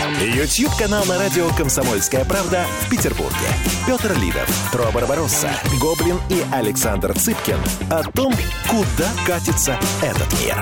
YouTube-канал 0.00 1.04
на 1.04 1.18
радио 1.18 1.48
«Комсомольская 1.56 2.24
правда» 2.24 2.64
в 2.80 2.90
Петербурге. 2.90 3.36
Петр 3.86 4.12
Лидов, 4.18 4.48
Тро 4.72 4.90
Барбаросса, 4.92 5.50
Гоблин 5.80 6.18
и 6.30 6.42
Александр 6.52 7.12
Цыпкин 7.12 7.58
о 7.90 8.02
том, 8.12 8.32
куда 8.70 9.10
катится 9.26 9.78
этот 10.00 10.32
мир. 10.40 10.56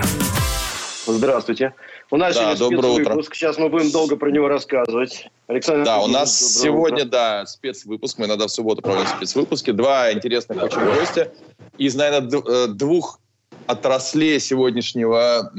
Здравствуйте. 1.07 1.75
У 2.11 2.17
нас 2.17 2.35
Да, 2.35 2.57
сегодня 2.57 2.77
доброе 2.77 2.93
утро. 3.03 3.23
Сейчас 3.33 3.57
мы 3.57 3.69
будем 3.69 3.91
долго 3.93 4.17
про 4.17 4.31
него 4.31 4.49
рассказывать. 4.49 5.29
Александр 5.47 5.85
Да, 5.85 6.01
у 6.01 6.09
нас 6.09 6.37
сегодня, 6.37 7.05
утро. 7.05 7.11
да, 7.11 7.47
спецвыпуск. 7.47 8.19
Мы 8.19 8.27
иногда 8.27 8.47
в 8.49 8.51
субботу 8.51 8.83
проводим 8.83 9.07
спецвыпуски. 9.07 9.71
Два 9.71 10.13
интересных 10.13 10.61
очень 10.63 10.85
гостя 10.85 11.33
из, 11.79 11.95
наверное, 11.95 12.41
э, 12.47 12.67
двух 12.69 13.21
отраслей 13.71 14.41
сегодняшнего 14.41 15.51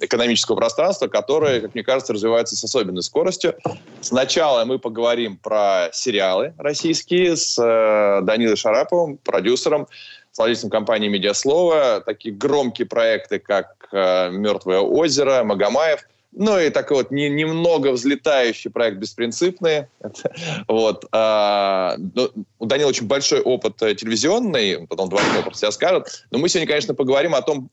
экономического 0.00 0.56
пространства, 0.56 1.06
которые, 1.06 1.60
как 1.60 1.74
мне 1.74 1.84
кажется, 1.84 2.12
развиваются 2.12 2.56
с 2.56 2.64
особенной 2.64 3.02
скоростью. 3.02 3.54
Сначала 4.00 4.64
мы 4.64 4.78
поговорим 4.78 5.36
про 5.36 5.88
сериалы 5.92 6.54
российские 6.58 7.36
с 7.36 7.58
э, 7.58 8.20
Данилой 8.22 8.56
Шараповым, 8.56 9.18
продюсером, 9.18 9.86
с 10.32 10.38
владельцем 10.38 10.68
компании 10.68 11.08
«Медиаслова». 11.08 12.02
Такие 12.04 12.34
громкие 12.34 12.86
проекты, 12.86 13.38
как 13.38 13.88
э, 13.92 14.30
«Мертвое 14.30 14.80
озеро», 14.80 15.42
«Магомаев». 15.44 16.06
Ну 16.32 16.58
и 16.58 16.70
такой 16.70 16.98
вот 16.98 17.10
не- 17.10 17.28
немного 17.28 17.92
взлетающий 17.92 18.70
проект 18.70 18.98
«Беспринципные». 18.98 19.88
Вот. 20.68 21.06
а, 21.12 21.96
ну, 22.14 22.30
у 22.58 22.66
Данила 22.66 22.88
очень 22.88 23.06
большой 23.06 23.40
опыт 23.40 23.80
э, 23.82 23.94
телевизионный, 23.94 24.86
потом 24.86 25.08
два 25.08 25.20
слова 25.20 25.42
про 25.42 25.54
себя 25.54 25.70
скажет. 25.70 26.24
Но 26.30 26.38
мы 26.38 26.48
сегодня, 26.48 26.68
конечно, 26.68 26.94
поговорим 26.94 27.34
о 27.34 27.42
том, 27.42 27.70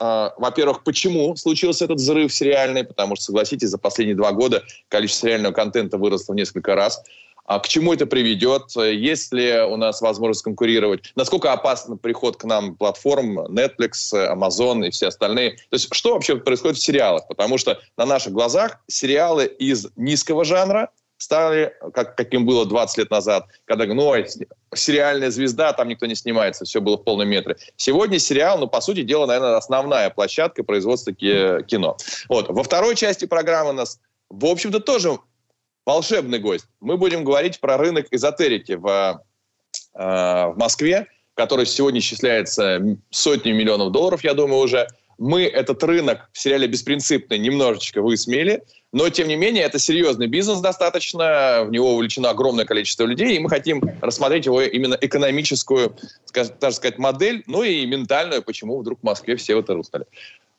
а, 0.00 0.34
во-первых, 0.36 0.82
почему 0.82 1.34
случился 1.36 1.84
этот 1.84 1.98
взрыв 1.98 2.32
сериальный, 2.32 2.84
потому 2.84 3.16
что, 3.16 3.26
согласитесь, 3.26 3.70
за 3.70 3.78
последние 3.78 4.16
два 4.16 4.32
года 4.32 4.62
количество 4.88 5.28
сериального 5.28 5.52
контента 5.52 5.98
выросло 5.98 6.32
в 6.32 6.36
несколько 6.36 6.74
раз. 6.74 7.02
А 7.44 7.58
к 7.58 7.68
чему 7.68 7.92
это 7.92 8.06
приведет? 8.06 8.74
Есть 8.76 9.32
ли 9.32 9.60
у 9.60 9.76
нас 9.76 10.00
возможность 10.00 10.42
конкурировать? 10.42 11.12
Насколько 11.14 11.52
опасен 11.52 11.98
приход 11.98 12.36
к 12.36 12.44
нам 12.44 12.74
платформ 12.74 13.38
Netflix, 13.46 14.12
Amazon 14.12 14.86
и 14.86 14.90
все 14.90 15.08
остальные? 15.08 15.52
То 15.52 15.74
есть 15.74 15.94
что 15.94 16.14
вообще 16.14 16.36
происходит 16.36 16.78
в 16.78 16.82
сериалах? 16.82 17.28
Потому 17.28 17.58
что 17.58 17.80
на 17.96 18.06
наших 18.06 18.32
глазах 18.32 18.80
сериалы 18.86 19.44
из 19.44 19.88
низкого 19.96 20.44
жанра 20.44 20.90
стали, 21.18 21.74
как, 21.92 22.16
каким 22.16 22.46
было 22.46 22.66
20 22.66 22.98
лет 22.98 23.10
назад, 23.10 23.46
когда, 23.66 23.86
ну, 23.86 24.14
сериальная 24.74 25.30
звезда, 25.30 25.72
там 25.72 25.88
никто 25.88 26.06
не 26.06 26.14
снимается, 26.14 26.64
все 26.64 26.80
было 26.80 26.96
в 26.96 27.04
полном 27.04 27.28
метре. 27.28 27.56
Сегодня 27.76 28.18
сериал, 28.18 28.58
ну, 28.58 28.66
по 28.66 28.80
сути 28.80 29.02
дела, 29.02 29.26
наверное, 29.26 29.56
основная 29.56 30.10
площадка 30.10 30.64
производства 30.64 31.12
ки- 31.12 31.62
кино. 31.66 31.96
Вот. 32.28 32.48
Во 32.48 32.62
второй 32.62 32.96
части 32.96 33.26
программы 33.26 33.72
нас, 33.72 34.00
в 34.28 34.46
общем-то, 34.46 34.80
тоже 34.80 35.18
волшебный 35.86 36.38
гость. 36.38 36.66
Мы 36.80 36.96
будем 36.96 37.24
говорить 37.24 37.60
про 37.60 37.76
рынок 37.76 38.06
эзотерики 38.10 38.72
в, 38.72 39.22
э, 39.94 39.98
в 39.98 40.54
Москве, 40.56 41.06
который 41.34 41.66
сегодня 41.66 42.00
исчисляется 42.00 42.80
сотни 43.10 43.52
миллионов 43.52 43.92
долларов, 43.92 44.24
я 44.24 44.34
думаю, 44.34 44.62
уже. 44.62 44.86
Мы 45.16 45.44
этот 45.44 45.82
рынок 45.84 46.28
в 46.32 46.38
сериале 46.38 46.66
«Беспринципный» 46.66 47.38
немножечко 47.38 48.02
высмеяли, 48.02 48.64
но, 48.92 49.08
тем 49.10 49.28
не 49.28 49.36
менее, 49.36 49.62
это 49.62 49.78
серьезный 49.78 50.26
бизнес 50.26 50.58
достаточно, 50.58 51.64
в 51.64 51.70
него 51.70 51.94
увлечено 51.94 52.30
огромное 52.30 52.64
количество 52.64 53.04
людей, 53.04 53.36
и 53.36 53.38
мы 53.38 53.48
хотим 53.48 53.80
рассмотреть 54.00 54.46
его 54.46 54.60
именно 54.60 54.98
экономическую, 55.00 55.96
скажем, 56.24 56.54
даже 56.60 56.76
сказать, 56.76 56.98
модель, 56.98 57.44
ну 57.46 57.62
и 57.62 57.86
ментальную, 57.86 58.42
почему 58.42 58.78
вдруг 58.80 59.00
в 59.00 59.02
Москве 59.04 59.36
все 59.36 59.60
это 59.60 59.74
рухнули. 59.74 60.06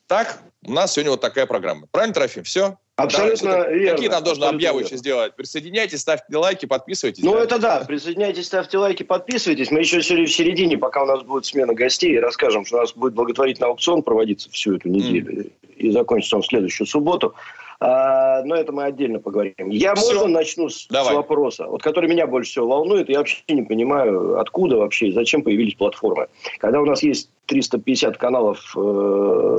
Так, 0.07 0.39
у 0.65 0.71
нас 0.71 0.93
сегодня 0.93 1.11
вот 1.11 1.21
такая 1.21 1.45
программа. 1.47 1.87
Правильно, 1.91 2.13
Трофим? 2.13 2.43
Все? 2.43 2.77
Абсолютно 2.95 3.51
Давай, 3.51 3.73
верно. 3.73 3.91
Какие 3.95 4.09
там 4.09 4.23
должны 4.23 4.43
Абсолютно 4.43 4.55
объявы 4.57 4.79
верно. 4.79 4.87
еще 4.87 4.97
сделать? 4.97 5.35
Присоединяйтесь, 5.35 5.99
ставьте 6.01 6.37
лайки, 6.37 6.65
подписывайтесь. 6.65 7.23
Ну, 7.23 7.33
Да. 7.33 7.43
это 7.43 7.59
да. 7.59 7.83
Присоединяйтесь, 7.85 8.45
ставьте 8.45 8.77
лайки, 8.77 9.03
подписывайтесь. 9.03 9.71
Мы 9.71 9.79
еще 9.79 9.99
в 9.99 10.03
середине, 10.05 10.77
пока 10.77 11.03
у 11.03 11.05
нас 11.07 11.23
будет 11.23 11.45
смена 11.45 11.73
гостей, 11.73 12.17
расскажем, 12.19 12.65
что 12.65 12.77
у 12.77 12.79
нас 12.81 12.93
будет 12.93 13.13
благотворительный 13.15 13.67
аукцион 13.67 14.03
проводиться 14.03 14.49
всю 14.51 14.75
эту 14.75 14.87
неделю. 14.89 15.49
И 15.75 15.91
закончится 15.91 16.37
он 16.37 16.43
в 16.43 16.47
следующую 16.47 16.87
субботу. 16.87 17.33
А, 17.81 18.41
но 18.43 18.55
это 18.55 18.71
мы 18.71 18.85
отдельно 18.85 19.19
поговорим. 19.19 19.69
Я 19.69 19.93
Всё. 19.95 20.13
можно 20.13 20.27
начну 20.29 20.69
с, 20.69 20.83
с 20.83 20.87
Давай. 20.87 21.13
вопроса, 21.15 21.65
вот, 21.67 21.83
который 21.83 22.09
меня 22.09 22.25
больше 22.25 22.51
всего 22.51 22.67
волнует. 22.67 23.09
Я 23.09 23.17
вообще 23.17 23.41
не 23.49 23.63
понимаю, 23.63 24.39
откуда 24.39 24.77
вообще 24.77 25.07
и 25.07 25.11
зачем 25.11 25.43
появились 25.43 25.75
платформы. 25.75 26.27
Когда 26.59 26.79
у 26.79 26.85
нас 26.85 27.03
есть 27.03 27.29
350 27.45 28.17
каналов 28.17 28.75
э, 28.75 29.57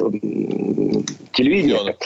телевидения, 1.32 1.74
Миллионов. 1.74 1.96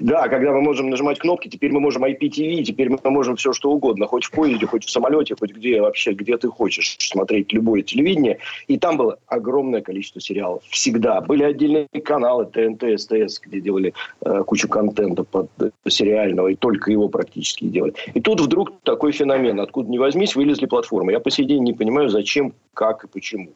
да, 0.00 0.28
когда 0.28 0.52
мы 0.52 0.60
можем 0.60 0.90
нажимать 0.90 1.18
кнопки, 1.18 1.48
теперь 1.48 1.72
мы 1.72 1.80
можем 1.80 2.04
IPTV, 2.04 2.62
теперь 2.62 2.90
мы 2.90 2.98
можем 3.10 3.36
все 3.36 3.52
что 3.52 3.70
угодно, 3.70 4.06
хоть 4.06 4.24
в 4.24 4.30
поезде, 4.30 4.66
хоть 4.66 4.84
в 4.84 4.90
самолете, 4.90 5.34
хоть 5.38 5.52
где 5.52 5.80
вообще, 5.80 6.12
где 6.12 6.36
ты 6.36 6.48
хочешь 6.48 6.96
смотреть 6.98 7.52
любое 7.52 7.82
телевидение. 7.82 8.38
И 8.66 8.78
там 8.78 8.96
было 8.96 9.18
огромное 9.26 9.80
количество 9.80 10.20
сериалов. 10.20 10.62
Всегда. 10.68 11.20
Были 11.20 11.44
отдельные 11.44 11.88
каналы, 12.04 12.46
ТНТ, 12.46 13.00
СТС, 13.00 13.40
где 13.40 13.60
делали 13.60 13.94
э, 14.20 14.42
кучу 14.46 14.68
контента 14.68 15.24
под 15.24 15.50
э, 15.60 15.70
сериального, 15.88 16.48
и 16.48 16.54
только 16.54 16.90
его 16.90 17.08
практически 17.08 17.64
делали. 17.64 17.94
И 18.14 18.20
тут 18.20 18.40
вдруг 18.40 18.72
такой 18.82 19.12
феномен. 19.12 19.60
Откуда 19.60 19.90
ни 19.90 19.98
возьмись, 19.98 20.36
вылезли 20.36 20.66
платформы. 20.66 21.12
Я 21.12 21.20
по 21.20 21.30
сей 21.30 21.44
день 21.44 21.62
не 21.62 21.72
понимаю, 21.72 22.08
зачем, 22.08 22.52
как 22.74 23.04
и 23.04 23.08
почему. 23.08 23.50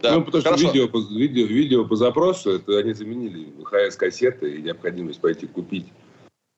Да, 0.00 0.14
ну, 0.14 0.24
потому 0.24 0.44
хорошо. 0.44 0.58
что 0.58 0.72
видео 0.72 0.88
по, 0.88 0.98
видео, 0.98 1.46
видео 1.46 1.84
по 1.84 1.96
запросу, 1.96 2.50
это 2.50 2.78
они 2.78 2.92
заменили 2.92 3.48
ВХС-кассеты 3.58 4.56
и 4.56 4.62
необходимость 4.62 5.20
пойти 5.20 5.46
купить 5.46 5.86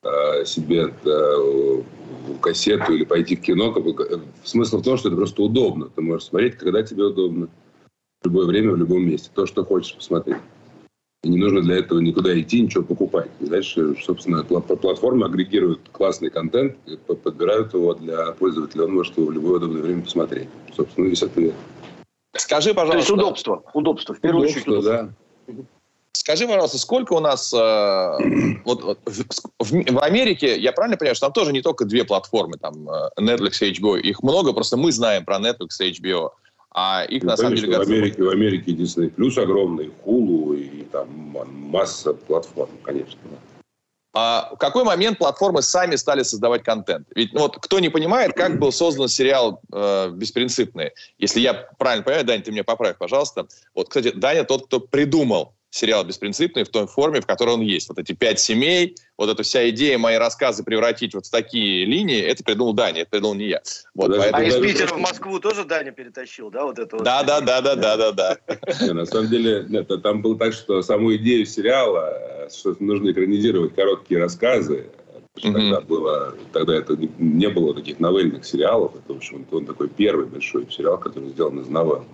э, 0.03 0.45
себе 0.45 0.93
э, 1.05 1.83
кассету 2.41 2.93
или 2.93 3.05
пойти 3.05 3.37
в 3.37 3.41
кино. 3.41 3.73
Как 3.73 3.83
бы, 3.83 4.23
смысл 4.45 4.79
в 4.79 4.85
том, 4.85 4.99
что 4.99 5.09
это 5.09 5.17
просто 5.17 5.43
удобно. 5.43 5.89
Ты 5.95 6.03
можешь 6.03 6.29
смотреть, 6.29 6.57
когда 6.57 6.83
тебе 6.83 7.05
удобно. 7.05 7.49
В 8.23 8.27
любое 8.27 8.47
время, 8.47 8.73
в 8.73 8.77
любом 8.77 9.07
месте. 9.07 9.31
То, 9.35 9.47
что 9.47 9.65
хочешь 9.65 9.95
посмотреть. 9.95 10.37
И 11.23 11.29
не 11.29 11.39
нужно 11.39 11.63
для 11.63 11.77
этого 11.77 12.01
никуда 12.01 12.39
идти, 12.39 12.61
ничего 12.61 12.83
покупать. 12.83 13.31
Дальше, 13.41 13.95
собственно, 14.03 14.45
пла- 14.47 14.63
платформы 14.77 15.27
агрегируют 15.27 15.81
классный 15.93 16.31
контент, 16.31 16.77
и 16.87 16.97
по- 16.97 17.15
подбирают 17.15 17.73
его 17.73 17.95
для 17.95 18.33
пользователя. 18.33 18.85
Он 18.85 18.95
может 18.95 19.17
его 19.17 19.29
в 19.29 19.33
любое 19.33 19.57
удобное 19.57 19.83
время 19.83 20.03
посмотреть. 20.03 20.49
Собственно, 20.75 21.07
весь 21.07 21.23
ответ. 21.23 21.55
Скажи, 22.37 22.73
То 22.75 22.81
есть 22.83 22.91
пожалуйста, 22.91 23.15
удобство. 23.15 23.63
Удобство. 23.75 24.15
В 24.15 24.21
первую 24.21 24.45
очередь 24.49 24.67
Удобство, 24.69 24.93
удобство. 24.93 25.15
да. 25.49 25.55
скажи, 26.13 26.47
пожалуйста, 26.47 26.79
сколько 26.79 27.15
у 27.15 27.21
нас 27.21 27.53
э, 27.53 27.57
вот, 28.65 28.83
вот 28.85 28.99
в, 29.05 29.25
в- 29.59 29.99
Америке, 30.01 30.57
я 30.59 30.73
правильно 30.73 30.97
понимаю, 30.97 31.17
что 31.17 31.27
там 31.27 31.33
тоже 31.33 31.53
не 31.53 31.61
только 31.63 31.85
две 31.85 32.05
платформы, 32.05 32.57
там 32.59 32.89
э, 32.89 33.09
Netflix 33.21 33.67
и 33.67 33.73
HBO, 33.73 33.99
их 33.99 34.23
много, 34.23 34.53
просто 34.53 34.77
мы 34.77 34.93
знаем 34.93 35.25
про 35.25 35.39
Netflix 35.39 35.81
и 35.81 35.91
HBO, 35.91 36.31
а 36.73 37.05
их 37.05 37.25
Ну, 37.25 37.31
на 37.31 37.37
самом 37.37 37.57
деле 37.57 37.77
в 37.77 37.81
Америке, 37.81 38.23
в 38.23 38.29
Америке 38.29 38.73
Disney 38.73 39.11
плюс 39.11 39.37
огромный, 39.37 39.91
Hulu 40.07 40.57
и 40.57 40.83
там 40.85 41.09
масса 41.69 42.15
платформ, 42.15 42.71
конечно. 42.85 43.19
да. 43.25 43.37
А 44.13 44.51
в 44.53 44.57
какой 44.57 44.83
момент 44.83 45.19
платформы 45.19 45.63
сами 45.63 45.95
стали 45.97 46.25
создавать 46.25 46.65
контент? 46.65 47.07
Ведь 47.15 47.33
ну, 47.33 47.41
вот 47.41 47.59
кто 47.59 47.79
не 47.79 47.91
понимает, 47.91 48.33
как 48.35 48.59
был 48.59 48.73
создан 48.73 49.09
сериал 49.09 49.61
э, 49.73 50.11
«Беспринципные». 50.11 50.93
Если 51.19 51.41
я 51.41 51.55
правильно 51.79 52.03
понимаю, 52.03 52.25
Даня, 52.25 52.43
ты 52.43 52.51
меня 52.51 52.65
поправь, 52.65 52.99
пожалуйста. 52.99 53.47
Вот, 53.75 53.89
кстати, 53.89 54.11
Даня 54.11 54.45
тот, 54.45 54.67
кто 54.67 54.81
придумал 54.81 55.55
сериал 55.71 56.05
«Беспринципные» 56.05 56.65
в 56.65 56.69
той 56.69 56.87
форме, 56.87 57.21
в 57.21 57.27
которой 57.27 57.55
он 57.55 57.61
есть. 57.61 57.89
Вот 57.89 57.99
эти 57.99 58.13
пять 58.13 58.41
семей, 58.41 58.97
вот 59.17 59.31
эта 59.31 59.43
вся 59.43 59.69
идея 59.71 59.99
мои 59.99 60.17
рассказы 60.17 60.65
превратить 60.65 61.15
вот 61.15 61.27
в 61.27 61.31
такие 61.31 61.85
линии, 61.85 62.21
это 62.21 62.43
придумал 62.43 62.73
Даня, 62.73 63.03
это 63.03 63.11
придумал 63.11 63.35
не 63.35 63.47
я. 63.47 63.63
Вот, 63.95 64.09
Подожди, 64.09 64.31
А 64.33 64.43
из 64.43 64.55
даже- 64.55 64.67
Питера 64.67 64.95
в 64.95 64.99
Москву 64.99 65.39
тоже 65.39 65.65
Даня 65.65 65.93
перетащил, 65.93 66.51
да, 66.51 66.65
вот 66.65 66.79
это 66.79 66.97
вот? 66.97 67.05
Да, 67.05 67.23
да, 67.23 67.41
да, 67.41 67.61
да, 67.61 67.77
да, 67.77 67.97
да, 67.97 68.13
да. 68.13 68.37
Не, 68.81 68.93
на 68.93 69.07
самом 69.07 69.29
деле, 69.29 69.65
нет, 69.69 69.91
а 69.91 69.99
там 69.99 70.23
было 70.23 70.37
так, 70.37 70.53
что 70.53 70.83
саму 70.83 71.15
идею 71.17 71.47
сериала, 71.47 72.49
что 72.53 72.77
нужно 72.81 73.13
экранизировать 73.13 73.75
короткие 73.75 74.21
рассказы, 74.21 74.91
тогда 75.41 75.81
было, 75.81 76.35
тогда 76.53 76.75
это 76.75 76.97
не, 76.97 77.09
не 77.19 77.49
было 77.49 77.75
таких 77.75 78.01
новельных 78.01 78.45
сериалов, 78.45 78.93
это, 78.97 79.15
в 79.15 79.17
общем, 79.17 79.47
он 79.53 79.67
такой 79.67 79.89
первый 79.89 80.27
большой 80.27 80.67
сериал, 80.71 80.99
который 80.99 81.29
сделан 81.29 81.61
из 81.61 81.69
новелл. 81.69 82.05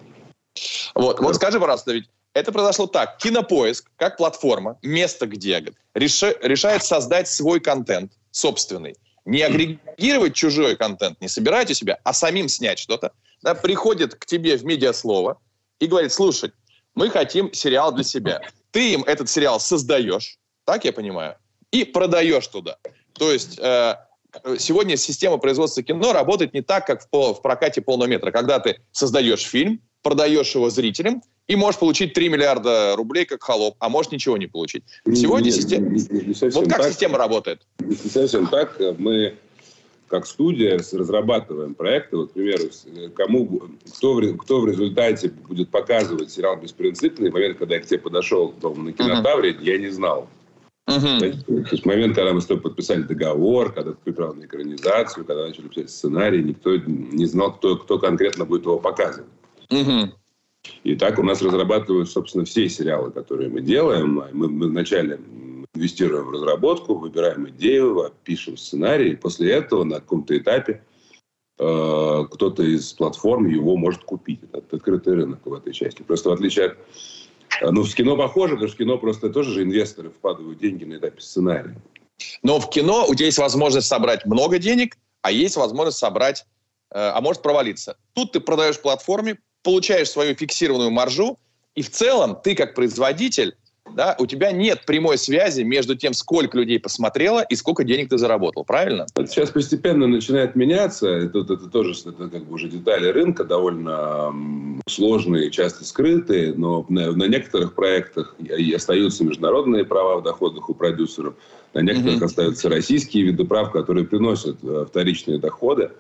Вот, 0.94 1.20
вот 1.20 1.34
скажи, 1.36 1.58
пожалуйста, 1.58 1.92
ведь 1.92 2.08
это 2.36 2.52
произошло 2.52 2.86
так. 2.86 3.16
Кинопоиск, 3.16 3.90
как 3.96 4.18
платформа, 4.18 4.78
место, 4.82 5.26
где 5.26 5.64
решает 5.94 6.84
создать 6.84 7.28
свой 7.28 7.60
контент 7.60 8.12
собственный. 8.30 8.94
Не 9.24 9.40
агрегировать 9.40 10.34
чужой 10.34 10.76
контент, 10.76 11.18
не 11.22 11.28
собирать 11.28 11.70
у 11.70 11.74
себя, 11.74 11.98
а 12.04 12.12
самим 12.12 12.48
снять 12.48 12.78
что-то. 12.78 13.12
Да, 13.42 13.54
приходит 13.54 14.16
к 14.16 14.26
тебе 14.26 14.58
в 14.58 14.66
медиаслово 14.66 15.40
и 15.80 15.86
говорит, 15.86 16.12
слушай, 16.12 16.52
мы 16.94 17.08
хотим 17.08 17.54
сериал 17.54 17.90
для 17.92 18.04
себя. 18.04 18.42
ты 18.70 18.92
им 18.92 19.02
этот 19.04 19.30
сериал 19.30 19.58
создаешь, 19.58 20.38
так 20.66 20.84
я 20.84 20.92
понимаю, 20.92 21.36
и 21.70 21.84
продаешь 21.84 22.46
туда. 22.48 22.76
То 23.14 23.32
есть 23.32 23.58
э, 23.58 23.94
сегодня 24.58 24.98
система 24.98 25.38
производства 25.38 25.82
кино 25.82 26.12
работает 26.12 26.52
не 26.52 26.60
так, 26.60 26.86
как 26.86 27.06
в, 27.10 27.32
в 27.32 27.40
прокате 27.40 27.80
полного 27.80 28.08
метра, 28.08 28.30
когда 28.30 28.60
ты 28.60 28.82
создаешь 28.92 29.42
фильм, 29.42 29.80
продаешь 30.02 30.54
его 30.54 30.68
зрителям, 30.68 31.22
и 31.48 31.56
можешь 31.56 31.78
получить 31.78 32.12
3 32.12 32.28
миллиарда 32.28 32.94
рублей 32.96 33.24
как 33.24 33.42
холоп, 33.42 33.76
а 33.78 33.88
можешь 33.88 34.12
ничего 34.12 34.36
не 34.36 34.46
получить. 34.46 34.84
Сегодня 35.06 35.50
система... 35.50 35.90
вот 36.52 36.68
как 36.68 36.78
так, 36.78 36.92
система 36.92 37.18
работает? 37.18 37.66
Не 37.78 37.94
совсем 37.94 38.46
так. 38.48 38.80
Мы 38.98 39.36
как 40.08 40.26
студия 40.26 40.78
разрабатываем 40.78 41.74
проекты, 41.74 42.16
вот, 42.16 42.30
к 42.30 42.32
примеру, 42.34 42.64
кому, 43.14 43.62
кто, 43.96 44.14
в, 44.14 44.36
кто 44.38 44.60
в 44.60 44.68
результате 44.68 45.30
будет 45.30 45.70
показывать 45.70 46.30
сериал 46.30 46.56
«Беспринципный», 46.56 47.30
момент, 47.30 47.58
когда 47.58 47.74
я 47.74 47.80
к 47.80 47.86
тебе 47.86 47.98
подошел 47.98 48.52
дома 48.52 48.84
на 48.84 48.92
кинотавре, 48.92 49.50
uh-huh. 49.50 49.64
я 49.64 49.78
не 49.78 49.88
знал. 49.88 50.28
Uh-huh. 50.88 51.18
То 51.18 51.72
есть 51.72 51.84
момент, 51.84 52.14
когда 52.14 52.32
мы 52.32 52.40
с 52.40 52.46
тобой 52.46 52.62
подписали 52.62 53.02
договор, 53.02 53.72
когда 53.72 53.90
ты 53.90 53.98
приправил 54.04 54.34
на 54.34 54.44
экранизацию, 54.44 55.24
когда 55.24 55.48
начали 55.48 55.66
писать 55.66 55.90
сценарий, 55.90 56.44
никто 56.44 56.76
не 56.76 57.26
знал, 57.26 57.54
кто, 57.54 57.76
кто 57.76 57.98
конкретно 57.98 58.44
будет 58.44 58.62
его 58.62 58.78
показывать. 58.78 59.28
Uh-huh. 59.70 60.12
И 60.84 60.94
так 60.94 61.18
у 61.18 61.22
нас 61.22 61.42
разрабатывают, 61.42 62.10
собственно, 62.10 62.44
все 62.44 62.68
сериалы, 62.68 63.10
которые 63.10 63.48
мы 63.48 63.60
делаем. 63.60 64.22
Мы, 64.32 64.68
вначале 64.68 65.18
инвестируем 65.74 66.26
в 66.26 66.30
разработку, 66.30 66.94
выбираем 66.94 67.48
идею, 67.50 68.12
пишем 68.24 68.56
сценарий. 68.56 69.12
И 69.12 69.16
после 69.16 69.52
этого 69.52 69.84
на 69.84 69.96
каком-то 69.96 70.36
этапе 70.36 70.82
э, 71.58 72.24
кто-то 72.30 72.62
из 72.62 72.92
платформ 72.92 73.46
его 73.46 73.76
может 73.76 74.04
купить. 74.04 74.40
Это 74.52 74.76
открытый 74.76 75.14
рынок 75.14 75.40
в 75.44 75.52
этой 75.52 75.72
части. 75.72 76.02
Просто 76.02 76.30
в 76.30 76.32
отличие 76.32 76.66
от... 76.66 76.78
Э, 77.60 77.70
ну, 77.70 77.82
в 77.82 77.94
кино 77.94 78.16
похоже, 78.16 78.54
потому 78.54 78.68
что 78.68 78.76
в 78.76 78.78
кино 78.78 78.98
просто 78.98 79.30
тоже 79.30 79.52
же 79.52 79.62
инвесторы 79.62 80.10
вкладывают 80.10 80.58
деньги 80.58 80.84
на 80.84 80.96
этапе 80.96 81.20
сценария. 81.20 81.76
Но 82.42 82.58
в 82.60 82.70
кино 82.70 83.06
у 83.08 83.14
тебя 83.14 83.26
есть 83.26 83.38
возможность 83.38 83.88
собрать 83.88 84.24
много 84.24 84.58
денег, 84.58 84.96
а 85.22 85.30
есть 85.30 85.56
возможность 85.56 85.98
собрать, 85.98 86.46
э, 86.90 86.98
а 86.98 87.20
может 87.20 87.42
провалиться. 87.42 87.96
Тут 88.14 88.32
ты 88.32 88.40
продаешь 88.40 88.80
платформе, 88.80 89.38
получаешь 89.66 90.10
свою 90.10 90.36
фиксированную 90.36 90.92
маржу, 90.92 91.40
и 91.74 91.82
в 91.82 91.90
целом 91.90 92.38
ты 92.40 92.54
как 92.54 92.74
производитель 92.76 93.56
да, 93.94 94.16
у 94.18 94.26
тебя 94.26 94.52
нет 94.52 94.84
прямой 94.86 95.16
связи 95.16 95.62
между 95.62 95.96
тем, 95.96 96.12
сколько 96.12 96.58
людей 96.58 96.78
посмотрело 96.78 97.40
и 97.40 97.54
сколько 97.54 97.84
денег 97.84 98.08
ты 98.08 98.18
заработал, 98.18 98.64
правильно? 98.64 99.06
Сейчас 99.26 99.50
постепенно 99.50 100.06
начинает 100.06 100.56
меняться. 100.56 101.08
Это, 101.08 101.40
это, 101.40 101.54
это 101.54 101.66
тоже 101.68 101.92
это 101.92 102.28
как 102.28 102.44
бы 102.44 102.54
уже 102.54 102.68
детали 102.68 103.08
рынка, 103.08 103.44
довольно 103.44 104.32
сложные, 104.88 105.50
часто 105.50 105.84
скрытые, 105.84 106.54
но 106.54 106.84
на, 106.88 107.12
на 107.12 107.24
некоторых 107.24 107.74
проектах 107.74 108.36
и 108.38 108.72
остаются 108.72 109.24
международные 109.24 109.84
права 109.84 110.20
в 110.20 110.22
доходах 110.22 110.68
у 110.68 110.74
продюсеров, 110.74 111.34
на 111.74 111.80
некоторых 111.80 112.20
mm-hmm. 112.20 112.24
остаются 112.24 112.68
российские 112.68 113.24
виды 113.24 113.44
прав, 113.44 113.72
которые 113.72 114.04
приносят 114.06 114.58
э, 114.62 114.86
вторичные 114.88 115.38
доходы. 115.38 115.90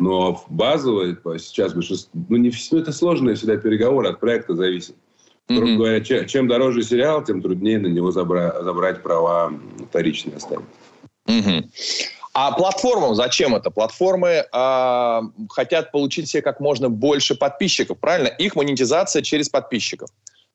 Но 0.00 0.44
базовые 0.48 1.16
сейчас 1.38 1.72
большинство... 1.72 2.10
Ну, 2.28 2.36
не, 2.36 2.52
ну, 2.70 2.78
это 2.78 2.92
сложные 2.92 3.36
всегда 3.36 3.56
переговоры, 3.56 4.08
от 4.08 4.20
проекта 4.20 4.54
зависит. 4.54 4.96
Грубо 5.48 5.66
mm-hmm. 5.66 5.76
говоря, 5.76 6.00
чем, 6.00 6.26
чем 6.26 6.48
дороже 6.48 6.82
сериал, 6.82 7.22
тем 7.22 7.42
труднее 7.42 7.78
на 7.78 7.86
него 7.86 8.10
забра- 8.10 8.62
забрать 8.62 9.02
права 9.02 9.52
вторичные 9.90 10.36
оставить. 10.36 10.64
Mm-hmm. 11.28 11.68
А 12.32 12.50
платформам 12.52 13.14
зачем 13.14 13.54
это? 13.54 13.70
Платформы 13.70 14.44
э, 14.50 15.20
хотят 15.50 15.92
получить 15.92 16.28
себе 16.28 16.42
как 16.42 16.58
можно 16.58 16.88
больше 16.88 17.36
подписчиков, 17.36 17.98
правильно? 17.98 18.28
Их 18.28 18.56
монетизация 18.56 19.22
через 19.22 19.48
подписчиков. 19.48 20.08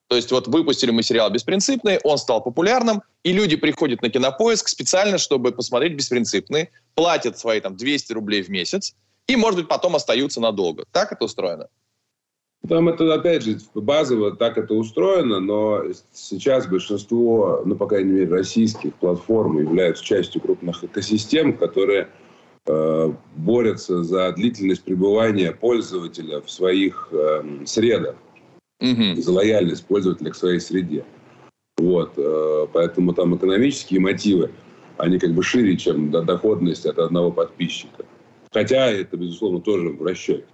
То 0.10 0.16
есть 0.16 0.32
вот 0.32 0.48
выпустили 0.48 0.90
мы 0.90 1.04
сериал 1.04 1.30
«Беспринципный», 1.30 2.00
он 2.04 2.18
стал 2.18 2.42
популярным, 2.42 3.04
и 3.24 3.32
люди 3.32 3.56
приходят 3.56 4.02
на 4.02 4.10
кинопоиск 4.10 4.68
специально, 4.68 5.20
чтобы 5.20 5.52
посмотреть 5.52 5.94
«Беспринципный», 5.94 6.72
платят 6.96 7.38
свои 7.38 7.62
там 7.62 7.78
200 7.78 8.14
рублей 8.14 8.42
в 8.42 8.50
месяц, 8.50 8.96
и, 9.30 9.36
может 9.36 9.60
быть, 9.60 9.68
потом 9.68 9.96
остаются 9.96 10.42
надолго. 10.42 10.86
Так 10.92 11.12
это 11.12 11.24
устроено? 11.24 11.68
Там 12.68 12.90
это, 12.90 13.14
опять 13.14 13.44
же, 13.44 13.58
базово 13.76 14.36
так 14.36 14.58
это 14.58 14.74
устроено, 14.74 15.40
но 15.40 15.84
сейчас 16.12 16.68
большинство, 16.68 17.62
ну, 17.64 17.76
по 17.76 17.86
крайней 17.86 18.12
мере, 18.12 18.31
российских 18.31 18.96
платформ 18.96 19.60
являются 19.60 20.04
частью 20.04 20.42
крупных 20.42 20.84
экосистем, 20.84 21.56
которые 21.56 22.10
э, 22.66 23.14
борются 23.36 24.04
за 24.04 24.31
длительность 24.34 24.84
пребывания 24.84 25.52
пользователя 25.52 26.42
в 26.42 26.50
своих 26.50 27.10
э, 27.12 27.66
средах, 27.66 28.16
mm-hmm. 28.81 29.16
за 29.16 29.31
лояльность 29.31 29.86
пользователя 29.86 30.31
к 30.31 30.36
своей 30.36 30.60
среде. 30.60 31.06
Вот, 31.78 32.14
э, 32.18 32.68
поэтому 32.74 33.14
там 33.14 33.38
экономические 33.38 34.00
мотивы, 34.00 34.52
они 34.98 35.18
как 35.18 35.34
бы 35.34 35.44
шире, 35.44 35.78
чем 35.78 36.12
доходность 36.12 36.86
от 36.86 36.98
одного 36.98 37.31
подписчика. 37.31 38.06
Хотя 38.51 38.88
это, 38.88 39.18
безусловно, 39.18 39.62
тоже 39.62 39.90
в 39.90 40.04
расчете. 40.04 40.46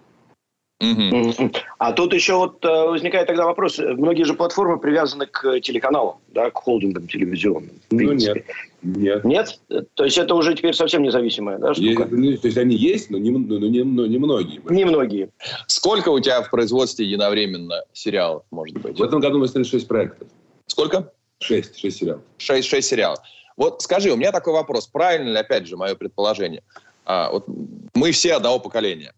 Угу. 0.82 1.52
А 1.80 1.94
тут 1.94 2.14
еще 2.14 2.36
вот 2.36 2.64
э, 2.66 2.68
возникает 2.68 3.28
тогда 3.28 3.46
вопрос. 3.46 3.80
Многие 3.80 4.24
же 4.24 4.34
платформы 4.34 4.78
привязаны 4.78 5.26
к 5.26 5.62
телеканалам, 5.62 6.18
да, 6.34 6.52
к 6.52 6.58
холдингам 6.58 7.08
телевизионным. 7.08 7.80
Ну 7.92 8.12
нет. 8.12 8.46
Нет. 8.84 9.24
Нет? 9.24 9.60
То 9.94 10.04
есть 10.04 10.18
это 10.18 10.36
уже 10.36 10.54
теперь 10.54 10.74
совсем 10.74 11.02
независимая 11.04 11.60
да, 11.60 11.74
штука? 11.74 12.04
Есть, 12.04 12.12
ну, 12.12 12.38
то 12.38 12.48
есть 12.48 12.58
они 12.58 12.76
есть, 12.76 13.10
но 13.10 13.18
не, 13.18 13.32
но 13.32 13.58
не, 13.58 13.84
но 13.84 14.06
не 14.06 14.18
многие. 14.18 14.60
Не 14.70 14.84
многие. 14.84 15.30
Сколько 15.68 16.10
у 16.10 16.20
тебя 16.20 16.42
в 16.42 16.50
производстве 16.50 17.06
единовременно 17.06 17.84
сериалов, 17.94 18.44
может 18.52 18.78
быть? 18.78 19.00
В 19.00 19.04
этом 19.04 19.22
году 19.22 19.40
мы 19.40 19.48
сняли 19.48 19.64
6 19.64 19.88
проектов. 19.88 20.28
Сколько? 20.68 21.14
6, 21.40 21.80
6 21.80 21.98
сериалов. 21.98 22.22
6, 22.38 22.68
6 22.68 22.88
сериалов. 22.88 23.20
Вот 23.56 23.82
скажи, 23.82 24.12
у 24.12 24.18
меня 24.18 24.34
такой 24.34 24.52
вопрос. 24.52 24.88
Правильно 24.88 25.30
ли, 25.30 25.38
опять 25.38 25.68
же, 25.68 25.78
мое 25.78 25.96
предположение? 25.96 26.64
А, 27.06 27.30
вот 27.32 27.46
мы 27.94 28.12
все 28.12 28.34
одного 28.34 28.60
поколения. 28.60 29.14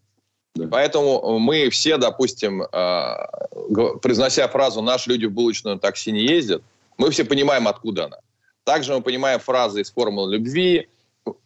Да. 0.54 0.68
Поэтому 0.70 1.38
мы 1.38 1.70
все, 1.70 1.96
допустим, 1.96 2.62
а, 2.72 3.28
произнося 4.02 4.46
фразу 4.48 4.82
«наши 4.82 5.10
люди 5.10 5.26
в 5.26 5.32
булочную 5.32 5.78
такси 5.78 6.12
не 6.12 6.26
ездят», 6.26 6.62
мы 6.96 7.10
все 7.10 7.24
понимаем, 7.24 7.68
откуда 7.68 8.06
она. 8.06 8.18
Также 8.64 8.92
мы 8.92 9.02
понимаем 9.02 9.40
фразы 9.40 9.80
из 9.80 9.90
«Формулы 9.90 10.34
любви», 10.34 10.88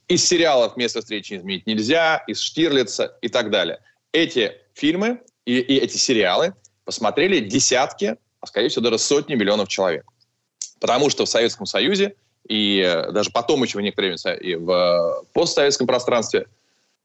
из 0.08 0.24
сериалов 0.24 0.76
«Место 0.76 1.00
встречи 1.00 1.34
изменить 1.34 1.66
нельзя», 1.66 2.24
из 2.26 2.40
Штирлица 2.40 3.16
и 3.20 3.28
так 3.28 3.50
далее. 3.50 3.80
Эти 4.12 4.52
фильмы 4.74 5.20
и, 5.44 5.58
и 5.58 5.76
эти 5.76 5.96
сериалы 5.96 6.54
посмотрели 6.84 7.40
десятки, 7.40 8.16
а 8.40 8.46
скорее 8.46 8.68
всего 8.68 8.82
даже 8.82 8.98
сотни 8.98 9.34
миллионов 9.34 9.68
человек. 9.68 10.04
Потому 10.80 11.10
что 11.10 11.24
в 11.24 11.28
Советском 11.28 11.66
Союзе 11.66 12.16
и 12.48 12.80
э, 12.80 13.12
даже 13.12 13.30
потом 13.30 13.62
еще 13.62 13.78
в 13.78 13.80
некоторое 13.80 14.16
время 14.16 14.36
и 14.36 14.54
в 14.54 14.70
э, 14.70 15.24
постсоветском 15.32 15.86
пространстве 15.86 16.46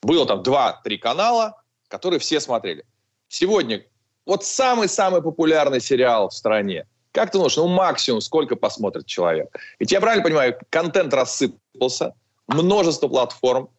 было 0.02 0.26
там 0.26 0.44
два-три 0.44 0.98
канала, 0.98 1.62
которые 1.88 2.20
все 2.20 2.40
смотрели. 2.40 2.84
Сегодня 3.28 3.84
вот 4.26 4.44
самый-самый 4.44 5.22
популярный 5.22 5.80
сериал 5.80 6.30
в 6.30 6.34
стране. 6.34 6.86
Как 7.12 7.32
ты 7.32 7.38
думаешь, 7.38 7.58
ну 7.58 7.68
максимум 7.68 8.22
сколько 8.22 8.56
посмотрит 8.56 9.06
человек? 9.06 9.50
Ведь 9.80 9.92
я 9.92 10.02
правильно 10.02 10.24
понимаю, 10.24 10.58
контент 10.70 11.14
рассыпался, 11.14 12.14
множество 12.48 13.08
платформ, 13.08 13.70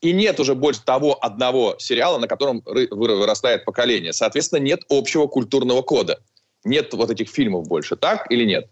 и 0.00 0.12
нет 0.12 0.38
уже 0.40 0.54
больше 0.54 0.82
того 0.84 1.18
одного 1.20 1.76
сериала, 1.78 2.18
на 2.18 2.28
котором 2.28 2.62
вырастает 2.64 3.64
поколение. 3.64 4.12
Соответственно, 4.12 4.60
нет 4.60 4.80
общего 4.88 5.26
культурного 5.26 5.82
кода. 5.82 6.20
Нет 6.64 6.92
вот 6.94 7.10
этих 7.10 7.28
фильмов 7.28 7.66
больше. 7.66 7.96
Так 7.96 8.30
или 8.30 8.44
нет? 8.44 8.70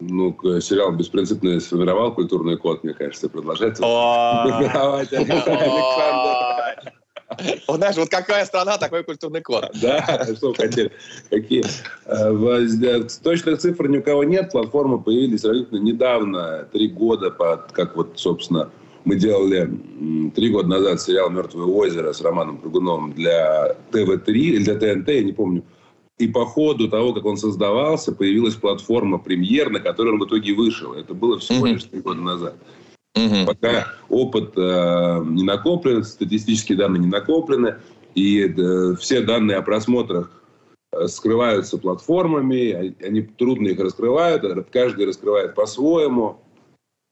Ну, 0.00 0.36
сериал 0.60 0.92
«Беспринципный» 0.92 1.60
сформировал 1.60 2.12
культурный 2.14 2.56
код, 2.56 2.82
мне 2.82 2.94
кажется, 2.94 3.28
продолжается. 3.28 3.82
Давайте, 4.74 5.18
Александр. 5.18 6.92
Вот 7.68 7.76
знаешь, 7.76 7.96
вот 7.96 8.08
какая 8.08 8.44
страна, 8.44 8.76
такой 8.76 9.04
культурный 9.04 9.40
код. 9.40 9.70
Да, 9.80 10.26
что 10.36 10.52
хотели. 10.52 10.90
Какие? 11.30 11.64
Э, 12.06 13.08
точных 13.22 13.58
цифр 13.58 13.88
ни 13.88 13.98
у 13.98 14.02
кого 14.02 14.24
нет. 14.24 14.52
Платформы 14.52 15.00
появились 15.00 15.40
сравнительно 15.40 15.78
недавно, 15.78 16.68
три 16.72 16.88
года, 16.88 17.30
под, 17.30 17.72
как 17.72 17.96
вот, 17.96 18.12
собственно, 18.16 18.70
мы 19.04 19.16
делали 19.16 19.70
три 20.34 20.50
года 20.50 20.68
назад 20.68 21.00
сериал 21.00 21.30
«Мертвое 21.30 21.66
озеро» 21.66 22.12
с 22.12 22.20
Романом 22.20 22.58
Прыгуновым 22.58 23.12
для 23.12 23.76
ТВ-3 23.92 24.32
или 24.32 24.64
для 24.64 24.74
ТНТ, 24.74 25.08
я 25.08 25.22
не 25.22 25.32
помню. 25.32 25.62
И 26.18 26.28
по 26.28 26.46
ходу 26.46 26.88
того, 26.88 27.12
как 27.12 27.24
он 27.24 27.36
создавался, 27.36 28.12
появилась 28.12 28.54
платформа 28.54 29.18
«Премьер», 29.18 29.70
на 29.70 29.80
которой 29.80 30.12
он 30.12 30.20
в 30.20 30.26
итоге 30.26 30.54
вышел. 30.54 30.92
Это 30.92 31.12
было 31.12 31.38
всего 31.38 31.66
лишь 31.66 31.84
три 31.84 32.00
года 32.00 32.20
назад. 32.20 32.56
Угу. 33.16 33.46
Пока 33.46 33.88
опыт 34.08 34.52
э, 34.56 35.22
не 35.26 35.42
накоплен, 35.42 36.04
статистические 36.04 36.78
данные 36.78 37.00
не 37.00 37.08
накоплены, 37.08 37.76
и 38.14 38.42
э, 38.42 38.94
все 39.00 39.22
данные 39.22 39.56
о 39.56 39.62
просмотрах 39.62 40.30
э, 40.92 41.06
скрываются 41.08 41.78
платформами, 41.78 42.96
они 43.04 43.22
трудно 43.22 43.68
их 43.68 43.80
раскрывают, 43.80 44.44
каждый 44.70 45.06
раскрывает 45.06 45.54
по-своему, 45.54 46.38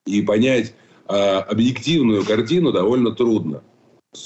и 0.06 0.22
понять 0.22 0.74
э, 1.08 1.12
объективную 1.12 2.24
картину 2.24 2.72
довольно 2.72 3.12
трудно. 3.12 3.62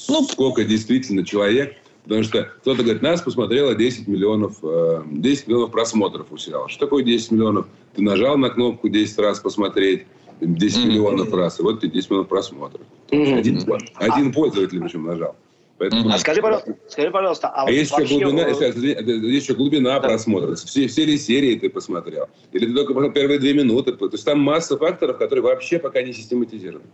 Ну, 0.09 0.25
сколько 0.25 0.65
действительно 0.65 1.25
человек 1.25 1.77
Потому 2.07 2.23
что 2.23 2.45
кто-то 2.61 2.83
говорит, 2.83 3.03
нас 3.03 3.21
посмотрело 3.21 3.75
10 3.75 4.07
миллионов, 4.07 4.59
10 4.63 4.63
э, 4.63 5.51
миллионов 5.51 5.73
просмотров 5.73 6.27
у 6.31 6.37
сериала. 6.37 6.69
Что 6.69 6.87
такое 6.87 7.03
10 7.03 7.33
миллионов? 7.33 7.67
ты 7.97 8.03
нажал 8.03 8.37
на 8.37 8.51
кнопку 8.51 8.89
10 8.89 9.19
раз 9.19 9.41
посмотреть, 9.41 10.07
10 10.41 10.79
mm-hmm. 10.79 10.87
миллионов 10.87 11.33
раз, 11.33 11.59
и 11.59 11.63
вот 11.63 11.81
ты 11.81 11.89
10 11.89 12.11
миллионов 12.11 12.29
просмотров. 12.29 12.83
Mm-hmm. 13.09 13.39
Один, 13.39 13.61
один 13.97 14.33
пользователь 14.33 14.81
причем 14.81 15.07
нажал. 15.07 15.35
Поэтому... 15.79 16.09
А 16.11 16.19
скажи, 16.19 16.41
пожалуйста, 16.41 16.75
скажи, 16.89 17.11
пожалуйста, 17.11 17.49
а, 17.49 17.65
а 17.67 17.71
есть, 17.71 17.91
еще 17.91 18.19
глубина, 18.21 18.49
есть 18.49 19.45
еще 19.45 19.55
глубина 19.55 20.01
да. 20.01 20.09
просмотра. 20.09 20.55
Все, 20.55 20.87
все 20.87 21.05
ли 21.05 21.19
серии 21.19 21.57
ты 21.57 21.69
посмотрел? 21.69 22.29
Или 22.53 22.67
ты 22.67 22.75
только 22.75 23.11
первые 23.11 23.39
две 23.39 23.53
минуты? 23.53 23.93
То 23.93 24.09
есть 24.11 24.25
там 24.25 24.41
масса 24.41 24.79
факторов, 24.79 25.19
которые 25.19 25.43
вообще 25.43 25.79
пока 25.79 26.03
не 26.03 26.13
систематизированы. 26.13 26.89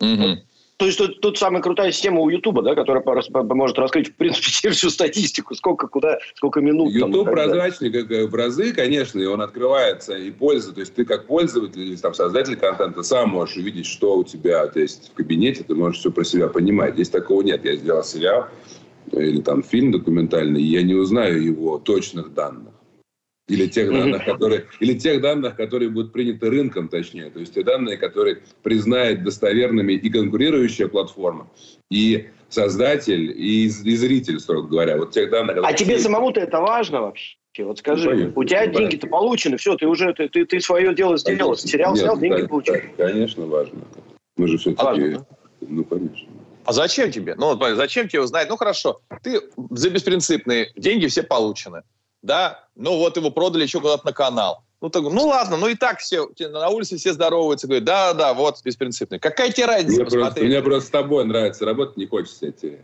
Угу. 0.00 0.38
То 0.82 0.86
есть 0.86 0.98
тут, 0.98 1.20
тут 1.20 1.38
самая 1.38 1.62
крутая 1.62 1.92
система 1.92 2.22
у 2.22 2.28
Ютуба, 2.28 2.60
да, 2.60 2.74
которая 2.74 3.04
может 3.54 3.78
раскрыть, 3.78 4.08
в 4.08 4.14
принципе, 4.16 4.70
всю 4.70 4.90
статистику, 4.90 5.54
сколько, 5.54 5.86
куда, 5.86 6.18
сколько 6.34 6.60
минут. 6.60 6.92
Ютуб 6.92 7.30
прозрачный 7.30 7.92
как 7.92 8.08
в 8.08 8.34
разы, 8.34 8.72
конечно, 8.72 9.20
и 9.20 9.24
он 9.24 9.42
открывается 9.42 10.16
и 10.16 10.32
польза. 10.32 10.72
То 10.72 10.80
есть 10.80 10.92
ты 10.96 11.04
как 11.04 11.28
пользователь 11.28 11.82
или 11.82 11.94
там, 11.94 12.14
создатель 12.14 12.56
контента 12.56 13.04
сам 13.04 13.30
можешь 13.30 13.58
увидеть, 13.58 13.86
что 13.86 14.16
у 14.16 14.24
тебя 14.24 14.66
то 14.66 14.80
есть, 14.80 15.12
в 15.12 15.14
кабинете, 15.14 15.62
ты 15.62 15.72
можешь 15.76 16.00
все 16.00 16.10
про 16.10 16.24
себя 16.24 16.48
понимать. 16.48 16.94
Здесь 16.94 17.10
такого 17.10 17.42
нет. 17.42 17.64
Я 17.64 17.76
сделал 17.76 18.02
сериал 18.02 18.48
или 19.12 19.40
там 19.40 19.62
фильм 19.62 19.92
документальный, 19.92 20.60
и 20.60 20.66
я 20.66 20.82
не 20.82 20.94
узнаю 20.94 21.40
его 21.40 21.78
точных 21.78 22.34
данных 22.34 22.72
или 23.48 23.66
тех 23.66 23.90
данных, 23.90 24.24
которые, 24.24 24.66
или 24.80 24.94
тех 24.94 25.20
данных, 25.20 25.56
которые 25.56 25.90
будут 25.90 26.12
приняты 26.12 26.48
рынком, 26.48 26.88
точнее, 26.88 27.30
то 27.30 27.40
есть 27.40 27.54
те 27.54 27.62
данные, 27.62 27.96
которые 27.96 28.42
признает 28.62 29.24
достоверными 29.24 29.94
и 29.94 30.10
конкурирующая 30.10 30.88
платформа, 30.88 31.50
и 31.90 32.28
создатель, 32.48 33.30
и, 33.30 33.66
и 33.66 33.96
зритель, 33.96 34.38
строго 34.38 34.68
говоря. 34.68 34.96
Вот 34.96 35.10
тех 35.10 35.30
данных. 35.30 35.58
А 35.62 35.72
тебе 35.72 35.98
самому-то 35.98 36.40
это 36.40 36.60
важно 36.60 37.02
вообще? 37.02 37.36
Вот 37.58 37.78
скажи, 37.78 38.14
ну, 38.14 38.32
у 38.34 38.44
тебя 38.44 38.66
деньги-то 38.66 39.06
получены, 39.08 39.58
все, 39.58 39.76
ты 39.76 39.86
уже 39.86 40.14
ты, 40.14 40.28
ты, 40.28 40.46
ты 40.46 40.60
свое 40.60 40.94
дело 40.94 41.18
сделал, 41.18 41.54
сериал 41.54 41.92
Нет, 41.92 42.02
снял, 42.02 42.18
деньги 42.18 42.42
да, 42.42 42.48
получил. 42.48 42.74
Конечно, 42.96 43.46
важно. 43.46 43.80
Мы 44.38 44.48
же 44.48 44.56
все-таки... 44.56 44.84
Важно, 44.84 45.26
Ну, 45.60 45.84
конечно. 45.84 46.28
А 46.64 46.72
зачем 46.72 47.10
тебе? 47.10 47.34
Ну, 47.34 47.58
зачем 47.74 48.08
тебе 48.08 48.22
узнать? 48.22 48.48
Ну, 48.48 48.56
хорошо, 48.56 49.02
ты 49.22 49.40
за 49.70 49.90
беспринципные, 49.90 50.70
деньги 50.76 51.08
все 51.08 51.22
получены 51.22 51.82
да, 52.22 52.64
ну 52.76 52.96
вот 52.96 53.16
его 53.16 53.30
продали 53.30 53.64
еще 53.64 53.80
куда-то 53.80 54.06
на 54.06 54.12
канал. 54.12 54.64
Ну, 54.80 54.90
так, 54.90 55.02
ну 55.02 55.26
ладно, 55.26 55.56
ну 55.56 55.68
и 55.68 55.76
так 55.76 56.00
все, 56.00 56.28
на 56.40 56.68
улице 56.68 56.96
все 56.96 57.12
здороваются, 57.12 57.68
говорят, 57.68 57.84
да, 57.84 58.14
да, 58.14 58.34
вот, 58.34 58.60
беспринципный. 58.64 59.20
Какая 59.20 59.52
тебе 59.52 59.66
разница? 59.66 60.02
Мне 60.02 60.10
просто, 60.10 60.40
мне 60.42 60.62
просто 60.62 60.88
с 60.88 60.90
тобой 60.90 61.24
нравится 61.24 61.64
работать, 61.64 61.96
не 61.96 62.06
хочется 62.06 62.50
терять. 62.50 62.80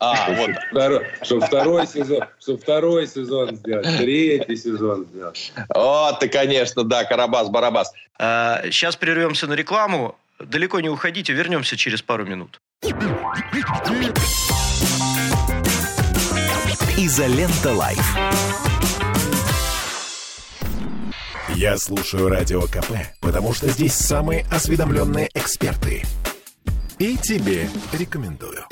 А, 0.00 0.32
вот. 0.34 0.50
Второй, 0.70 1.06
чтобы 1.22 1.46
второй 1.46 1.86
сезон, 1.86 2.24
чтобы 2.40 2.58
второй 2.58 3.06
сезон 3.06 3.54
сделать, 3.54 3.86
третий 3.98 4.56
сезон 4.56 5.04
сделать. 5.04 5.52
Вот 5.74 6.18
ты, 6.18 6.28
конечно, 6.28 6.84
да, 6.84 7.04
Карабас-Барабас. 7.04 7.88
А, 8.18 8.62
сейчас 8.64 8.96
прервемся 8.96 9.46
на 9.46 9.52
рекламу. 9.52 10.16
Далеко 10.38 10.80
не 10.80 10.88
уходите, 10.88 11.34
вернемся 11.34 11.76
через 11.76 12.00
пару 12.00 12.24
минут. 12.24 12.58
Изолента 17.02 17.72
Live. 17.72 18.14
Я 21.54 21.78
слушаю 21.78 22.28
Радио 22.28 22.60
КП, 22.60 22.92
потому 23.20 23.54
что 23.54 23.70
здесь 23.70 23.94
самые 23.94 24.44
осведомленные 24.50 25.30
эксперты. 25.32 26.04
И 26.98 27.16
тебе 27.16 27.70
рекомендую. 27.94 28.66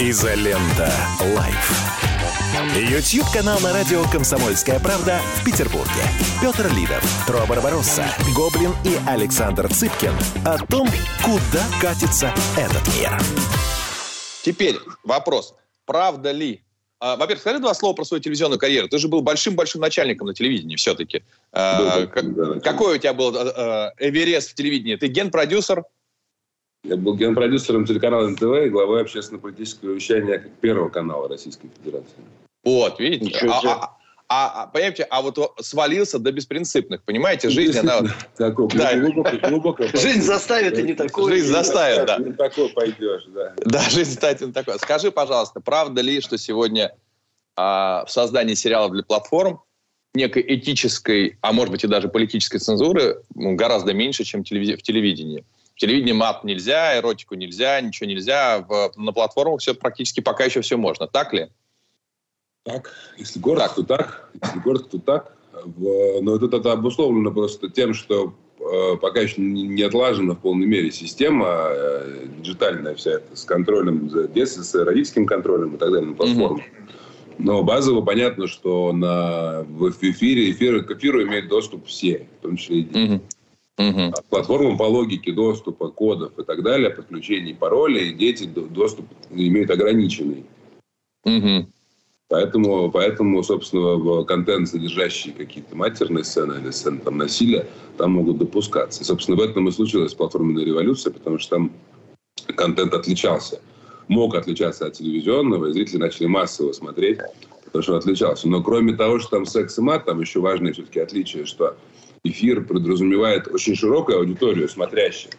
Изолента 0.00 0.92
Live. 1.36 1.72
YouTube-канал 2.74 3.60
на 3.60 3.72
радио 3.72 4.02
«Комсомольская 4.10 4.80
правда» 4.80 5.20
в 5.36 5.44
Петербурге. 5.44 6.02
Петр 6.42 6.68
Лидов, 6.74 7.04
Тро 7.24 7.46
Барбаросса, 7.46 8.04
Гоблин 8.34 8.74
и 8.82 8.98
Александр 9.06 9.72
Цыпкин 9.72 10.12
о 10.44 10.58
том, 10.58 10.88
куда 11.22 11.62
катится 11.80 12.34
этот 12.56 12.84
мир. 12.96 13.16
Теперь 14.42 14.76
вопрос. 15.04 15.54
Правда 15.86 16.30
ли? 16.30 16.62
А, 17.00 17.16
во-первых, 17.16 17.40
скажи 17.40 17.58
два 17.58 17.74
слова 17.74 17.94
про 17.94 18.04
свою 18.04 18.22
телевизионную 18.22 18.58
карьеру. 18.58 18.88
Ты 18.88 18.98
же 18.98 19.08
был 19.08 19.22
большим-большим 19.22 19.80
начальником 19.80 20.26
на 20.26 20.34
телевидении 20.34 20.76
все-таки. 20.76 21.22
А, 21.52 22.06
как, 22.06 22.34
да, 22.34 22.60
какой 22.60 22.96
у 22.96 22.98
тебя 22.98 23.14
был 23.14 23.34
а, 23.36 23.92
Эверест 23.98 24.50
в 24.50 24.54
телевидении? 24.54 24.96
Ты 24.96 25.08
генпродюсер? 25.08 25.84
Я 26.84 26.96
был 26.96 27.14
генпродюсером 27.16 27.86
телеканала 27.86 28.28
НТВ 28.28 28.42
и 28.42 28.68
главой 28.68 29.02
общественно-политического 29.02 29.92
вещания 29.92 30.38
Первого 30.60 30.88
канала 30.88 31.28
Российской 31.28 31.70
Федерации. 31.82 32.24
Вот, 32.64 33.00
видите? 33.00 33.48
А, 33.48 33.96
а, 34.32 34.62
а, 34.62 34.66
понимаете, 34.68 35.02
а 35.10 35.22
вот 35.22 35.38
свалился 35.60 36.20
до 36.20 36.30
беспринципных, 36.30 37.02
понимаете, 37.02 37.50
жизнь, 37.50 37.76
она... 37.80 38.02
Такой, 38.36 38.68
да. 38.68 38.96
глубоко, 38.96 39.36
глубоко, 39.48 39.84
жизнь 39.94 40.22
заставит, 40.22 40.78
и 40.78 40.82
не 40.82 40.94
такой. 40.94 41.32
Жизнь 41.32 41.48
заставит, 41.48 42.06
да. 42.06 42.18
Не 42.18 42.32
такой 42.34 42.68
пойдешь, 42.68 43.24
да. 43.34 43.54
Да, 43.56 43.80
жизнь 43.90 44.12
заставит, 44.12 44.40
не 44.40 44.52
такой. 44.52 44.78
Скажи, 44.78 45.10
пожалуйста, 45.10 45.60
правда 45.60 46.00
ли, 46.00 46.20
что 46.20 46.38
сегодня 46.38 46.94
а, 47.56 48.04
в 48.06 48.12
создании 48.12 48.54
сериалов 48.54 48.92
для 48.92 49.02
платформ 49.02 49.62
некой 50.14 50.44
этической, 50.46 51.36
а 51.40 51.52
может 51.52 51.72
быть 51.72 51.82
и 51.82 51.88
даже 51.88 52.08
политической 52.08 52.58
цензуры 52.58 53.22
ну, 53.34 53.56
гораздо 53.56 53.94
меньше, 53.94 54.22
чем 54.22 54.42
в 54.42 54.44
телевидении? 54.44 55.44
В 55.74 55.80
телевидении 55.80 56.12
мат 56.12 56.44
нельзя, 56.44 56.96
эротику 56.96 57.34
нельзя, 57.34 57.80
ничего 57.80 58.08
нельзя. 58.08 58.60
В, 58.60 58.92
на 58.96 59.12
платформах 59.12 59.60
все 59.60 59.74
практически 59.74 60.20
пока 60.20 60.44
еще 60.44 60.60
все 60.60 60.76
можно. 60.76 61.08
Так 61.08 61.32
ли? 61.32 61.48
Так, 62.64 62.90
если 63.16 63.38
город, 63.38 63.62
так. 63.62 63.74
то 63.74 63.82
так. 63.84 64.30
Если 64.42 64.58
город, 64.60 64.90
то 64.90 64.98
так. 64.98 65.36
Но 65.66 66.36
это, 66.36 66.56
это 66.56 66.72
обусловлено 66.72 67.32
просто 67.32 67.70
тем, 67.70 67.94
что 67.94 68.34
э, 68.58 68.96
пока 69.00 69.20
еще 69.20 69.40
не 69.40 69.82
отлажена 69.82 70.34
в 70.34 70.40
полной 70.40 70.66
мере 70.66 70.90
система 70.90 71.46
э, 71.70 72.26
диджитальная 72.38 72.94
вся 72.94 73.12
эта 73.12 73.34
с 73.34 73.44
контролем 73.44 74.10
за 74.10 74.28
детством, 74.28 74.64
с 74.64 74.74
родительским 74.74 75.26
контролем 75.26 75.74
и 75.74 75.78
так 75.78 75.90
далее 75.90 76.10
на 76.10 76.14
платформах. 76.14 76.62
Но 77.38 77.62
базово 77.62 78.02
понятно, 78.02 78.46
что 78.46 78.92
на, 78.92 79.62
в 79.62 79.90
эфире 79.90 80.50
эфир, 80.50 80.84
к 80.84 80.90
эфиру 80.90 81.22
имеют 81.22 81.48
доступ 81.48 81.86
все, 81.86 82.26
в 82.38 82.42
том 82.42 82.56
числе 82.56 82.80
и 82.80 82.82
дети. 82.82 83.20
Uh-huh. 83.78 84.12
А 84.14 84.22
платформам 84.28 84.76
по 84.76 84.82
логике 84.82 85.32
доступа, 85.32 85.88
кодов 85.88 86.38
и 86.38 86.42
так 86.42 86.62
далее, 86.62 86.90
подключений 86.90 87.54
паролей, 87.54 88.12
дети 88.12 88.44
доступ 88.44 89.06
имеют 89.30 89.70
ограниченный. 89.70 90.44
Uh-huh. 91.26 91.66
Поэтому, 92.30 92.92
поэтому, 92.92 93.42
собственно, 93.42 94.22
контент, 94.22 94.68
содержащий 94.68 95.32
какие-то 95.32 95.74
матерные 95.74 96.22
сцены 96.22 96.60
или 96.60 96.70
сцены 96.70 97.00
там, 97.00 97.18
насилия, 97.18 97.66
там 97.98 98.12
могут 98.12 98.38
допускаться. 98.38 99.02
И, 99.02 99.04
собственно, 99.04 99.36
в 99.36 99.40
этом 99.40 99.68
и 99.68 99.72
случилась 99.72 100.14
платформенная 100.14 100.64
революция, 100.64 101.12
потому 101.12 101.38
что 101.38 101.56
там 101.56 101.72
контент 102.54 102.94
отличался. 102.94 103.60
Мог 104.06 104.36
отличаться 104.36 104.86
от 104.86 104.92
телевизионного, 104.92 105.66
и 105.66 105.72
зрители 105.72 105.96
начали 105.96 106.28
массово 106.28 106.70
смотреть, 106.70 107.18
потому 107.64 107.82
что 107.82 107.92
он 107.94 107.98
отличался. 107.98 108.48
Но 108.48 108.62
кроме 108.62 108.94
того, 108.94 109.18
что 109.18 109.30
там 109.30 109.44
секс 109.44 109.76
и 109.78 109.80
мат, 109.80 110.04
там 110.04 110.20
еще 110.20 110.38
важное 110.38 110.72
все-таки 110.72 111.00
отличие, 111.00 111.46
что 111.46 111.76
эфир 112.22 112.64
подразумевает 112.64 113.48
очень 113.48 113.74
широкую 113.74 114.18
аудиторию 114.18 114.68
смотрящих. 114.68 115.32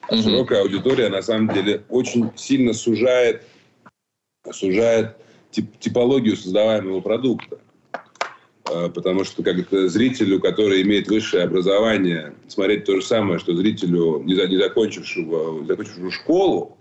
А 0.00 0.16
широкая 0.16 0.62
аудитория, 0.62 1.08
на 1.08 1.22
самом 1.22 1.54
деле, 1.54 1.84
очень 1.88 2.32
сильно 2.34 2.72
сужает, 2.72 3.44
сужает 4.50 5.16
тип, 5.50 5.78
типологию 5.78 6.36
создаваемого 6.36 7.00
продукта. 7.00 7.58
А, 8.64 8.88
потому 8.88 9.24
что 9.24 9.42
как 9.42 9.56
зрителю, 9.70 10.40
который 10.40 10.82
имеет 10.82 11.08
высшее 11.08 11.44
образование, 11.44 12.34
смотреть 12.48 12.84
то 12.84 12.96
же 12.96 13.02
самое, 13.02 13.38
что 13.38 13.54
зрителю, 13.54 14.22
не, 14.24 14.34
не 14.34 14.56
закончившего, 14.56 15.60
не 15.60 15.66
закончившего 15.66 16.10
школу, 16.10 16.76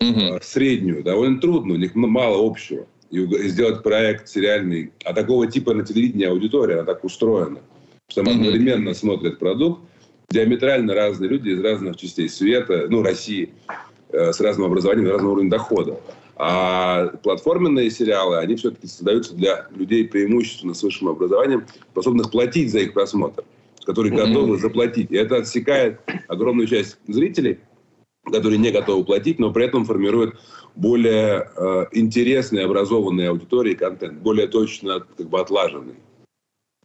угу. 0.00 0.38
среднюю, 0.42 1.02
довольно 1.02 1.40
трудно, 1.40 1.74
у 1.74 1.78
них 1.78 1.94
мало 1.94 2.46
общего. 2.46 2.86
И 3.10 3.26
сделать 3.48 3.82
проект 3.82 4.28
сериальный, 4.28 4.92
а 5.04 5.12
такого 5.12 5.48
типа 5.48 5.74
на 5.74 5.84
телевидении 5.84 6.26
аудитория, 6.26 6.74
она 6.74 6.84
так 6.84 7.04
устроена, 7.04 7.60
что 8.08 8.22
там 8.22 8.34
одновременно 8.34 8.94
смотрят 8.94 9.40
продукт, 9.40 9.82
диаметрально 10.30 10.94
разные 10.94 11.28
люди 11.28 11.50
из 11.50 11.60
разных 11.60 11.96
частей 11.96 12.28
света, 12.28 12.86
ну, 12.88 13.02
России, 13.02 13.52
э, 14.10 14.32
с 14.32 14.40
разным 14.40 14.66
образованием, 14.66 15.08
с 15.08 15.10
разным 15.10 15.32
уровнем 15.32 15.50
дохода. 15.50 16.00
А 16.42 17.08
платформенные 17.22 17.90
сериалы, 17.90 18.38
они 18.38 18.56
все-таки 18.56 18.86
создаются 18.86 19.34
для 19.34 19.66
людей 19.72 20.08
преимущественно 20.08 20.72
с 20.72 20.82
высшим 20.82 21.08
образованием, 21.08 21.66
способных 21.92 22.30
платить 22.30 22.72
за 22.72 22.78
их 22.78 22.94
просмотр, 22.94 23.44
которые 23.84 24.16
готовы 24.16 24.56
заплатить. 24.56 25.10
И 25.10 25.16
это 25.16 25.36
отсекает 25.36 26.00
огромную 26.28 26.66
часть 26.66 26.96
зрителей, 27.06 27.58
которые 28.24 28.56
не 28.56 28.70
готовы 28.70 29.04
платить, 29.04 29.38
но 29.38 29.52
при 29.52 29.66
этом 29.66 29.84
формирует 29.84 30.34
более 30.76 31.50
э, 31.54 31.86
интересный, 31.92 32.64
образованный 32.64 33.28
аудитории 33.28 33.74
контент, 33.74 34.20
более 34.20 34.46
точно 34.46 35.00
как 35.00 35.28
бы 35.28 35.40
отлаженный. 35.40 35.96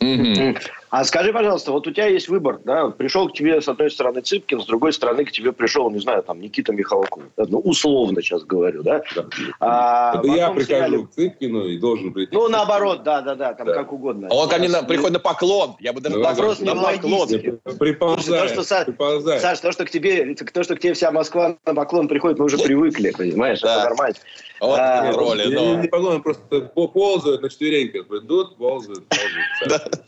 Mm-hmm. 0.01 0.59
А 0.97 1.03
скажи, 1.03 1.33
пожалуйста, 1.33 1.73
вот 1.73 1.85
у 1.87 1.91
тебя 1.91 2.05
есть 2.07 2.29
выбор, 2.29 2.59
да? 2.63 2.87
Пришел 2.87 3.27
к 3.27 3.33
тебе 3.33 3.61
с 3.61 3.67
одной 3.67 3.91
стороны 3.91 4.21
Цыпкин, 4.21 4.61
с 4.61 4.65
другой 4.65 4.93
стороны 4.93 5.25
к 5.25 5.31
тебе 5.33 5.51
пришел, 5.51 5.89
не 5.91 5.99
знаю, 5.99 6.23
там 6.23 6.39
Никита 6.39 6.71
Михалков. 6.71 7.21
Ну, 7.35 7.59
условно 7.59 8.21
сейчас 8.21 8.43
говорю, 8.45 8.81
да? 8.81 9.01
Да. 9.13 9.25
А, 9.59 10.19
Это 10.19 10.27
я 10.29 10.51
прихожу 10.51 10.65
сериале- 10.71 11.05
к 11.05 11.09
Цыпкину 11.11 11.65
и 11.65 11.77
должен 11.79 12.13
прийти. 12.13 12.33
Ну, 12.33 12.47
наоборот, 12.47 13.03
да, 13.03 13.19
да, 13.19 13.35
да, 13.35 13.53
там 13.53 13.67
Да. 13.67 13.73
как 13.73 13.91
угодно. 13.91 14.29
А 14.31 14.35
Он 14.35 14.47
ко 14.47 14.57
мне 14.57 14.69
на- 14.69 14.83
приходит 14.83 15.11
на 15.13 15.19
поклон. 15.19 15.75
Я 15.81 15.91
бы 15.91 15.99
даже 15.99 16.15
так 16.15 16.37
вопрос 16.37 16.59
не 16.61 16.65
на 16.67 16.75
поклон. 16.81 17.19
логический. 17.19 17.51
Приползает, 17.77 18.53
то, 18.55 18.63
что 18.63 18.75
Са- 18.75 18.85
приползает. 18.85 19.41
Саш, 19.41 19.59
то, 19.59 19.73
что 19.73 19.83
к 19.83 19.89
тебе, 19.89 20.33
то, 20.33 20.63
что 20.63 20.77
к 20.77 20.79
тебе 20.79 20.93
вся 20.93 21.11
Москва 21.11 21.57
на 21.65 21.75
поклон 21.75 22.07
приходит, 22.07 22.39
мы 22.39 22.45
уже 22.45 22.57
привыкли, 22.57 23.11
понимаешь? 23.11 23.59
Да. 23.59 23.79
Это 23.81 23.89
нормально. 23.89 24.15
Вот 24.61 24.79
А, 24.79 25.11
роли. 25.11 25.49
Я 25.51 25.59
но- 25.59 25.75
не, 25.75 25.81
не 25.81 25.87
поклон, 25.89 26.21
просто 26.21 26.61
по- 26.61 26.87
ползают 26.87 27.41
на 27.41 27.49
четвереньках. 27.49 28.05
Идут, 28.21 28.55
ползают, 28.55 29.03
ползают. 29.09 30.05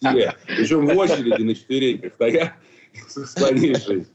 Все. 0.46 0.56
Причем 0.56 0.86
в 0.86 0.96
очереди 0.96 1.42
на 1.42 1.54
четвереньках 1.54 2.14
стоят, 2.14 2.52
склонившись. 3.26 4.06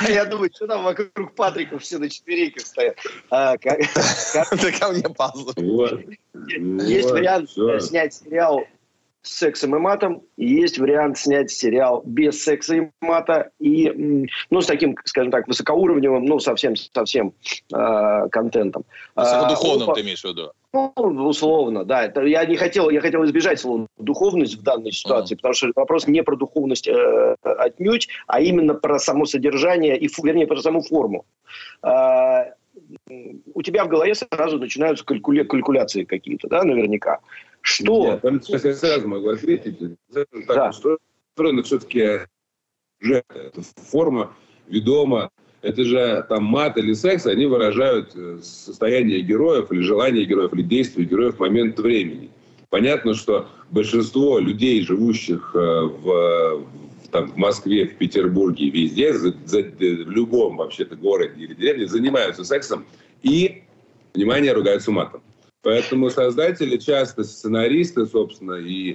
А 0.00 0.10
я 0.10 0.24
думаю, 0.24 0.50
что 0.54 0.66
там 0.68 0.84
вокруг 0.84 1.34
Патрика 1.34 1.78
все 1.78 1.98
на 1.98 2.08
четвереньках 2.08 2.64
стоят. 2.64 2.96
А, 3.30 3.56
как- 3.58 3.80
как- 4.32 4.48
Ты 4.60 4.72
ко 4.72 4.88
мне 4.88 5.02
ползай. 5.02 5.54
Вот. 5.64 6.00
Есть 6.86 7.08
Вот, 7.08 7.12
вариант 7.18 7.50
всё. 7.50 7.70
э, 7.76 7.80
снять 7.80 8.14
сериал 8.14 8.64
с 9.22 9.34
сексом 9.38 9.74
и 9.76 9.78
матом, 9.78 10.22
и 10.36 10.46
есть 10.46 10.78
вариант 10.78 11.16
снять 11.18 11.50
сериал 11.50 12.02
без 12.04 12.42
секса 12.42 12.74
и 12.76 12.90
мата, 13.00 13.50
и, 13.60 14.26
ну, 14.50 14.60
с 14.60 14.66
таким, 14.66 14.96
скажем 15.04 15.30
так, 15.30 15.46
высокоуровневым, 15.48 16.24
ну, 16.24 16.38
совсем-совсем 16.40 17.32
э, 17.72 18.28
контентом. 18.30 18.84
А, 19.14 19.48
Духовным 19.48 19.88
оба- 19.88 19.94
ты 19.94 20.00
имеешь 20.02 20.22
в 20.22 20.24
виду? 20.24 20.52
Ну, 20.72 20.92
условно, 20.96 21.84
да. 21.84 22.04
Это 22.04 22.22
я 22.22 22.46
не 22.46 22.56
хотел, 22.56 22.88
я 22.88 23.00
хотел 23.00 23.24
избежать 23.24 23.60
слова 23.60 23.86
духовность 23.98 24.56
в 24.56 24.62
данной 24.62 24.92
ситуации, 24.92 25.34
потому 25.34 25.54
что 25.54 25.70
вопрос 25.76 26.06
не 26.06 26.22
про 26.22 26.36
духовность 26.36 26.88
э, 26.88 27.36
отнюдь, 27.42 28.08
а 28.26 28.40
именно 28.40 28.74
про 28.74 28.98
само 28.98 29.26
содержание 29.26 29.98
и, 29.98 30.08
вернее, 30.22 30.46
про 30.46 30.56
саму 30.62 30.80
форму. 30.80 31.26
М, 31.82 33.42
у 33.54 33.62
тебя 33.62 33.84
в 33.84 33.88
голове 33.88 34.14
сразу 34.14 34.58
начинаются 34.58 35.04
калькуля- 35.04 35.44
калькуляции 35.44 36.04
какие-то, 36.04 36.48
да, 36.48 36.64
наверняка. 36.64 37.20
Что? 37.60 38.06
Нет, 38.12 38.22
там 38.22 38.40
сейчас 38.40 38.64
я 38.64 38.74
сразу 38.74 39.08
могу 39.08 39.28
ответить. 39.28 39.78
Так 40.12 40.26
Да. 40.48 40.70
устроено 40.70 41.62
все-таки 41.62 42.20
же 43.00 43.22
эта 43.28 43.62
форма 43.76 44.34
ведома. 44.66 45.30
Это 45.62 45.84
же 45.84 46.26
там 46.28 46.44
мат 46.44 46.76
или 46.76 46.92
секс, 46.92 47.24
они 47.26 47.46
выражают 47.46 48.10
э, 48.16 48.38
состояние 48.42 49.20
героев 49.20 49.70
или 49.70 49.80
желание 49.80 50.24
героев, 50.24 50.52
или 50.54 50.62
действия 50.62 51.04
героев 51.04 51.36
в 51.36 51.40
момент 51.40 51.78
времени. 51.78 52.30
Понятно, 52.68 53.14
что 53.14 53.46
большинство 53.70 54.40
людей, 54.40 54.82
живущих 54.82 55.52
э, 55.54 55.58
в, 55.58 56.66
там, 57.12 57.30
в 57.30 57.36
Москве, 57.36 57.86
в 57.86 57.96
Петербурге, 57.96 58.70
везде, 58.70 59.12
за- 59.14 59.34
за- 59.44 59.62
в 59.62 60.10
любом 60.10 60.56
вообще-то 60.56 60.96
городе 60.96 61.44
или 61.44 61.54
деревне 61.54 61.86
занимаются 61.86 62.42
сексом 62.42 62.84
и, 63.22 63.62
внимание, 64.14 64.52
ругаются 64.52 64.90
матом. 64.90 65.20
Поэтому 65.62 66.10
создатели 66.10 66.76
часто, 66.76 67.22
сценаристы, 67.22 68.06
собственно, 68.06 68.54
и 68.54 68.94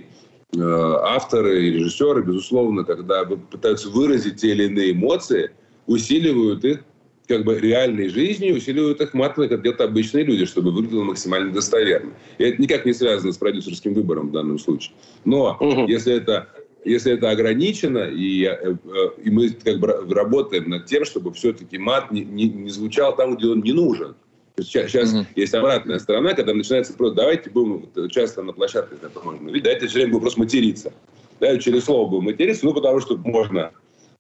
э, 0.53 0.59
авторы, 0.59 1.65
и 1.65 1.71
режиссеры, 1.71 2.24
безусловно, 2.24 2.83
когда 2.83 3.24
пытаются 3.24 3.88
выразить 3.88 4.41
те 4.41 4.51
или 4.51 4.65
иные 4.65 4.91
эмоции, 4.91 5.51
усиливают 5.88 6.63
их 6.63 6.84
как 7.27 7.44
бы 7.44 7.60
реальной 7.60 8.08
жизнью, 8.08 8.56
усиливают 8.56 9.01
их 9.01 9.13
матом, 9.13 9.50
как 9.50 9.62
делают 9.62 9.82
обычные 9.82 10.24
люди, 10.24 10.46
чтобы 10.46 10.72
выглядело 10.72 11.03
максимально 11.03 11.51
достоверно. 11.51 12.12
И 12.38 12.44
это 12.44 12.62
никак 12.62 12.86
не 12.86 12.94
связано 12.94 13.34
с 13.34 13.38
продюсерским 13.38 13.94
выбором 13.94 14.29
в 14.29 14.32
данном 14.32 14.60
случае. 14.60 14.94
Но 15.25 15.58
Мгм. 15.60 15.88
если 15.88 16.13
это 16.13 16.48
если 16.86 17.12
это 17.12 17.32
ограничено, 17.32 18.08
и, 18.10 18.44
э, 18.46 18.75
э, 18.86 19.10
и 19.22 19.29
мы 19.29 19.50
как 19.50 19.77
бы 19.79 19.88
ра- 19.88 20.13
работаем 20.13 20.70
над 20.70 20.86
тем, 20.86 21.03
чтобы 21.03 21.34
все-таки 21.34 21.77
мат 21.77 22.12
не, 22.12 22.22
не- 22.24 22.48
не 22.48 22.70
звучал 22.70 23.13
там, 23.13 23.36
где 23.36 23.48
он 23.48 23.60
не 23.60 23.74
нужен. 23.74 24.15
Сейчас 24.58 25.12
Мгм. 25.12 25.27
есть 25.36 25.53
обратная 25.53 26.00
сторона, 26.00 26.34
когда 26.34 26.53
начинается 26.53 26.94
просто 26.94 27.15
давайте 27.17 27.50
будем 27.50 27.88
вот 27.94 28.12
часто 28.12 28.41
на 28.41 28.53
площадках 28.53 29.00
это 29.03 29.20
можно 29.20 29.48
видеть, 29.48 29.63
давайте 29.63 29.88
все 29.88 29.96
время 29.96 30.12
будем 30.13 30.22
просто 30.22 30.39
материться. 30.39 30.94
Да, 31.41 31.58
через 31.58 31.84
слово 31.84 32.10
будем 32.10 32.24
материться, 32.25 32.65
ну 32.65 32.73
потому 32.73 33.02
что 33.02 33.17
можно. 33.17 33.71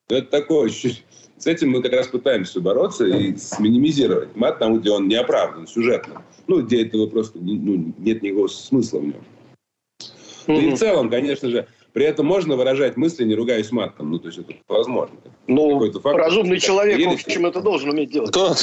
Это 0.09 0.29
такое 0.29 0.69
чуть- 0.69 1.05
С 1.37 1.45
этим 1.45 1.69
мы 1.69 1.81
как 1.83 1.93
раз 1.93 2.07
пытаемся 2.07 2.59
бороться 2.59 3.05
и 3.05 3.35
минимизировать 3.59 4.35
мат 4.35 4.57
там, 4.59 4.79
где 4.79 4.89
он 4.89 5.07
не 5.07 5.15
оправдан 5.15 5.67
сюжетно. 5.67 6.23
Ну, 6.47 6.61
где 6.61 6.81
этого 6.83 7.07
просто 7.07 7.37
не- 7.39 7.57
ну, 7.57 7.93
нет 7.99 8.21
никакого 8.23 8.47
смысла 8.47 8.99
в 8.99 9.03
нем. 9.05 9.23
Да 10.47 10.53
и 10.55 10.71
в 10.71 10.77
целом, 10.77 11.09
конечно 11.09 11.49
же, 11.49 11.67
при 11.93 12.05
этом 12.05 12.25
можно 12.25 12.55
выражать 12.55 12.95
мысли, 12.95 13.23
не 13.23 13.35
ругаясь 13.35 13.71
матом. 13.71 14.11
Ну, 14.11 14.19
то 14.19 14.27
есть 14.27 14.39
это 14.39 14.53
возможно. 14.67 15.15
Ну, 15.47 15.73
Какой-то 15.73 15.99
факт. 15.99 16.17
разумный 16.17 16.59
человек, 16.59 16.95
в 16.97 16.99
Едешь- 16.99 17.23
общем, 17.25 17.45
это 17.45 17.61
должен 17.61 17.89
уметь 17.89 18.11
делать. 18.11 18.29
Кто? 18.29 18.55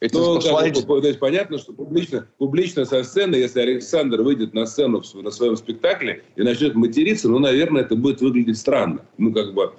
Эти 0.00 0.14
Ну, 0.14 0.40
как 0.40 0.42
то 0.42 1.06
есть 1.06 1.18
понятно, 1.18 1.58
что 1.58 1.72
публично, 1.72 2.26
публично 2.38 2.84
со 2.84 3.02
сцены, 3.04 3.36
если 3.36 3.60
Александр 3.60 4.22
выйдет 4.22 4.52
на 4.54 4.66
сцену 4.66 5.00
в 5.02 5.22
на 5.22 5.30
своем 5.30 5.56
спектакле 5.56 6.22
и 6.36 6.42
начнет 6.42 6.74
материться, 6.74 7.28
ну, 7.28 7.38
наверное, 7.38 7.82
это 7.82 7.94
будет 7.94 8.20
выглядеть 8.20 8.58
странно. 8.58 9.04
Ну, 9.18 9.32
как 9.32 9.54
бы. 9.54 9.72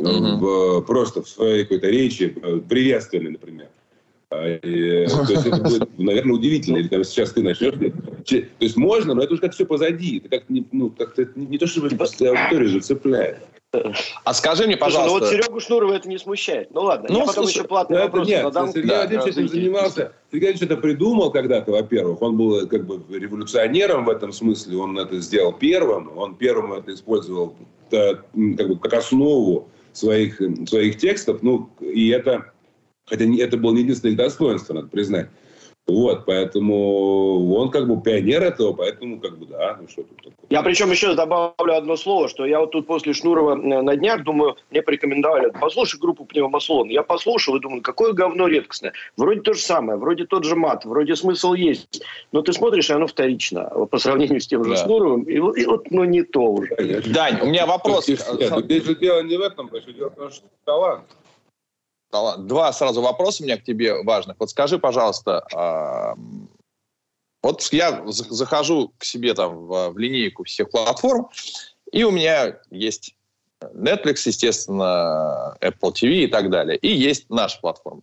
В- 0.00 0.80
просто 0.82 1.22
в 1.22 1.28
своей 1.28 1.62
какой-то 1.64 1.88
речи, 1.88 2.34
э, 2.42 2.60
приветственной, 2.68 3.32
например. 3.32 3.68
А, 4.30 4.46
и, 4.48 5.06
то 5.06 5.32
есть 5.32 5.46
это 5.46 5.56
будет, 5.62 5.98
наверное, 5.98 6.34
удивительно. 6.34 6.76
Или 6.76 6.88
там 6.88 7.02
сейчас 7.04 7.32
ты 7.32 7.42
начнешь. 7.42 7.74
То 7.74 8.36
есть 8.60 8.76
можно, 8.76 9.14
но 9.14 9.22
это 9.22 9.32
уже 9.32 9.42
как 9.42 9.52
все 9.52 9.66
позади. 9.66 10.18
Это 10.18 10.28
как 10.28 10.48
не, 10.48 10.64
ну, 10.72 10.90
как-то 10.90 11.28
не, 11.34 11.46
не 11.46 11.58
то, 11.58 11.66
чтобы 11.66 11.88
аудитория 11.88 12.66
же 12.66 12.80
цепляет. 12.80 13.38
А 14.24 14.34
скажи 14.34 14.66
мне, 14.66 14.76
Слушай, 14.76 14.94
ну 14.94 15.00
вот 15.12 15.20
пожалуйста, 15.20 15.28
Серегу 15.30 15.60
Шнурова 15.60 15.94
это 15.94 16.08
не 16.08 16.18
смущает. 16.18 16.72
Ну 16.72 16.82
ладно, 16.82 17.06
Ну, 17.08 17.20
я 17.20 17.26
потом 17.26 17.44
слушай, 17.44 17.58
еще 17.58 17.64
платный 17.68 17.98
Ну, 17.98 18.02
вопрос 18.02 18.26
нет, 18.26 18.42
задам. 18.42 18.68
Сергей 18.72 18.88
Да. 18.88 18.96
Владимирович 18.98 19.32
этим 19.36 19.48
занимался. 19.48 20.12
Сергей 20.32 20.48
Владимирович 20.48 20.62
это 20.62 20.76
придумал 20.76 21.30
когда-то, 21.30 21.70
во-первых. 21.70 22.20
Он 22.20 22.36
был 22.36 22.66
как 22.66 22.84
бы 22.84 23.00
революционером 23.16 24.04
в 24.06 24.10
этом 24.10 24.32
смысле. 24.32 24.76
Он 24.76 24.98
это 24.98 25.20
сделал 25.20 25.52
первым. 25.52 26.16
Он 26.18 26.34
первым 26.34 26.72
это 26.72 26.92
использовал 26.92 27.54
э, 27.92 28.14
как, 28.14 28.68
бы, 28.68 28.76
как 28.76 28.94
основу 28.94 29.68
своих, 29.92 30.40
своих 30.66 30.98
текстов. 30.98 31.42
Ну, 31.42 31.70
и 31.80 32.08
это, 32.08 32.52
хотя 33.06 33.24
это 33.24 33.56
было 33.56 33.72
не 33.74 33.82
единственное 33.82 34.12
их 34.12 34.18
достоинство, 34.18 34.74
надо 34.74 34.88
признать. 34.88 35.28
Вот, 35.90 36.24
поэтому 36.26 37.54
он 37.54 37.70
как 37.70 37.88
бы 37.88 38.00
пионер 38.00 38.42
этого, 38.42 38.72
поэтому 38.72 39.20
как 39.20 39.38
бы 39.38 39.46
да, 39.46 39.78
ну 39.80 39.88
что 39.88 40.02
тут 40.02 40.16
такое. 40.16 40.32
Я 40.48 40.62
причем 40.62 40.90
еще 40.90 41.14
добавлю 41.14 41.74
одно 41.74 41.96
слово, 41.96 42.28
что 42.28 42.44
я 42.44 42.60
вот 42.60 42.72
тут 42.72 42.86
после 42.86 43.12
Шнурова 43.12 43.52
э, 43.52 43.82
на 43.82 43.96
днях, 43.96 44.24
думаю, 44.24 44.56
мне 44.70 44.82
порекомендовали, 44.82 45.52
послушай 45.60 45.98
группу 46.00 46.24
Пневмослон. 46.24 46.88
Я 46.88 47.02
послушал 47.02 47.56
и 47.56 47.60
думаю, 47.60 47.82
какое 47.82 48.12
говно 48.12 48.46
редкостное. 48.48 48.92
Вроде 49.16 49.40
то 49.40 49.52
же 49.52 49.60
самое, 49.60 49.98
вроде 49.98 50.26
тот 50.26 50.44
же 50.44 50.56
мат, 50.56 50.84
вроде 50.84 51.14
смысл 51.16 51.54
есть. 51.54 52.02
Но 52.32 52.42
ты 52.42 52.52
смотришь, 52.52 52.90
и 52.90 52.92
оно 52.92 53.06
вторично 53.06 53.64
по 53.90 53.98
сравнению 53.98 54.40
с 54.40 54.46
тем 54.46 54.64
же 54.64 54.70
Да. 54.70 54.76
Шнуровым. 54.76 55.22
И, 55.22 55.38
вот- 55.38 55.56
и 55.56 55.66
вот, 55.66 55.90
ну, 55.90 56.04
не 56.04 56.22
то 56.22 56.42
уже. 56.42 56.74
Конечно. 56.74 57.12
Дань, 57.12 57.40
у 57.42 57.46
меня 57.46 57.66
вопрос. 57.66 58.08
Нет, 58.08 58.24
ну, 58.50 58.60
здесь 58.62 58.84
же 58.84 58.94
дело 58.94 59.22
не 59.22 59.36
в 59.36 59.40
этом, 59.40 59.70
дело 59.96 60.10
в 60.10 60.14
том, 60.14 60.30
что 60.30 60.44
талант. 60.64 61.04
Два 62.12 62.72
сразу 62.72 63.02
вопроса 63.02 63.42
у 63.42 63.46
меня 63.46 63.56
к 63.56 63.64
тебе 63.64 64.02
важных. 64.02 64.36
Вот 64.38 64.50
скажи, 64.50 64.78
пожалуйста, 64.78 65.46
а, 65.54 66.14
вот 67.42 67.62
я 67.72 68.02
за- 68.06 68.32
захожу 68.34 68.92
к 68.98 69.04
себе 69.04 69.34
там 69.34 69.66
в, 69.66 69.90
в 69.90 69.98
линейку 69.98 70.44
всех 70.44 70.70
платформ, 70.70 71.28
и 71.92 72.04
у 72.04 72.10
меня 72.10 72.58
есть 72.70 73.14
Netflix, 73.62 74.22
естественно, 74.26 75.56
Apple 75.60 75.92
TV 75.92 76.24
и 76.24 76.26
так 76.26 76.50
далее. 76.50 76.76
И 76.78 76.88
есть 76.88 77.30
наша 77.30 77.60
платформа. 77.60 78.02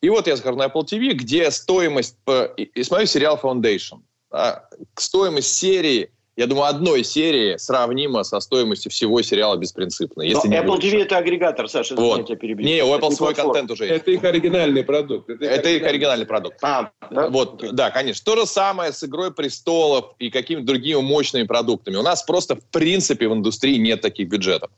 И 0.00 0.08
вот 0.10 0.26
я 0.26 0.36
захожу 0.36 0.56
на 0.56 0.66
Apple 0.66 0.84
TV, 0.84 1.12
где 1.12 1.50
стоимость... 1.50 2.16
И, 2.56 2.82
смотрю 2.82 3.06
сериал 3.06 3.38
Foundation. 3.42 4.00
Да, 4.30 4.68
стоимость 4.94 5.56
серии, 5.56 6.12
я 6.38 6.46
думаю, 6.46 6.66
одной 6.68 7.02
серии 7.02 7.56
сравнима 7.56 8.22
со 8.22 8.38
стоимостью 8.38 8.92
всего 8.92 9.20
сериала 9.22 9.56
«Беспринципно». 9.56 10.22
Но 10.22 10.28
Если 10.28 10.46
не 10.46 10.54
Apple 10.54 10.66
больше. 10.66 10.86
TV 10.86 11.02
это 11.02 11.16
агрегатор, 11.18 11.68
Саша, 11.68 11.96
Вот. 11.96 12.18
я 12.18 12.22
тебя 12.22 12.36
перебью. 12.36 12.64
Не, 12.64 12.84
у 12.84 12.94
Это 12.94 13.06
Apple 13.06 13.10
свой 13.10 13.34
платформа. 13.34 13.52
контент 13.54 13.70
уже 13.72 13.86
есть. 13.86 14.02
Это 14.02 14.10
их 14.12 14.22
оригинальный 14.22 14.84
продукт. 14.84 15.28
Это 15.28 15.68
их 15.68 15.82
оригинальный 15.82 16.26
продукт. 16.26 16.58
А, 16.62 16.92
да? 17.10 17.28
Вот, 17.28 17.54
Окей. 17.54 17.70
да, 17.72 17.90
конечно. 17.90 18.24
То 18.24 18.40
же 18.40 18.46
самое 18.46 18.92
с 18.92 19.02
«Игрой 19.02 19.34
престолов» 19.34 20.14
и 20.20 20.30
какими-то 20.30 20.64
другими 20.64 21.00
мощными 21.00 21.42
продуктами. 21.42 21.96
У 21.96 22.02
нас 22.02 22.22
просто, 22.22 22.54
в 22.54 22.64
принципе, 22.66 23.26
в 23.26 23.32
индустрии 23.32 23.76
нет 23.76 24.00
таких 24.00 24.28
бюджетов. 24.28 24.70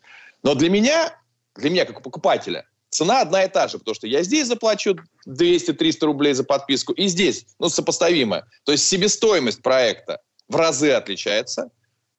Но 0.42 0.54
для 0.54 0.70
меня, 0.70 1.14
для 1.56 1.68
меня, 1.68 1.84
как 1.84 2.02
покупателя, 2.02 2.64
цена 2.88 3.20
одна 3.20 3.44
и 3.44 3.48
та 3.50 3.68
же, 3.68 3.78
потому 3.78 3.94
что 3.94 4.06
я 4.06 4.22
здесь 4.22 4.46
заплачу 4.46 4.96
200-300 5.28 6.06
рублей 6.06 6.32
за 6.32 6.42
подписку, 6.44 6.94
и 6.94 7.06
здесь, 7.06 7.44
ну, 7.58 7.68
сопоставимая. 7.68 8.46
То 8.64 8.72
есть 8.72 8.88
себестоимость 8.88 9.60
проекта 9.60 10.20
в 10.50 10.56
разы 10.56 10.90
отличается, 10.90 11.70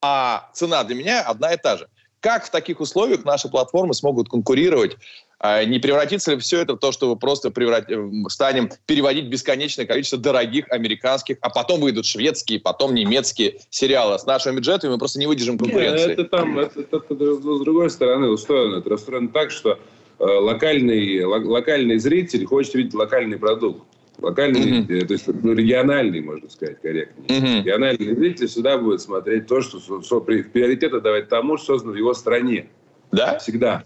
а 0.01 0.49
цена 0.53 0.83
для 0.83 0.95
меня 0.95 1.21
одна 1.21 1.53
и 1.53 1.57
та 1.57 1.77
же. 1.77 1.87
Как 2.21 2.45
в 2.45 2.51
таких 2.51 2.79
условиях 2.79 3.25
наши 3.25 3.49
платформы 3.49 3.93
смогут 3.93 4.29
конкурировать 4.29 4.97
А 5.39 5.65
не 5.65 5.79
превратится 5.79 6.31
ли 6.31 6.37
все 6.37 6.61
это 6.61 6.75
в 6.75 6.77
то, 6.77 6.91
что 6.91 7.09
мы 7.09 7.15
просто 7.15 7.49
преврат... 7.49 7.89
Э, 7.89 8.09
станем 8.29 8.69
переводить 8.85 9.25
бесконечное 9.25 9.87
количество 9.87 10.19
дорогих 10.19 10.71
американских, 10.71 11.37
а 11.41 11.49
потом 11.49 11.81
выйдут 11.81 12.05
шведские, 12.05 12.59
потом 12.59 12.93
немецкие 12.93 13.59
сериалы 13.71 14.19
с 14.19 14.25
нашими 14.27 14.57
бюджетами, 14.57 14.91
мы 14.91 14.99
просто 14.99 15.17
не 15.19 15.25
выдержим 15.25 15.57
конкуренции. 15.57 16.09
Нет, 16.09 16.19
это 16.19 16.23
там, 16.25 16.59
это, 16.59 16.81
это, 16.81 16.97
это, 16.97 17.35
с 17.35 17.39
другой 17.39 17.89
стороны 17.89 18.29
устроено. 18.29 18.77
Это 18.77 18.93
устроено 18.93 19.29
так, 19.29 19.49
что 19.49 19.79
э, 20.19 20.23
локальный, 20.23 21.23
локальный 21.23 21.97
зритель 21.97 22.45
хочет 22.45 22.75
видеть 22.75 22.93
локальный 22.93 23.39
продукт. 23.39 23.83
Локальный, 24.21 24.81
mm-hmm. 24.81 25.05
то 25.05 25.13
есть 25.13 25.27
ну, 25.27 25.53
региональный, 25.53 26.21
можно 26.21 26.47
сказать, 26.49 26.79
корректнее. 26.79 27.27
Mm-hmm. 27.27 27.57
Региональный 27.59 28.15
зритель 28.15 28.47
сюда 28.47 28.77
будет 28.77 29.01
смотреть 29.01 29.47
то, 29.47 29.61
что 29.61 29.79
со, 29.79 30.01
со, 30.01 30.19
приоритет 30.19 30.93
отдавать 30.93 31.27
тому, 31.27 31.57
что 31.57 31.73
создано 31.73 31.93
в 31.93 31.97
его 31.97 32.13
стране. 32.13 32.69
Да? 33.11 33.39
Всегда. 33.39 33.83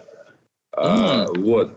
Mm-hmm. 0.73 0.77
А, 0.77 1.27
вот. 1.37 1.71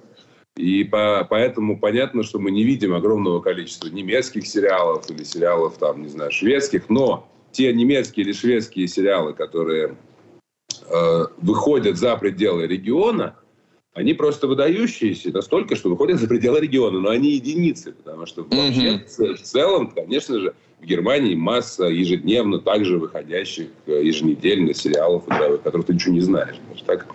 И 0.56 0.82
по, 0.82 1.24
поэтому 1.30 1.78
понятно, 1.78 2.24
что 2.24 2.40
мы 2.40 2.50
не 2.50 2.64
видим 2.64 2.92
огромного 2.92 3.40
количества 3.40 3.88
немецких 3.88 4.44
сериалов 4.44 5.08
или 5.08 5.22
сериалов, 5.22 5.78
там, 5.78 6.02
не 6.02 6.08
знаю, 6.08 6.32
шведских, 6.32 6.88
но 6.88 7.28
те 7.52 7.72
немецкие 7.72 8.26
или 8.26 8.32
шведские 8.32 8.88
сериалы, 8.88 9.34
которые 9.34 9.96
э, 10.90 11.24
выходят 11.36 11.96
за 11.96 12.16
пределы 12.16 12.66
региона, 12.66 13.36
они 13.98 14.14
просто 14.14 14.46
выдающиеся 14.46 15.30
настолько, 15.30 15.74
что 15.74 15.90
выходят 15.90 16.20
за 16.20 16.28
пределы 16.28 16.61
региона, 16.61 17.00
но 17.00 17.11
они 17.11 17.32
единицы, 17.32 17.90
потому 17.92 18.26
что 18.26 18.44
вообще 18.44 19.02
mm-hmm. 19.04 19.34
в 19.34 19.42
целом, 19.42 19.90
конечно 19.90 20.38
же, 20.38 20.54
в 20.80 20.84
Германии 20.87 21.34
масса 21.34 21.87
ежедневно 21.87 22.61
также 22.61 22.98
выходящих 22.98 23.66
э, 23.87 24.00
еженедельно 24.04 24.72
сериалов, 24.72 25.24
которых 25.64 25.87
ты 25.87 25.94
ничего 25.94 26.14
не 26.14 26.20
знаешь. 26.20 26.54
Так? 26.87 27.08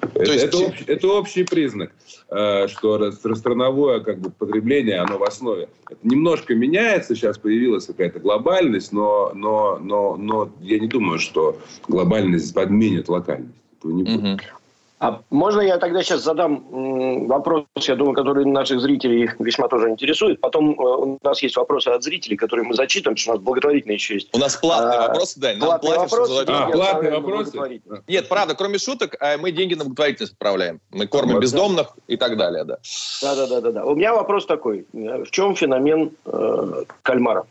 То 0.00 0.08
это, 0.22 0.32
есть... 0.32 0.44
это, 0.44 0.58
общий, 0.58 0.84
это 0.88 1.06
общий 1.06 1.44
признак, 1.44 1.92
э, 2.30 2.66
что 2.66 3.12
страновое 3.12 4.00
как 4.00 4.18
бы, 4.18 4.30
потребление, 4.30 4.98
оно 4.98 5.18
в 5.18 5.22
основе. 5.22 5.68
Это 5.88 6.00
немножко 6.02 6.56
меняется, 6.56 7.14
сейчас 7.14 7.38
появилась 7.38 7.86
какая-то 7.86 8.18
глобальность, 8.18 8.92
но, 8.92 9.30
но, 9.36 9.78
но, 9.78 10.16
но 10.16 10.50
я 10.60 10.80
не 10.80 10.88
думаю, 10.88 11.20
что 11.20 11.60
глобальность 11.86 12.52
подменит 12.52 13.08
локальность. 13.08 13.54
Этого 13.78 13.92
не 13.92 14.02
будет. 14.02 14.40
Угу. 14.40 14.57
А 15.00 15.20
можно 15.30 15.60
я 15.60 15.78
тогда 15.78 16.02
сейчас 16.02 16.22
задам 16.22 17.26
вопрос, 17.26 17.64
я 17.76 17.94
думаю, 17.94 18.14
который 18.14 18.44
наших 18.44 18.80
зрителей 18.80 19.30
весьма 19.38 19.68
тоже 19.68 19.90
интересует. 19.90 20.40
Потом 20.40 20.72
э, 20.72 20.82
у 20.82 21.18
нас 21.22 21.40
есть 21.42 21.56
вопросы 21.56 21.88
от 21.88 22.02
зрителей, 22.02 22.36
которые 22.36 22.66
мы 22.66 22.74
зачитываем, 22.74 23.14
потому 23.14 23.22
что 23.22 23.30
у 23.30 23.34
нас 23.34 23.44
благотворительные 23.44 23.94
еще 23.94 24.14
есть. 24.14 24.28
У 24.32 24.38
нас 24.38 24.56
платные 24.56 24.98
а, 24.98 25.08
вопросы, 25.08 25.38
да. 25.38 25.48
Нам 25.54 25.60
платные 25.60 25.94
платят, 25.94 26.10
вопросы, 26.10 26.44
а, 26.48 26.70
платные 26.70 27.12
вопросы? 27.12 27.82
Нет, 28.08 28.28
правда, 28.28 28.54
кроме 28.54 28.78
шуток, 28.78 29.16
э, 29.20 29.36
мы 29.36 29.52
деньги 29.52 29.74
на 29.74 29.84
благотворительность 29.84 30.32
отправляем. 30.32 30.80
Мы 30.90 31.06
кормим 31.06 31.34
вот, 31.34 31.42
бездомных 31.42 31.92
да. 31.94 32.02
и 32.08 32.16
так 32.16 32.36
далее, 32.36 32.64
да. 32.64 32.78
Да-да-да. 33.22 33.84
У 33.84 33.94
меня 33.94 34.14
вопрос 34.14 34.46
такой. 34.46 34.86
В 34.92 35.30
чем 35.30 35.54
феномен 35.54 36.10
э, 36.26 36.84
кальмара? 37.02 37.46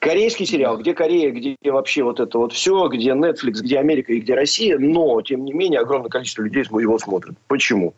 Корейский 0.00 0.46
сериал, 0.46 0.78
где 0.78 0.94
Корея, 0.94 1.30
где 1.30 1.56
вообще 1.64 2.02
вот 2.02 2.20
это 2.20 2.38
вот 2.38 2.54
все, 2.54 2.88
где 2.88 3.10
Netflix, 3.10 3.60
где 3.60 3.78
Америка 3.78 4.14
и 4.14 4.20
где 4.20 4.34
Россия, 4.34 4.78
но, 4.78 5.20
тем 5.20 5.44
не 5.44 5.52
менее, 5.52 5.80
огромное 5.80 6.08
количество 6.08 6.42
людей 6.42 6.62
его 6.62 6.98
смотрят. 6.98 7.36
Почему? 7.48 7.94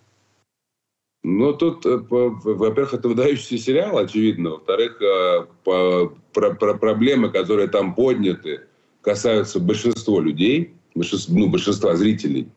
Ну, 1.22 1.52
тут, 1.52 1.86
э, 1.86 1.98
во-первых, 2.10 2.94
это 2.94 3.08
выдающийся 3.08 3.56
сериал, 3.56 3.98
очевидно. 3.98 4.50
Во-вторых, 4.50 5.00
э, 5.00 5.46
по, 5.62 6.12
про, 6.32 6.54
про 6.54 6.74
проблемы, 6.74 7.30
которые 7.30 7.68
там 7.68 7.94
подняты, 7.94 8.62
касаются 9.00 9.60
большинства 9.60 10.20
людей, 10.20 10.74
большинства, 10.96 11.38
ну, 11.38 11.48
большинства 11.48 11.94
зрителей. 11.94 12.48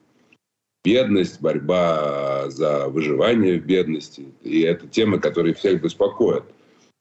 Бедность, 0.83 1.39
борьба 1.39 2.49
за 2.49 2.89
выживание 2.89 3.59
в 3.59 3.65
бедности. 3.65 4.25
И 4.41 4.61
это 4.61 4.87
темы, 4.87 5.19
которые 5.19 5.53
всех 5.53 5.83
беспокоят. 5.83 6.45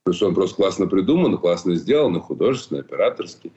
Потому 0.04 0.16
что 0.16 0.28
он 0.28 0.34
просто 0.34 0.56
классно 0.56 0.86
придуман, 0.86 1.38
классно 1.38 1.76
сделан, 1.76 2.20
художественно, 2.20 2.80
операторски. 2.80 3.50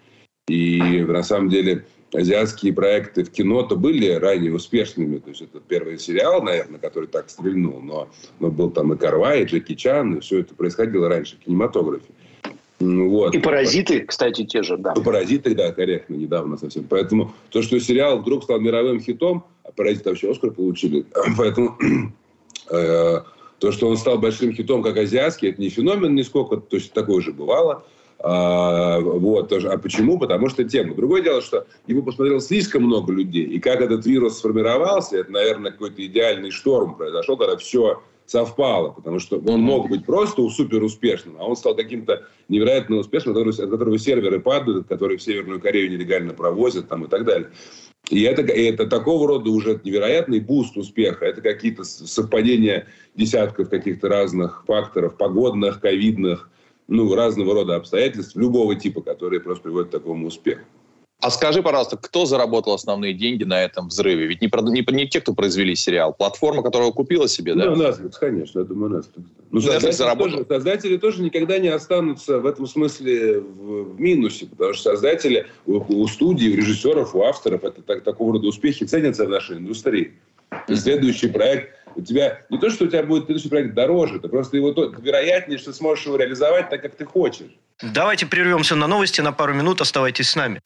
И 0.47 1.03
на 1.05 1.21
самом 1.21 1.49
деле 1.49 1.85
азиатские 2.13 2.71
проекты 2.71 3.25
в 3.25 3.31
кино-то 3.31 3.75
были 3.75 4.11
ранее 4.11 4.53
успешными. 4.53 5.17
То 5.17 5.29
есть 5.29 5.41
это 5.41 5.59
первый 5.59 5.99
сериал, 5.99 6.41
наверное, 6.41 6.79
который 6.79 7.07
так 7.07 7.29
стрельнул. 7.29 7.81
Но, 7.81 8.07
но 8.39 8.49
был 8.49 8.71
там 8.71 8.93
и 8.93 8.97
Карвай, 8.97 9.41
и 9.41 9.45
Джеки 9.45 9.75
Чан, 9.75 10.15
и 10.15 10.19
все 10.21 10.39
это 10.39 10.55
происходило 10.55 11.09
раньше 11.09 11.35
в 11.35 11.39
кинематографе. 11.39 12.13
Вот. 12.79 13.35
И 13.35 13.39
паразиты, 13.39 14.05
кстати, 14.05 14.45
те 14.45 14.63
же, 14.63 14.77
да. 14.77 14.93
И 14.95 15.03
паразиты, 15.03 15.53
да, 15.53 15.73
корректно, 15.73 16.15
недавно 16.15 16.57
совсем. 16.57 16.85
Поэтому 16.89 17.33
то, 17.49 17.61
что 17.61 17.77
сериал 17.79 18.19
вдруг 18.19 18.43
стал 18.43 18.61
мировым 18.61 19.01
хитом, 19.01 19.43
а 19.63 19.71
паразиты 19.73 20.09
вообще 20.09 20.31
Оскар 20.31 20.51
получили, 20.51 21.05
поэтому 21.37 21.77
э, 22.71 23.21
то, 23.59 23.71
что 23.71 23.87
он 23.87 23.97
стал 23.97 24.19
большим 24.19 24.53
хитом, 24.53 24.83
как 24.83 24.97
азиатский, 24.97 25.49
это 25.49 25.61
не 25.61 25.69
феномен 25.69 26.13
нисколько, 26.15 26.57
то 26.57 26.75
есть 26.75 26.93
такое 26.93 27.21
же 27.21 27.33
бывало. 27.33 27.83
А, 28.19 28.99
вот, 28.99 29.51
а 29.51 29.77
почему? 29.77 30.17
Потому 30.17 30.49
что 30.49 30.63
тема. 30.63 30.95
Другое 30.95 31.21
дело, 31.21 31.41
что 31.41 31.67
его 31.85 32.01
посмотрело 32.01 32.39
слишком 32.39 32.83
много 32.83 33.13
людей. 33.13 33.45
И 33.45 33.59
как 33.59 33.81
этот 33.81 34.05
вирус 34.05 34.39
сформировался, 34.39 35.17
это, 35.17 35.31
наверное, 35.31 35.71
какой-то 35.71 36.03
идеальный 36.05 36.51
шторм 36.51 36.95
произошел, 36.95 37.37
когда 37.37 37.57
все 37.57 38.01
совпало, 38.25 38.89
потому 38.89 39.19
что 39.19 39.37
он 39.47 39.61
мог 39.61 39.89
быть 39.89 40.05
просто 40.05 40.47
супер 40.49 40.83
успешным, 40.83 41.37
а 41.39 41.45
он 41.45 41.55
стал 41.55 41.75
каким-то 41.75 42.25
невероятно 42.49 42.97
успешным, 42.97 43.37
от 43.37 43.55
которого 43.55 43.97
серверы 43.97 44.41
падают, 44.41 44.87
которые 44.87 45.17
в 45.17 45.23
Северную 45.23 45.61
Корею 45.61 45.89
нелегально 45.89 46.33
провозят 46.33 46.89
там, 46.89 47.05
и 47.05 47.07
так 47.07 47.23
далее. 47.23 47.49
И 48.09 48.21
это, 48.23 48.41
это 48.41 48.87
такого 48.87 49.27
рода 49.27 49.49
уже 49.49 49.81
невероятный 49.83 50.39
boost 50.39 50.77
успеха. 50.77 51.25
Это 51.25 51.41
какие-то 51.41 51.83
совпадения 51.83 52.87
десятков 53.15 53.69
каких-то 53.69 54.07
разных 54.07 54.63
факторов, 54.65 55.17
погодных, 55.17 55.81
ковидных, 55.81 56.49
ну, 56.87 57.13
разного 57.13 57.53
рода 57.53 57.75
обстоятельств, 57.75 58.35
любого 58.37 58.75
типа, 58.75 59.01
которые 59.01 59.41
просто 59.41 59.63
приводят 59.63 59.89
к 59.89 59.91
такому 59.91 60.27
успеху. 60.27 60.61
А 61.19 61.31
скажи, 61.31 61.63
пожалуйста, 61.63 61.97
кто 61.97 62.25
заработал 62.25 62.73
основные 62.73 63.11
деньги 63.11 63.43
на 63.43 63.63
этом 63.63 63.87
взрыве? 63.87 64.27
Ведь 64.27 64.41
не, 64.41 64.49
не, 64.71 64.95
не 64.95 65.07
те, 65.07 65.19
кто 65.19 65.33
произвели 65.33 65.75
сериал. 65.75 66.13
Платформа, 66.13 66.61
которая 66.61 66.91
купила 66.91 67.27
себе, 67.27 67.55
да? 67.55 67.65
Ну, 67.65 67.83
Netflix, 67.83 68.11
конечно, 68.19 68.59
я 68.59 68.65
думаю, 68.65 68.99
Netflix. 68.99 69.23
Ну, 69.49 69.59
создатели, 69.61 70.15
тоже, 70.15 70.45
создатели 70.47 70.97
тоже 70.97 71.23
никогда 71.23 71.57
не 71.57 71.69
останутся 71.69 72.37
в 72.37 72.45
этом 72.45 72.67
смысле 72.67 73.39
в, 73.39 73.95
в 73.95 73.99
минусе, 73.99 74.45
потому 74.45 74.73
что 74.73 74.91
создатели 74.91 75.47
у, 75.65 75.81
у 76.01 76.07
студий, 76.07 76.53
у 76.53 76.55
режиссеров, 76.55 77.15
у 77.15 77.23
авторов 77.23 77.63
это 77.63 77.81
так, 77.81 78.03
такого 78.03 78.33
рода 78.33 78.47
успехи 78.47 78.83
ценятся 78.83 79.25
в 79.25 79.29
нашей 79.29 79.57
индустрии. 79.57 80.13
И 80.67 80.75
следующий 80.75 81.29
проект 81.29 81.76
у 81.97 82.01
тебя 82.03 82.41
не 82.49 82.59
то, 82.59 82.69
что 82.69 82.85
у 82.85 82.87
тебя 82.87 83.03
будет 83.03 83.25
следующий 83.25 83.49
проект 83.49 83.73
дороже, 83.73 84.17
это 84.17 84.29
просто 84.29 84.55
его 84.55 84.71
то, 84.71 84.85
вероятнее, 84.85 85.57
что 85.57 85.73
сможешь 85.73 86.05
его 86.05 86.15
реализовать 86.15 86.69
так, 86.69 86.81
как 86.81 86.95
ты 86.95 87.05
хочешь. 87.05 87.49
Давайте 87.81 88.25
прервемся 88.25 88.75
на 88.75 88.87
новости 88.87 89.21
на 89.21 89.31
пару 89.31 89.53
минут. 89.53 89.81
Оставайтесь 89.81 90.29
с 90.29 90.35
нами. 90.35 90.61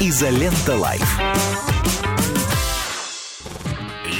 Изолента 0.00 0.76
Live. 0.76 1.20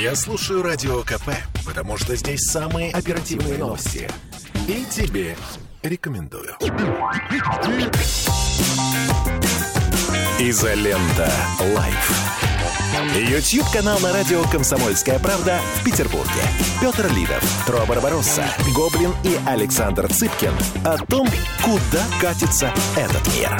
Я 0.00 0.14
слушаю 0.14 0.62
Радио 0.62 1.02
КП, 1.02 1.30
потому 1.64 1.96
что 1.96 2.16
здесь 2.16 2.40
самые 2.40 2.92
оперативные 2.92 3.56
новости. 3.58 4.08
И 4.68 4.84
тебе 4.90 5.36
рекомендую. 5.82 6.56
Изолента 10.38 11.32
Live. 11.74 12.45
YouTube-канал 13.14 13.98
на 14.00 14.12
радио 14.12 14.42
«Комсомольская 14.44 15.18
правда» 15.18 15.60
в 15.76 15.84
Петербурге. 15.84 16.42
Петр 16.80 17.12
Лидов, 17.14 17.42
Тро 17.66 17.84
Барбаросса, 17.86 18.44
Гоблин 18.74 19.12
и 19.24 19.36
Александр 19.46 20.08
Цыпкин 20.12 20.52
о 20.84 20.98
том, 21.06 21.28
куда 21.64 22.04
катится 22.20 22.72
этот 22.96 23.26
мир. 23.34 23.50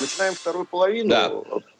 Начинаем 0.00 0.34
вторую 0.34 0.66
половину. 0.66 1.08
Да. 1.08 1.32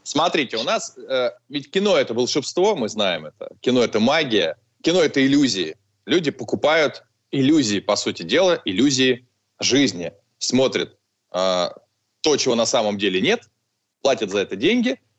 Смотрите, 0.03 0.57
у 0.57 0.63
нас 0.63 0.97
э, 0.97 1.31
ведь 1.49 1.71
кино 1.71 1.97
это 1.97 2.15
волшебство, 2.15 2.77
мы 2.77 2.89
знаем 2.89 3.27
это. 3.27 3.49
Кино 3.61 3.83
это 3.83 4.01
магия, 4.01 4.57
кино 4.83 5.03
это 5.03 5.25
иллюзии. 5.25 5.77
Люди 6.07 6.31
покупают 6.31 7.05
иллюзии, 7.31 7.81
по 7.81 7.97
сути 7.97 8.23
дела, 8.23 8.61
иллюзии 8.65 9.27
жизни. 9.61 10.13
Смотрят 10.39 10.97
э, 11.33 11.69
то, 12.21 12.37
чего 12.37 12.55
на 12.55 12.67
самом 12.67 12.99
деле 12.99 13.21
нет, 13.21 13.49
платят 14.03 14.31
за 14.31 14.39
это 14.39 14.57
деньги– 14.57 15.01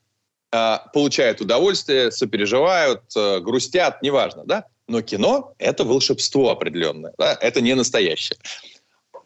получают 0.93 1.41
удовольствие, 1.41 2.11
сопереживают, 2.11 3.01
э, 3.15 3.39
грустят, 3.39 4.01
неважно, 4.01 4.43
да? 4.45 4.65
Но 4.87 5.01
кино– 5.01 5.53
это 5.57 5.83
волшебство 5.83 6.51
определенное, 6.51 7.13
да? 7.17 7.37
это 7.39 7.61
не 7.61 7.73
настоящее. 7.73 8.37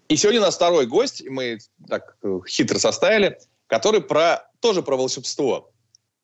И 0.08 0.16
сегодня 0.16 0.40
у 0.40 0.44
нас 0.44 0.56
второй 0.56 0.86
гость, 0.86 1.24
мы 1.28 1.60
так 1.90 2.16
э, 2.24 2.40
хитро 2.48 2.80
составили, 2.80 3.38
который 3.68 4.02
про, 4.02 4.48
тоже 4.62 4.82
про 4.82 4.96
волшебство. 4.96 5.70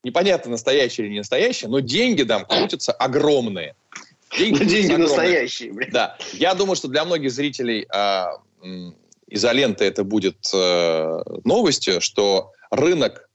Непонятно, 0.03 0.51
настоящее 0.51 1.07
или 1.07 1.13
не 1.13 1.19
настоящее, 1.19 1.69
но 1.69 1.79
деньги 1.79 2.23
там 2.23 2.45
крутятся 2.45 2.93
огромные. 2.93 3.75
Деньги, 4.37 4.63
деньги 4.63 4.93
настоящие. 4.93 5.73
Блин. 5.73 5.89
Да. 5.91 6.17
Я 6.33 6.53
думаю, 6.53 6.75
что 6.75 6.87
для 6.87 7.05
многих 7.05 7.31
зрителей 7.31 7.85
а, 7.89 8.37
изоленты 9.27 9.85
это 9.85 10.03
будет 10.03 10.37
э, 10.53 11.19
новостью, 11.43 12.01
что 12.01 12.51
рынок 12.69 13.29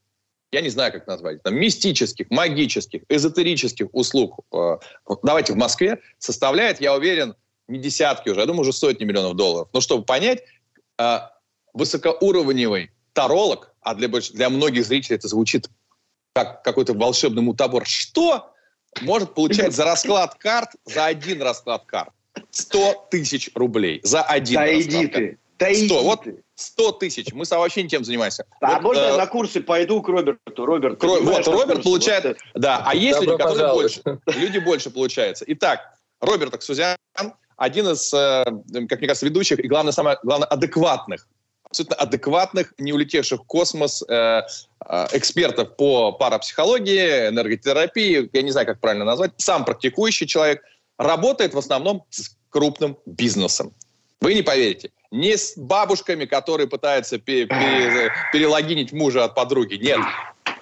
я 0.51 0.61
не 0.61 0.69
знаю, 0.69 0.91
как 0.91 1.07
назвать, 1.07 1.43
там, 1.43 1.55
мистических, 1.55 2.29
магических, 2.29 3.01
эзотерических 3.09 3.87
услуг, 3.91 4.39
э, 4.53 4.77
давайте 5.23 5.53
в 5.53 5.57
Москве, 5.57 5.99
составляет, 6.17 6.81
я 6.81 6.95
уверен, 6.95 7.35
не 7.67 7.79
десятки 7.79 8.29
уже, 8.29 8.39
я 8.39 8.45
думаю, 8.45 8.61
уже 8.61 8.73
сотни 8.73 9.05
миллионов 9.05 9.35
долларов. 9.35 9.69
Но 9.73 9.81
чтобы 9.81 10.05
понять, 10.05 10.43
э, 10.97 11.19
высокоуровневый 11.73 12.91
таролог, 13.13 13.73
а 13.81 13.95
для, 13.95 14.07
для 14.07 14.49
многих 14.49 14.85
зрителей 14.85 15.17
это 15.17 15.27
звучит 15.27 15.69
как 16.33 16.63
какой-то 16.63 16.93
волшебный 16.93 17.41
мутабор, 17.41 17.85
что 17.85 18.53
может 19.01 19.33
получать 19.35 19.73
за 19.73 19.85
расклад 19.85 20.35
карт, 20.35 20.69
за 20.85 21.05
один 21.05 21.41
расклад 21.41 21.85
карт 21.85 22.11
100 22.51 23.07
тысяч 23.11 23.51
рублей 23.55 23.99
за 24.03 24.21
один 24.23 24.55
да 24.55 24.61
расклад 24.65 24.85
иди 24.85 25.07
карт. 25.07 25.13
ты. 25.13 25.37
Да 25.59 25.65
100, 25.65 25.73
иди 25.73 25.93
вот 25.93 26.23
ты. 26.23 26.43
100 26.55 26.91
тысяч. 26.93 27.33
Мы 27.33 27.43
вообще 27.49 27.83
не 27.83 27.89
тем 27.89 28.03
занимаемся. 28.05 28.45
А 28.61 28.75
вот, 28.75 28.81
можно 28.83 29.01
э, 29.01 29.07
я 29.07 29.17
на 29.17 29.27
курсы 29.27 29.61
пойду 29.61 30.01
к 30.01 30.07
Роберту? 30.07 30.65
Роберт, 30.65 31.03
Кро- 31.03 31.19
вот, 31.21 31.47
Роберт 31.47 31.67
курсы? 31.67 31.83
получает, 31.83 32.23
Вот, 32.25 32.37
да, 32.55 32.81
а 32.85 32.95
есть 32.95 33.19
Добро 33.19 33.33
люди, 33.33 33.43
которые 33.43 33.59
пожаловать. 33.67 34.01
больше, 34.03 34.39
люди 34.39 34.57
больше 34.59 34.89
получается. 34.89 35.45
Итак, 35.47 35.81
Роберт 36.21 36.53
Аксузян, 36.53 36.95
один 37.57 37.89
из, 37.89 38.13
э, 38.13 38.45
как 38.87 38.99
мне 38.99 39.07
кажется, 39.07 39.25
ведущих 39.25 39.59
и, 39.59 39.67
главное, 39.67 39.91
самое, 39.91 40.17
главное, 40.23 40.47
адекватных, 40.47 41.27
абсолютно 41.63 41.97
адекватных, 41.97 42.73
не 42.77 42.93
улетевших 42.93 43.41
в 43.41 43.45
космос 43.45 44.01
э, 44.07 44.13
э, 44.13 45.07
экспертов 45.11 45.75
по 45.75 46.13
парапсихологии, 46.13 47.27
энерготерапии, 47.27 48.29
я 48.31 48.41
не 48.41 48.51
знаю, 48.51 48.65
как 48.65 48.79
правильно 48.79 49.03
назвать, 49.03 49.31
сам 49.37 49.65
практикующий 49.65 50.25
человек, 50.25 50.63
работает 50.97 51.53
в 51.53 51.57
основном 51.57 52.05
с 52.09 52.31
крупным 52.49 52.97
бизнесом. 53.05 53.73
Вы 54.21 54.33
не 54.33 54.41
поверите. 54.41 54.91
Не 55.11 55.37
с 55.37 55.57
бабушками, 55.57 56.25
которые 56.25 56.67
пытаются 56.67 57.17
пе- 57.17 57.45
пере- 57.47 58.11
перелогинить 58.31 58.91
мужа 58.91 59.23
от 59.23 59.33
подруги. 59.33 59.75
Нет. 59.75 59.99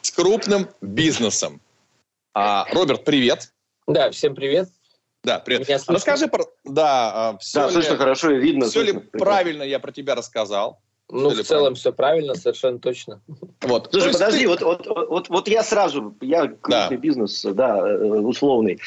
С 0.01 0.12
крупным 0.12 0.69
бизнесом. 0.81 1.60
А, 2.33 2.65
Роберт, 2.71 3.03
привет. 3.03 3.51
Да, 3.88 4.10
всем 4.12 4.36
привет. 4.36 4.69
Да, 5.23 5.39
привет. 5.39 5.67
Меня 5.67 5.79
слышно? 5.79 5.95
Расскажи 5.95 6.27
про... 6.27 6.45
Да, 6.63 7.29
а, 7.31 7.38
все 7.39 7.60
Да, 7.60 7.65
ли, 7.67 7.73
слышно 7.73 7.97
хорошо 7.97 8.31
и 8.31 8.38
видно. 8.39 8.67
все 8.67 8.83
ли 8.83 8.91
слышно. 8.93 9.10
правильно 9.19 9.63
я 9.63 9.79
про 9.79 9.91
тебя 9.91 10.15
рассказал? 10.15 10.79
Ну, 11.10 11.32
Или 11.32 11.41
в 11.41 11.46
целом 11.48 11.76
все 11.76 11.93
правильно, 11.93 12.36
совершенно 12.36 12.80
точно. 12.80 13.22
Вот. 13.62 13.88
Слушай, 13.91 14.08
То 14.12 14.13
подожди, 14.20 14.39
ты- 14.41 14.48
вот, 14.50 14.62
вот, 14.62 14.88
вот, 14.88 15.30
вот 15.30 15.48
я 15.48 15.63
сразу, 15.63 16.13
я 16.20 16.48
крупный 16.48 16.89
Да. 16.89 16.96
бизнес, 16.98 17.43
да, 17.43 17.78
э, 17.78 17.98
условный. 18.20 18.80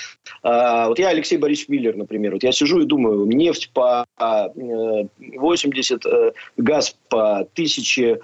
А, 0.42 0.88
вот 0.88 0.98
я 0.98 1.08
Алексей 1.08 1.38
Борисович 1.38 1.70
Миллер, 1.70 1.96
например, 1.96 2.34
вот 2.34 2.42
я 2.42 2.52
сижу 2.52 2.80
и 2.80 2.84
думаю, 2.84 3.24
нефть 3.24 3.70
по 3.72 4.04
э, 4.18 5.06
80, 5.38 6.04
э, 6.04 6.32
газ 6.58 6.94
по 7.08 7.46
1000, 7.54 8.02
э, 8.02 8.18
м, 8.18 8.20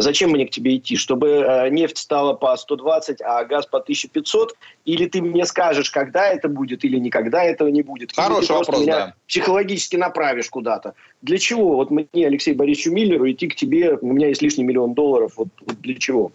зачем 0.00 0.30
мне 0.30 0.46
к 0.46 0.50
тебе 0.50 0.76
идти? 0.76 0.96
Чтобы 0.96 1.28
э, 1.28 1.68
нефть 1.70 1.98
стала 1.98 2.34
по 2.34 2.56
120, 2.56 3.22
а 3.22 3.44
газ 3.44 3.66
по 3.66 3.78
1500? 3.78 4.54
Или 4.84 5.06
ты 5.06 5.22
мне 5.22 5.46
скажешь, 5.46 5.90
когда 5.90 6.28
это 6.28 6.48
будет, 6.48 6.84
или 6.84 6.98
никогда 6.98 7.42
этого 7.42 7.68
не 7.68 7.82
будет? 7.82 8.12
Или 8.12 8.20
Хороший 8.20 8.48
ты 8.48 8.54
просто 8.54 8.72
вопрос, 8.72 8.86
меня 8.86 8.96
да. 8.96 9.14
психологически 9.26 9.96
направишь 9.96 10.50
куда-то. 10.50 10.94
Для 11.22 11.38
чего? 11.38 11.76
Вот 11.76 11.90
мне, 11.90 12.06
Алексей 12.12 12.52
Борисовичу 12.52 12.92
Миллеру, 12.92 13.30
идти 13.30 13.48
к 13.48 13.54
тебе, 13.54 13.96
у 14.00 14.12
меня 14.12 14.28
есть 14.28 14.42
лишний 14.42 14.64
миллион 14.64 14.94
долларов, 14.94 15.32
вот, 15.36 15.48
вот 15.64 15.80
для 15.80 15.94
чего? 15.94 16.32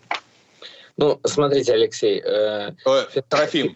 Ну, 0.98 1.20
смотрите, 1.26 1.74
Алексей, 1.74 2.22
э, 2.22 2.72
Э, 2.86 3.22
Трофим. 3.30 3.76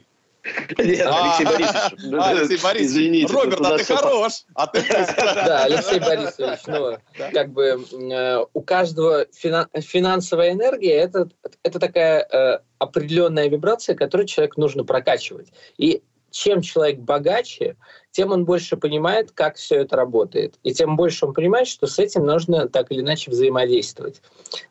Нет, 0.78 1.06
А, 1.06 1.36
Алексей 1.38 1.46
Борисович. 1.46 2.14
а, 2.14 2.30
Алексей 2.30 2.58
Борисович. 2.64 2.88
Извините. 2.88 3.34
Роберт, 3.34 3.62
а 3.62 3.78
ты 3.78 3.84
хорош. 3.84 4.34
А 4.56 4.68
ты... 4.68 4.82
да, 4.90 5.64
Алексей 5.66 6.00
Борисович, 6.00 6.60
ну, 6.68 6.98
как 7.34 7.52
бы 7.52 7.86
э, 7.92 8.46
у 8.54 8.62
каждого 8.62 9.26
фина- 9.36 9.70
финансовая 9.76 10.52
энергия 10.54 10.94
это, 10.94 11.30
это 11.64 11.80
такая 11.80 12.22
э, 12.32 12.60
определенная 12.78 13.50
вибрация, 13.50 13.96
которую 13.96 14.28
человеку 14.28 14.62
нужно 14.62 14.84
прокачивать. 14.84 15.52
И 15.78 16.02
чем 16.32 16.62
человек 16.62 17.00
богаче, 17.00 17.76
тем 18.12 18.32
он 18.32 18.46
больше 18.46 18.78
понимает, 18.78 19.32
как 19.32 19.56
все 19.58 19.78
это 19.78 19.96
работает. 19.96 20.56
И 20.64 20.74
тем 20.74 20.96
больше 20.96 21.26
он 21.26 21.34
понимает, 21.34 21.68
что 21.68 21.88
с 21.88 22.00
этим 22.00 22.26
нужно 22.26 22.68
так 22.68 22.92
или 22.92 23.02
иначе 23.02 23.32
взаимодействовать. 23.32 24.22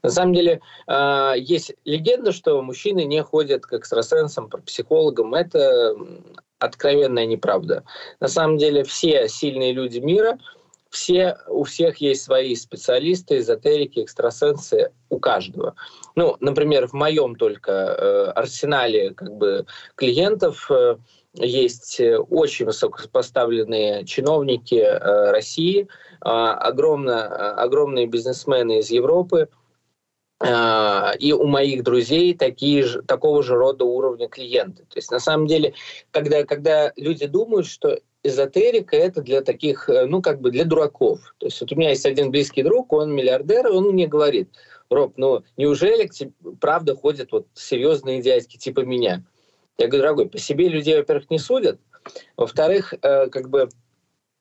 На 0.03 0.11
самом 0.11 0.35
деле, 0.35 0.61
э, 0.87 1.35
есть 1.39 1.75
легенда, 1.85 2.33
что 2.33 2.61
мужчины 2.63 3.05
не 3.05 3.23
ходят 3.23 3.65
к 3.65 3.73
экстрасенсам, 3.75 4.51
психологам. 4.67 5.35
Это 5.35 5.95
откровенная 6.59 7.27
неправда. 7.27 7.85
На 8.21 8.29
самом 8.29 8.59
деле, 8.59 8.83
все 8.85 9.29
сильные 9.29 9.73
люди 9.73 9.99
мира, 9.99 10.39
все, 10.91 11.37
у 11.49 11.65
всех 11.65 11.99
есть 11.99 12.23
свои 12.23 12.55
специалисты, 12.55 13.39
эзотерики, 13.39 14.01
экстрасенсы, 14.01 14.91
у 15.11 15.19
каждого. 15.19 15.75
Ну, 16.15 16.37
например, 16.41 16.87
в 16.87 16.93
моем 16.93 17.35
только 17.35 17.73
э, 17.73 18.31
арсенале 18.35 19.11
как 19.15 19.33
бы, 19.35 19.67
клиентов 19.95 20.71
э, 20.71 20.97
есть 21.35 22.01
э, 22.01 22.19
очень 22.19 22.67
высокопоставленные 22.67 24.05
чиновники 24.05 24.77
э, 24.77 25.31
России, 25.31 25.83
э, 25.83 25.87
огромно, 26.21 27.11
э, 27.11 27.35
огромные 27.61 28.07
бизнесмены 28.07 28.79
из 28.79 28.91
Европы, 28.91 29.49
э, 30.41 31.17
и 31.19 31.33
у 31.33 31.47
моих 31.47 31.85
друзей 31.85 32.35
такие 32.35 32.83
же, 32.85 33.03
такого 33.03 33.43
же 33.43 33.55
рода 33.55 33.85
уровня 33.85 34.29
клиенты. 34.29 34.85
То 34.85 34.97
есть 34.97 35.11
на 35.11 35.21
самом 35.21 35.47
деле, 35.47 35.75
когда, 36.11 36.45
когда 36.45 36.93
люди 36.97 37.27
думают, 37.27 37.67
что 37.67 37.99
эзотерика 38.23 38.97
это 38.97 39.23
для 39.23 39.43
таких, 39.43 39.89
ну 39.89 40.23
как 40.23 40.41
бы 40.41 40.51
для 40.51 40.65
дураков. 40.65 41.21
То 41.39 41.47
есть 41.47 41.61
вот 41.61 41.73
у 41.73 41.77
меня 41.77 41.91
есть 41.91 42.07
один 42.07 42.31
близкий 42.31 42.63
друг, 42.63 42.93
он 42.93 43.15
миллиардер, 43.15 43.69
и 43.69 43.71
он 43.71 43.91
мне 43.91 44.07
говорит, 44.09 44.51
Роб, 44.91 45.15
ну 45.17 45.45
неужели 45.57 46.11
правда 46.61 46.97
ходят 46.97 47.31
вот 47.31 47.47
серьезные 47.55 48.23
дядьки 48.23 48.57
типа 48.57 48.81
меня? 48.81 49.25
Я 49.79 49.87
говорю, 49.87 50.03
дорогой, 50.03 50.29
по 50.29 50.39
себе 50.39 50.69
людей, 50.69 50.97
во-первых, 50.97 51.31
не 51.31 51.39
судят, 51.39 51.81
во-вторых, 52.37 52.95
э, 53.01 53.29
как 53.29 53.49
бы 53.49 53.69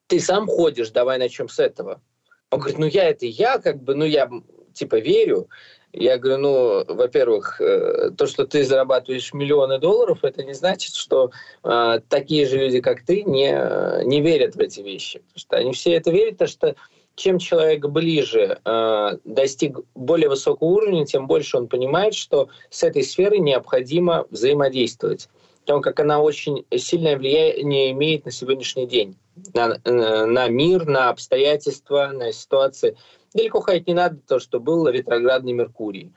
ты 0.07 0.19
сам 0.19 0.47
ходишь, 0.47 0.89
давай 0.89 1.19
начнем 1.19 1.47
с 1.47 1.59
этого. 1.59 2.01
Он 2.49 2.59
говорит, 2.59 2.79
ну 2.79 2.85
я 2.87 3.09
это 3.09 3.25
я, 3.25 3.59
как 3.59 3.81
бы, 3.83 3.93
ну 3.93 4.05
я 4.05 4.29
типа 4.73 4.99
верю. 4.99 5.49
Я 5.93 6.17
говорю, 6.17 6.37
ну, 6.39 6.95
во-первых, 6.95 7.61
э, 7.61 8.11
то, 8.17 8.27
что 8.27 8.45
ты 8.45 8.63
зарабатываешь 8.63 9.33
миллионы 9.33 9.79
долларов, 9.79 10.23
это 10.23 10.43
не 10.43 10.53
значит, 10.53 10.93
что 10.93 11.31
э, 11.63 11.99
такие 12.09 12.45
же 12.45 12.57
люди, 12.57 12.81
как 12.81 13.03
ты, 13.03 13.23
не, 13.23 14.05
не 14.05 14.21
верят 14.21 14.55
в 14.55 14.59
эти 14.59 14.81
вещи. 14.81 15.19
Потому 15.19 15.39
что 15.39 15.57
они 15.57 15.73
все 15.73 15.93
это 15.93 16.11
верят, 16.11 16.33
потому 16.33 16.49
что 16.49 16.75
чем 17.17 17.39
человек 17.39 17.87
ближе 17.87 18.59
э, 18.63 19.17
достиг 19.25 19.79
более 19.95 20.29
высокого 20.29 20.67
уровня, 20.67 21.03
тем 21.03 21.25
больше 21.25 21.57
он 21.57 21.67
понимает, 21.67 22.13
что 22.13 22.49
с 22.69 22.83
этой 22.83 23.03
сферой 23.03 23.39
необходимо 23.39 24.27
взаимодействовать. 24.29 25.27
Потому 25.61 25.81
как 25.81 25.99
она 25.99 26.21
очень 26.21 26.63
сильное 26.77 27.17
влияние 27.17 27.91
имеет 27.91 28.25
на 28.25 28.31
сегодняшний 28.31 28.85
день, 28.85 29.17
на, 29.55 29.79
э, 29.83 30.25
на 30.25 30.47
мир, 30.47 30.85
на 30.85 31.09
обстоятельства, 31.09 32.11
на 32.13 32.31
ситуации. 32.31 32.95
Далеко 33.33 33.61
ходить 33.61 33.87
не 33.87 33.95
надо, 33.95 34.19
то, 34.27 34.39
что 34.39 34.59
был 34.59 34.87
ретроградный 34.87 35.53
Меркурий. 35.53 36.11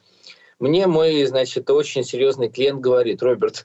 Мне 0.59 0.87
мой, 0.87 1.25
значит, 1.25 1.71
очень 1.71 2.05
серьезный 2.05 2.51
клиент 2.51 2.81
говорит, 2.81 3.23
Роберт, 3.23 3.65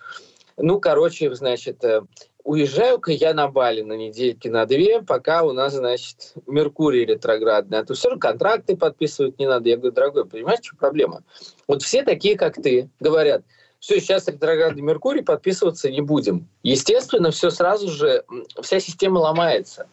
ну, 0.56 0.80
короче, 0.80 1.36
значит, 1.36 1.84
э, 1.84 2.02
уезжаю-ка 2.46 3.12
я 3.12 3.34
на 3.34 3.50
Бали 3.50 3.82
на 3.82 3.94
недельки 3.94 4.48
на 4.48 4.66
две, 4.66 5.02
пока 5.02 5.44
у 5.44 5.52
нас, 5.52 5.74
значит, 5.74 6.36
Меркурий 6.48 7.04
ретроградный. 7.04 7.80
А 7.80 7.84
то 7.84 7.96
все 7.96 8.10
равно 8.10 8.22
контракты 8.22 8.78
подписывать 8.78 9.38
не 9.40 9.48
надо. 9.48 9.68
Я 9.68 9.78
говорю, 9.78 9.94
дорогой, 9.94 10.26
понимаешь, 10.26 10.60
что 10.62 10.78
проблема? 10.78 11.24
Вот 11.68 11.82
все 11.82 12.04
такие, 12.04 12.38
как 12.38 12.56
ты, 12.56 12.88
говорят, 13.00 13.42
все, 13.80 14.00
сейчас 14.00 14.28
ретроградный 14.28 14.84
Меркурий, 14.84 15.24
подписываться 15.24 15.90
не 15.90 16.02
будем. 16.02 16.48
Естественно, 16.64 17.32
все 17.32 17.50
сразу 17.50 17.90
же, 17.90 18.24
вся 18.62 18.80
система 18.80 19.20
ломается. 19.20 19.88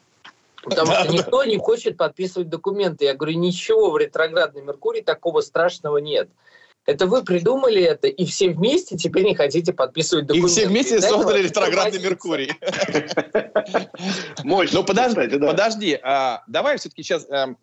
Потому 0.63 0.93
что 0.93 1.13
никто 1.13 1.43
не 1.45 1.57
хочет 1.57 1.97
подписывать 1.97 2.49
документы. 2.49 3.07
Я 3.07 3.15
говорю, 3.15 3.37
ничего 3.39 3.91
в 3.91 3.99
ретроградный 3.99 4.63
Меркурий 4.63 5.03
такого 5.03 5.41
страшного 5.41 5.97
нет. 5.99 6.29
Это 6.85 7.07
вы 7.07 7.23
придумали 7.23 7.81
это, 7.81 8.09
и 8.09 8.25
все 8.25 8.51
вместе 8.51 8.97
теперь 8.97 9.25
не 9.25 9.35
хотите 9.37 9.73
подписывать 9.73 10.25
И 10.25 10.29
документы. 10.29 10.53
все 10.53 10.67
вместе 10.67 10.97
этого 10.97 11.23
создали 11.23 11.43
ретроградный. 11.45 12.01
Меркурий. 12.01 12.51
Мощно, 14.45 14.81
Ну, 14.81 14.85
подожди, 14.85 15.39
подожди. 15.39 15.99
а, 16.03 16.43
давай 16.49 16.79
все-таки 16.79 17.03
сейчас, 17.05 17.27
эм, 17.31 17.57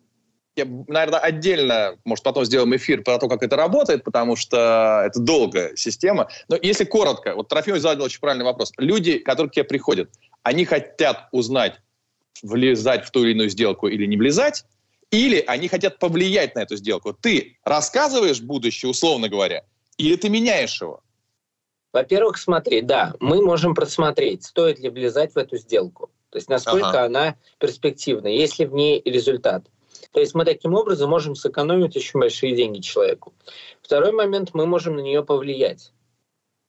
я, 0.56 0.64
наверное, 0.88 1.20
отдельно, 1.20 1.96
может, 2.04 2.24
потом 2.24 2.44
сделаем 2.46 2.74
эфир 2.74 3.02
про 3.02 3.18
то, 3.18 3.28
как 3.28 3.42
это 3.42 3.56
работает, 3.56 4.04
потому 4.04 4.36
что 4.36 5.02
это 5.06 5.20
долгая 5.20 5.76
система. 5.76 6.28
Но 6.48 6.56
если 6.60 6.84
коротко, 6.84 7.34
вот 7.34 7.48
Трофим 7.48 7.78
задал 7.78 8.06
очень 8.06 8.20
правильный 8.20 8.44
вопрос. 8.46 8.72
Люди, 8.78 9.18
которые 9.18 9.50
к 9.50 9.54
тебе 9.54 9.64
приходят, 9.64 10.10
они 10.42 10.64
хотят 10.64 11.28
узнать, 11.32 11.74
влезать 12.42 13.04
в 13.04 13.10
ту 13.10 13.24
или 13.24 13.32
иную 13.32 13.50
сделку 13.50 13.86
или 13.88 14.06
не 14.06 14.16
влезать, 14.16 14.64
или 15.10 15.42
они 15.46 15.68
хотят 15.68 15.98
повлиять 15.98 16.54
на 16.54 16.60
эту 16.60 16.76
сделку. 16.76 17.12
Ты 17.12 17.58
рассказываешь 17.64 18.40
будущее, 18.40 18.90
условно 18.90 19.28
говоря, 19.28 19.64
или 19.98 20.16
ты 20.16 20.28
меняешь 20.28 20.80
его? 20.80 21.02
Во-первых, 21.92 22.38
смотри, 22.38 22.82
да, 22.82 23.14
мы 23.18 23.42
можем 23.42 23.74
просмотреть, 23.74 24.44
стоит 24.44 24.78
ли 24.78 24.88
влезать 24.88 25.34
в 25.34 25.38
эту 25.38 25.56
сделку. 25.56 26.10
То 26.30 26.36
есть 26.36 26.48
насколько 26.48 26.90
Ага. 26.90 27.04
она 27.06 27.36
перспективна, 27.58 28.28
есть 28.28 28.60
ли 28.60 28.66
в 28.66 28.72
ней 28.72 29.02
результат. 29.04 29.64
То 30.12 30.20
есть 30.20 30.34
мы 30.34 30.44
таким 30.44 30.74
образом 30.74 31.10
можем 31.10 31.34
сэкономить 31.34 31.96
очень 31.96 32.20
большие 32.20 32.54
деньги 32.54 32.80
человеку. 32.80 33.34
Второй 33.82 34.12
момент, 34.12 34.50
мы 34.54 34.66
можем 34.66 34.96
на 34.96 35.00
нее 35.00 35.24
повлиять. 35.24 35.92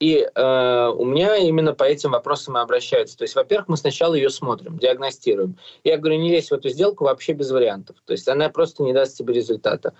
И 0.01 0.27
э, 0.33 0.87
у 0.97 1.05
меня 1.05 1.35
именно 1.37 1.75
по 1.75 1.83
этим 1.83 2.13
вопросам 2.13 2.57
и 2.57 2.61
обращаются. 2.61 3.15
То 3.15 3.21
есть, 3.21 3.35
во-первых, 3.35 3.67
мы 3.67 3.77
сначала 3.77 4.15
ее 4.15 4.31
смотрим, 4.31 4.79
диагностируем. 4.79 5.59
Я 5.83 5.99
говорю, 5.99 6.19
не 6.19 6.31
лезь 6.31 6.49
в 6.49 6.53
эту 6.53 6.69
сделку 6.69 7.03
вообще 7.03 7.33
без 7.33 7.51
вариантов. 7.51 7.97
То 8.05 8.13
есть 8.13 8.27
она 8.27 8.49
просто 8.49 8.81
не 8.81 8.93
даст 8.93 9.15
тебе 9.15 9.35
результата. 9.35 9.93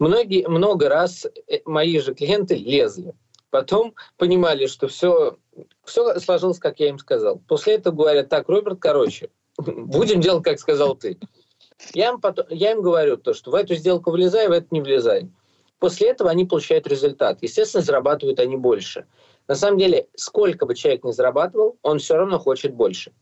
Многие, 0.00 0.48
много 0.48 0.88
раз 0.88 1.24
э, 1.46 1.60
мои 1.66 2.00
же 2.00 2.16
клиенты 2.16 2.56
лезли. 2.56 3.14
Потом 3.50 3.94
понимали, 4.16 4.66
что 4.66 4.88
все, 4.88 5.36
все 5.84 6.18
сложилось, 6.18 6.58
как 6.58 6.80
я 6.80 6.88
им 6.88 6.98
сказал. 6.98 7.40
После 7.46 7.74
этого 7.74 7.94
говорят, 7.94 8.28
так, 8.28 8.48
Роберт, 8.48 8.80
короче, 8.80 9.30
будем 9.56 10.20
делать, 10.20 10.42
как 10.42 10.58
сказал 10.58 10.96
ты. 10.96 11.16
Я 11.92 12.08
им, 12.08 12.20
потом, 12.20 12.46
я 12.50 12.72
им 12.72 12.82
говорю 12.82 13.18
то, 13.18 13.34
что 13.34 13.52
в 13.52 13.54
эту 13.54 13.76
сделку 13.76 14.10
влезай, 14.10 14.48
в 14.48 14.50
эту 14.50 14.66
не 14.72 14.80
влезай. 14.80 15.30
После 15.78 16.08
этого 16.08 16.30
они 16.30 16.44
получают 16.44 16.86
результат. 16.86 17.38
Естественно, 17.42 17.84
зарабатывают 17.84 18.40
они 18.40 18.56
больше. 18.56 19.06
На 19.48 19.54
самом 19.54 19.78
деле, 19.78 20.06
сколько 20.16 20.66
бы 20.66 20.74
человек 20.74 21.04
ни 21.04 21.12
зарабатывал, 21.12 21.78
он 21.82 21.98
все 21.98 22.16
равно 22.16 22.38
хочет 22.38 22.74
больше. 22.74 23.12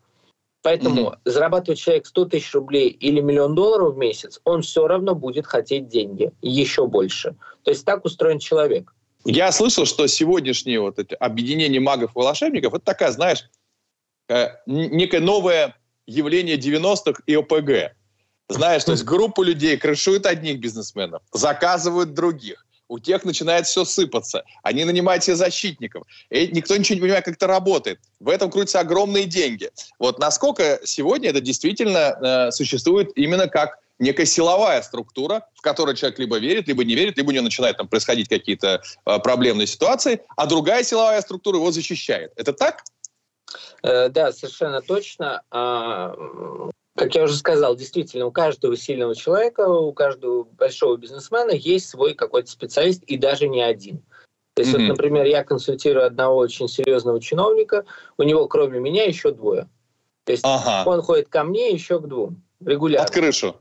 Поэтому 0.62 1.10
mm-hmm. 1.10 1.18
зарабатывает 1.24 1.78
человек 1.78 2.06
100 2.06 2.24
тысяч 2.26 2.54
рублей 2.54 2.88
или 2.88 3.20
миллион 3.20 3.56
долларов 3.56 3.94
в 3.94 3.98
месяц, 3.98 4.40
он 4.44 4.62
все 4.62 4.86
равно 4.86 5.16
будет 5.16 5.46
хотеть 5.46 5.88
деньги 5.88 6.30
еще 6.40 6.86
больше. 6.86 7.34
То 7.64 7.72
есть 7.72 7.84
так 7.84 8.04
устроен 8.04 8.38
человек. 8.38 8.94
Я 9.24 9.50
слышал, 9.50 9.86
что 9.86 10.06
сегодняшнее 10.06 10.80
вот 10.80 10.98
это 10.98 11.16
объединение 11.16 11.80
магов 11.80 12.12
и 12.14 12.18
волшебников 12.18 12.74
это 12.74 12.84
такая, 12.84 13.10
знаешь, 13.10 13.48
э, 14.28 14.48
некое 14.66 15.20
новое 15.20 15.76
явление 16.06 16.56
90-х 16.56 17.22
и 17.26 17.34
ОПГ. 17.34 17.96
Знаешь, 18.48 18.84
то 18.84 18.92
есть 18.92 19.04
группу 19.04 19.42
людей 19.42 19.76
крышуют 19.76 20.26
одних 20.26 20.60
бизнесменов, 20.60 21.22
заказывают 21.32 22.14
других 22.14 22.66
у 22.92 22.98
тех 22.98 23.24
начинает 23.24 23.66
все 23.66 23.86
сыпаться. 23.86 24.44
Они 24.62 24.84
нанимают 24.84 25.24
себе 25.24 25.36
защитников. 25.36 26.06
И 26.28 26.48
никто 26.48 26.76
ничего 26.76 26.96
не 26.96 27.00
понимает, 27.00 27.24
как 27.24 27.34
это 27.36 27.46
работает. 27.46 27.98
В 28.20 28.28
этом 28.28 28.50
крутятся 28.50 28.80
огромные 28.80 29.24
деньги. 29.24 29.70
Вот 29.98 30.18
насколько 30.18 30.78
сегодня 30.84 31.30
это 31.30 31.40
действительно 31.40 31.98
э, 31.98 32.50
существует 32.50 33.10
именно 33.16 33.48
как 33.48 33.78
некая 33.98 34.26
силовая 34.26 34.82
структура, 34.82 35.48
в 35.54 35.62
которой 35.62 35.96
человек 35.96 36.18
либо 36.18 36.38
верит, 36.38 36.68
либо 36.68 36.84
не 36.84 36.94
верит, 36.94 37.16
либо 37.16 37.30
у 37.30 37.32
него 37.32 37.44
начинают 37.44 37.78
там 37.78 37.88
происходить 37.88 38.28
какие-то 38.28 38.82
э, 39.06 39.18
проблемные 39.20 39.66
ситуации, 39.66 40.20
а 40.36 40.44
другая 40.44 40.84
силовая 40.84 41.22
структура 41.22 41.56
его 41.56 41.70
защищает. 41.70 42.32
Это 42.36 42.52
так? 42.52 42.82
Э, 43.82 44.10
да, 44.10 44.32
совершенно 44.32 44.82
точно. 44.82 45.40
Как 47.02 47.14
я 47.16 47.24
уже 47.24 47.36
сказал, 47.36 47.74
действительно, 47.74 48.26
у 48.26 48.30
каждого 48.30 48.76
сильного 48.76 49.16
человека, 49.16 49.68
у 49.68 49.92
каждого 49.92 50.44
большого 50.44 50.96
бизнесмена 50.96 51.50
есть 51.50 51.88
свой 51.88 52.14
какой-то 52.14 52.50
специалист, 52.50 53.02
и 53.04 53.16
даже 53.16 53.48
не 53.48 53.60
один. 53.60 54.02
То 54.54 54.62
есть, 54.62 54.72
mm-hmm. 54.72 54.80
вот, 54.80 54.88
например, 54.88 55.24
я 55.24 55.42
консультирую 55.42 56.06
одного 56.06 56.36
очень 56.36 56.68
серьезного 56.68 57.20
чиновника, 57.20 57.84
у 58.18 58.22
него 58.22 58.46
кроме 58.46 58.78
меня 58.78 59.04
еще 59.04 59.32
двое. 59.32 59.68
То 60.24 60.32
есть 60.32 60.44
ага. 60.44 60.88
он 60.88 61.02
ходит 61.02 61.28
ко 61.28 61.42
мне 61.42 61.70
еще 61.70 61.98
к 61.98 62.06
двум 62.06 62.42
регулярно. 62.64 63.06
Под 63.06 63.14
крышу. 63.14 63.56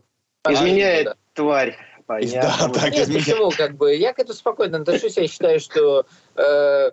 Изменяет 0.48 1.06
да. 1.06 1.16
тварь. 1.34 1.78
Понятно. 2.06 2.68
Да, 2.68 2.80
так 2.80 2.92
Нет, 2.92 3.08
почему? 3.12 3.52
Как 3.52 3.76
бы, 3.76 3.96
я 3.96 4.14
к 4.14 4.20
этому 4.20 4.36
спокойно 4.36 4.80
отношусь. 4.80 5.18
Я 5.18 5.28
считаю, 5.28 5.60
что 5.60 6.06
э, 6.36 6.92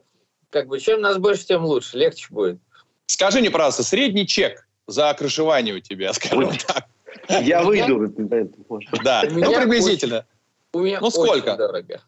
как 0.51 0.69
бы, 0.69 0.79
чем 0.81 1.01
нас 1.01 1.19
больше, 1.19 1.45
тем 1.45 1.65
лучше. 1.65 1.99
Легче 1.99 2.29
будет. 2.31 2.59
Скажи 3.07 3.41
мне, 3.41 3.51
пожалуйста, 3.51 3.83
средний 3.83 4.27
чек 4.27 4.68
за 4.89 5.15
крышевание 5.15 5.75
у 5.77 5.81
тебя, 5.81 6.13
скажем 6.15 6.51
так. 6.67 6.87
Я 7.29 7.63
выйду. 7.63 8.13
Да, 9.05 9.23
ну 9.31 9.55
приблизительно. 9.55 10.27
У 10.73 10.81
меня 10.81 10.99
ну 11.01 11.11
сколько? 11.11 11.57
дорого. 11.57 12.01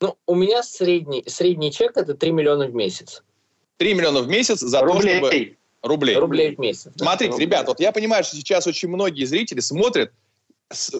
Ну, 0.00 0.16
у 0.26 0.34
меня 0.34 0.62
средний, 0.62 1.24
средний 1.26 1.72
чек 1.72 1.96
это 1.96 2.14
3 2.14 2.30
миллиона 2.30 2.66
в 2.66 2.74
месяц. 2.74 3.22
3 3.78 3.94
миллиона 3.94 4.20
в 4.20 4.28
месяц 4.28 4.60
за 4.60 4.80
рублей. 4.80 5.20
то, 5.20 5.26
чтобы... 5.26 5.56
Рублей. 5.82 6.16
Рублей 6.16 6.54
в 6.54 6.58
месяц. 6.58 6.92
Смотрите, 6.96 7.36
да. 7.36 7.38
ребят, 7.38 7.66
вот 7.68 7.80
я 7.80 7.92
понимаю, 7.92 8.24
что 8.24 8.36
сейчас 8.36 8.66
очень 8.66 8.88
многие 8.88 9.24
зрители 9.24 9.60
смотрят, 9.60 10.12
с, 10.70 10.92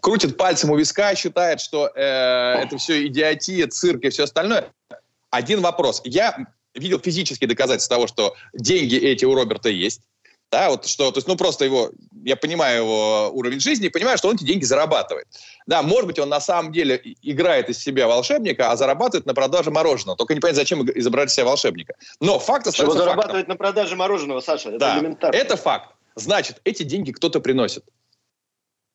крутят 0.00 0.36
пальцем 0.36 0.70
у 0.70 0.76
виска, 0.76 1.14
считают, 1.14 1.60
что 1.60 1.90
э, 1.94 2.00
это 2.00 2.78
все 2.78 3.06
идиотия, 3.06 3.66
цирк 3.66 4.04
и 4.04 4.10
все 4.10 4.24
остальное. 4.24 4.72
Один 5.30 5.60
вопрос. 5.60 6.00
Я 6.04 6.46
видел 6.74 7.00
физические 7.00 7.48
доказательства 7.48 7.96
того, 7.96 8.06
что 8.06 8.36
деньги 8.54 8.96
эти 8.96 9.24
у 9.24 9.34
Роберта 9.34 9.68
есть. 9.68 10.02
Да, 10.50 10.68
вот 10.70 10.86
что, 10.86 11.12
то 11.12 11.18
есть, 11.18 11.28
ну, 11.28 11.36
просто 11.36 11.64
его, 11.64 11.92
я 12.24 12.34
понимаю 12.34 12.82
его 12.82 13.30
уровень 13.32 13.60
жизни, 13.60 13.86
понимаю, 13.86 14.18
что 14.18 14.28
он 14.28 14.34
эти 14.34 14.42
деньги 14.42 14.64
зарабатывает. 14.64 15.28
Да, 15.66 15.82
может 15.82 16.06
быть, 16.06 16.18
он 16.18 16.28
на 16.28 16.40
самом 16.40 16.72
деле 16.72 17.00
играет 17.22 17.68
из 17.68 17.78
себя 17.78 18.08
волшебника, 18.08 18.72
а 18.72 18.76
зарабатывает 18.76 19.26
на 19.26 19.34
продаже 19.34 19.70
мороженого. 19.70 20.16
Только 20.16 20.34
не 20.34 20.40
понятно, 20.40 20.62
зачем 20.62 20.84
изображать 20.90 21.30
себя 21.30 21.44
волшебника. 21.44 21.94
Но 22.20 22.40
факт 22.40 22.66
остается 22.66 22.96
Чтобы 22.96 22.98
зарабатывать 22.98 23.46
на 23.46 23.54
продаже 23.54 23.94
мороженого, 23.94 24.40
Саша, 24.40 24.70
это 24.70 24.78
да, 24.78 24.98
элементарно. 24.98 25.36
это 25.36 25.56
факт. 25.56 25.94
Значит, 26.16 26.60
эти 26.64 26.82
деньги 26.82 27.12
кто-то 27.12 27.38
приносит. 27.38 27.84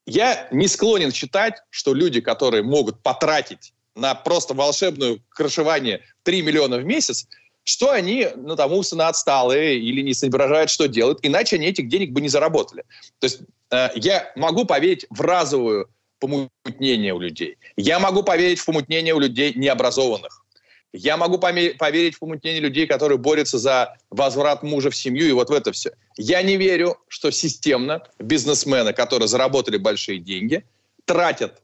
Я 0.06 0.50
не 0.52 0.68
склонен 0.68 1.14
считать, 1.14 1.64
что 1.70 1.94
люди, 1.94 2.20
которые 2.20 2.64
могут 2.64 3.02
потратить 3.02 3.74
на 3.96 4.14
просто 4.14 4.54
волшебное 4.54 5.20
крышевание 5.30 6.02
3 6.24 6.42
миллиона 6.42 6.78
в 6.78 6.84
месяц, 6.84 7.28
что 7.66 7.92
они, 7.92 8.28
ну, 8.36 8.56
там, 8.56 8.72
умственно 8.72 9.08
отсталые 9.08 9.80
или 9.80 10.02
не 10.02 10.14
соображают, 10.14 10.70
что 10.70 10.88
делают, 10.88 11.20
иначе 11.24 11.58
они 11.58 11.68
этих 11.68 11.90
денег 11.90 12.12
бы 12.12 12.22
не 12.22 12.30
заработали. 12.30 12.84
То 13.20 13.26
есть 13.26 13.40
э, 13.72 13.90
я 13.96 14.32
могу 14.36 14.66
поверить 14.66 15.06
в 15.10 15.20
разовую 15.20 15.90
помутнение 16.20 17.14
у 17.14 17.20
людей. 17.20 17.58
Я 17.76 18.00
могу 18.00 18.24
поверить 18.24 18.60
в 18.60 18.66
помутнение 18.66 19.14
у 19.14 19.20
людей 19.20 19.54
необразованных. 19.56 20.46
Я 20.94 21.18
могу 21.18 21.40
поверить 21.40 22.16
в 22.16 22.20
помутнение 22.20 22.62
людей, 22.62 22.88
которые 22.88 23.18
борются 23.18 23.58
за 23.58 23.98
возврат 24.12 24.64
мужа 24.64 24.92
в 24.92 24.96
семью 24.96 25.28
и 25.28 25.34
вот 25.34 25.50
в 25.50 25.54
это 25.54 25.72
все. 25.72 25.92
Я 26.18 26.42
не 26.44 26.56
верю, 26.56 26.98
что 27.10 27.32
системно 27.32 28.04
бизнесмены, 28.20 28.94
которые 28.94 29.28
заработали 29.28 29.78
большие 29.78 30.20
деньги, 30.20 30.64
тратят 31.04 31.64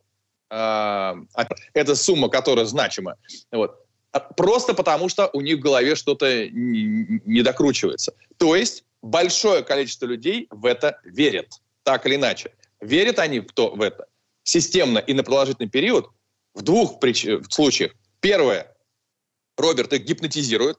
э, 0.49 1.13
эта 1.73 1.95
сумма, 1.95 2.27
которая 2.27 2.65
значима, 2.65 3.15
вот, 3.51 3.81
просто 4.36 4.74
потому, 4.74 5.10
что 5.10 5.30
у 5.34 5.41
них 5.41 5.58
в 5.58 5.62
голове 5.62 5.95
что-то 5.95 6.50
не 6.50 7.41
докручивается. 7.41 8.13
То 8.38 8.56
есть 8.56 8.84
большое 9.02 9.63
количество 9.63 10.06
людей 10.06 10.47
в 10.50 10.65
это 10.65 11.00
верят, 11.04 11.62
так 11.84 12.06
или 12.06 12.15
иначе. 12.15 12.52
Верят 12.80 13.19
они 13.19 13.39
в, 13.39 13.52
то, 13.52 13.74
в 13.76 13.82
это 13.82 14.08
системно 14.43 15.00
и 15.00 15.13
на 15.13 15.24
продолжительный 15.24 15.69
период 15.69 16.10
в 16.54 16.62
двух 16.62 17.00
прич... 17.00 17.26
в 17.26 17.50
случаях. 17.50 17.93
Первое, 18.19 18.76
Роберт 19.58 19.93
их 19.93 20.04
гипнотизирует. 20.04 20.78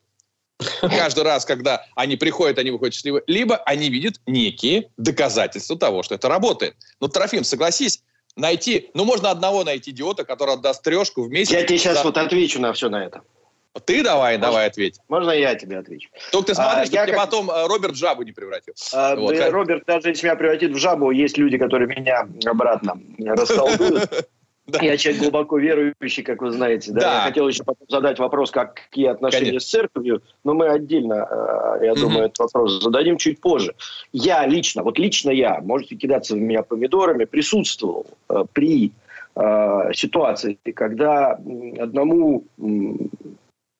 Каждый 0.81 1.25
раз, 1.25 1.45
когда 1.45 1.87
они 1.97 2.16
приходят, 2.16 2.59
они 2.59 2.71
выходят 2.71 2.95
счастливы. 2.95 3.23
Либо 3.27 3.57
они 3.57 3.88
видят 3.88 4.21
некие 4.27 4.90
доказательства 4.97 5.77
того, 5.79 6.03
что 6.03 6.14
это 6.14 6.29
работает. 6.29 6.77
Ну, 7.01 7.09
Трофим, 7.09 7.45
согласись, 7.45 8.03
найти, 8.37 8.90
ну, 8.95 9.05
можно 9.05 9.31
одного 9.31 9.64
найти 9.64 9.90
идиота, 9.90 10.25
который 10.25 10.55
отдаст 10.55 10.83
трешку 10.83 11.23
в 11.23 11.31
месяц. 11.31 11.53
Я 11.53 11.62
тебе 11.64 11.79
сейчас 11.79 11.99
за... 11.99 12.05
вот 12.05 12.16
отвечу 12.16 12.61
на 12.61 12.73
все 12.73 12.88
на 12.88 13.05
это. 13.05 13.23
Ты 13.87 14.03
давай, 14.03 14.37
можно, 14.37 14.49
давай 14.49 14.66
ответь. 14.66 15.01
Можно 15.09 15.31
я 15.31 15.55
тебе 15.55 15.79
отвечу? 15.79 16.11
Только 16.31 16.49
ты 16.49 16.55
смотри, 16.55 16.83
а, 16.83 16.87
чтобы 16.87 17.07
как... 17.07 17.16
потом 17.16 17.51
э, 17.51 17.66
Роберт 17.66 17.95
в 17.95 17.97
жабу 17.99 18.23
не 18.23 18.33
превратил. 18.33 18.75
А, 18.92 19.16
вот, 19.16 19.35
да, 19.35 19.45
как... 19.45 19.53
Роберт, 19.53 19.85
даже 19.87 20.11
если 20.11 20.27
меня 20.27 20.37
превратит 20.37 20.73
в 20.73 20.77
жабу, 20.77 21.11
есть 21.11 21.38
люди, 21.38 21.57
которые 21.57 21.88
меня 21.88 22.29
обратно 22.45 23.01
расколдуют. 23.18 24.29
Да. 24.66 24.79
Я 24.81 24.96
человек 24.96 25.22
глубоко 25.22 25.59
верующий, 25.59 26.22
как 26.22 26.40
вы 26.40 26.53
знаете. 26.53 26.92
Да? 26.92 27.01
Да. 27.01 27.14
Я 27.14 27.20
хотел 27.22 27.48
еще 27.48 27.64
потом 27.64 27.87
задать 27.88 28.18
вопрос, 28.20 28.53
какие 28.53 29.07
отношения 29.07 29.46
Конечно. 29.46 29.61
с 29.61 29.70
церковью, 29.70 30.22
но 30.44 30.55
мы 30.55 30.68
отдельно, 30.68 31.27
э, 31.81 31.87
я 31.87 31.94
думаю, 31.94 32.25
mm 32.25 32.27
этот 32.27 32.38
вопрос 32.38 32.83
зададим 32.83 33.16
чуть 33.16 33.40
позже. 33.40 33.75
Я 34.12 34.46
лично, 34.46 34.85
вот 34.85 34.98
лично 34.98 35.31
я, 35.31 35.61
можете 35.61 35.96
кидаться 35.96 36.37
в 36.37 36.38
меня 36.38 36.62
помидорами, 36.62 37.25
присутствовал 37.25 38.07
э, 38.29 38.44
при 38.53 38.92
э, 39.35 39.92
ситуации, 39.94 40.59
когда 40.75 41.40
одному 41.81 42.44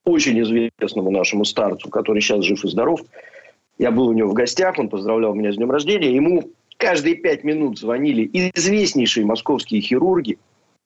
очень 0.03 0.41
известному 0.41 1.11
нашему 1.11 1.45
старцу, 1.45 1.89
который 1.89 2.21
сейчас 2.21 2.43
жив 2.43 2.65
и 2.65 2.67
здоров, 2.67 2.99
я 3.77 3.91
был 3.91 4.07
у 4.07 4.13
него 4.13 4.29
в 4.29 4.33
гостях, 4.33 4.77
он 4.77 4.89
поздравлял 4.89 5.33
меня 5.33 5.53
с 5.53 5.55
днем 5.55 5.71
рождения, 5.71 6.13
ему 6.13 6.49
каждые 6.77 7.15
пять 7.15 7.45
минут 7.45 7.79
звонили 7.79 8.29
известнейшие 8.53 9.25
московские 9.25 9.79
хирурги, 9.79 10.37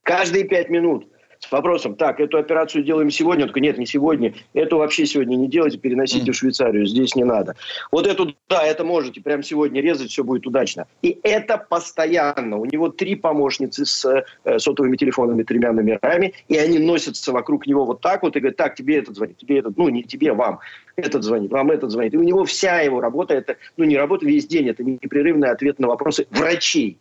Каждые 0.07 0.45
пять 0.45 0.69
минут 0.69 1.05
с 1.37 1.51
вопросом, 1.51 1.95
так, 1.95 2.21
эту 2.21 2.37
операцию 2.37 2.81
делаем 2.81 3.11
сегодня, 3.11 3.43
только 3.43 3.59
нет, 3.59 3.77
не 3.77 3.85
сегодня, 3.85 4.33
эту 4.53 4.77
вообще 4.77 5.05
сегодня 5.05 5.35
не 5.35 5.49
делайте, 5.49 5.77
переносите 5.77 6.31
mm. 6.31 6.33
в 6.33 6.35
Швейцарию, 6.37 6.85
здесь 6.85 7.13
не 7.13 7.25
надо. 7.25 7.57
Вот 7.91 8.07
эту, 8.07 8.33
да, 8.47 8.65
это 8.65 8.85
можете 8.85 9.19
прямо 9.19 9.43
сегодня 9.43 9.81
резать, 9.81 10.09
все 10.09 10.23
будет 10.23 10.47
удачно. 10.47 10.87
И 11.01 11.19
это 11.23 11.57
постоянно. 11.57 12.55
У 12.55 12.63
него 12.63 12.87
три 12.87 13.15
помощницы 13.15 13.85
с 13.85 14.25
э, 14.45 14.59
сотовыми 14.59 14.95
телефонами, 14.95 15.43
тремя 15.43 15.73
номерами, 15.73 16.33
и 16.47 16.57
они 16.57 16.79
носятся 16.79 17.33
вокруг 17.33 17.67
него 17.67 17.83
вот 17.83 17.99
так 17.99 18.23
вот 18.23 18.37
и 18.37 18.39
говорят, 18.39 18.55
так, 18.55 18.75
тебе 18.75 18.99
этот 18.99 19.17
звонит, 19.17 19.35
тебе 19.35 19.59
этот, 19.59 19.75
ну, 19.77 19.89
не 19.89 20.03
тебе, 20.03 20.31
вам, 20.31 20.59
этот 20.95 21.25
звонит, 21.25 21.51
вам 21.51 21.69
этот 21.69 21.91
звонит. 21.91 22.13
И 22.13 22.17
у 22.17 22.23
него 22.23 22.45
вся 22.45 22.79
его 22.79 23.01
работа, 23.01 23.33
это, 23.33 23.57
ну, 23.75 23.83
не 23.83 23.97
работа 23.97 24.25
весь 24.25 24.47
день, 24.47 24.69
это 24.69 24.85
непрерывный 24.85 25.49
ответ 25.49 25.79
на 25.79 25.89
вопросы 25.89 26.27
врачей 26.31 26.97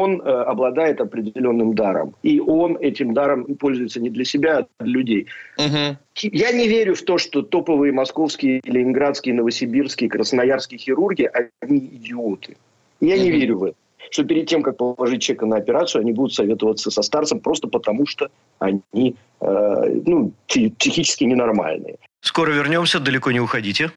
он 0.00 0.20
э, 0.20 0.24
обладает 0.24 1.00
определенным 1.00 1.74
даром. 1.74 2.14
И 2.22 2.40
он 2.40 2.76
этим 2.80 3.14
даром 3.14 3.44
пользуется 3.56 4.00
не 4.00 4.10
для 4.10 4.24
себя, 4.24 4.58
а 4.78 4.84
для 4.84 4.92
людей. 4.92 5.26
Мгм. 5.58 5.96
Я 6.32 6.52
не 6.52 6.68
верю 6.68 6.94
в 6.94 7.02
то, 7.02 7.18
что 7.18 7.42
топовые 7.42 7.92
московские, 7.92 8.60
ленинградские, 8.64 9.34
новосибирские, 9.34 10.08
красноярские 10.10 10.78
хирурги, 10.78 11.30
они 11.60 11.78
идиоты. 11.78 12.56
Я 13.00 13.16
не 13.18 13.30
Мгм. 13.30 13.40
верю 13.40 13.58
в 13.58 13.64
это. 13.64 13.74
Что 14.10 14.24
перед 14.24 14.46
тем, 14.46 14.62
как 14.62 14.76
положить 14.76 15.22
человека 15.22 15.46
на 15.46 15.56
операцию, 15.56 16.02
они 16.02 16.12
будут 16.12 16.34
советоваться 16.34 16.90
со 16.90 17.02
старцем 17.02 17.40
просто 17.40 17.68
потому, 17.68 18.04
что 18.06 18.28
они 18.58 19.14
э, 19.40 20.00
ну, 20.06 20.32
пси- 20.48 20.72
психически 20.78 21.24
ненормальные. 21.24 21.96
Скоро 22.20 22.50
вернемся, 22.52 23.00
далеко 23.00 23.32
не 23.32 23.40
уходите. 23.40 23.90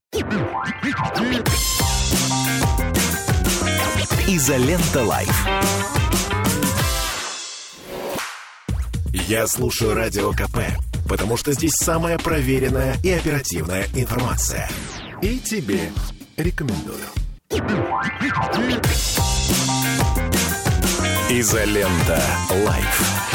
Изолента 4.27 5.03
Live. 5.03 5.84
Я 9.27 9.47
слушаю 9.47 9.95
Радио 9.95 10.31
КП, 10.33 10.59
потому 11.09 11.35
что 11.35 11.51
здесь 11.51 11.73
самая 11.73 12.19
проверенная 12.19 12.95
и 13.03 13.09
оперативная 13.09 13.87
информация. 13.95 14.69
И 15.23 15.39
тебе 15.39 15.91
рекомендую. 16.37 16.99
Изолента 21.31 22.21
Live. 22.67 23.25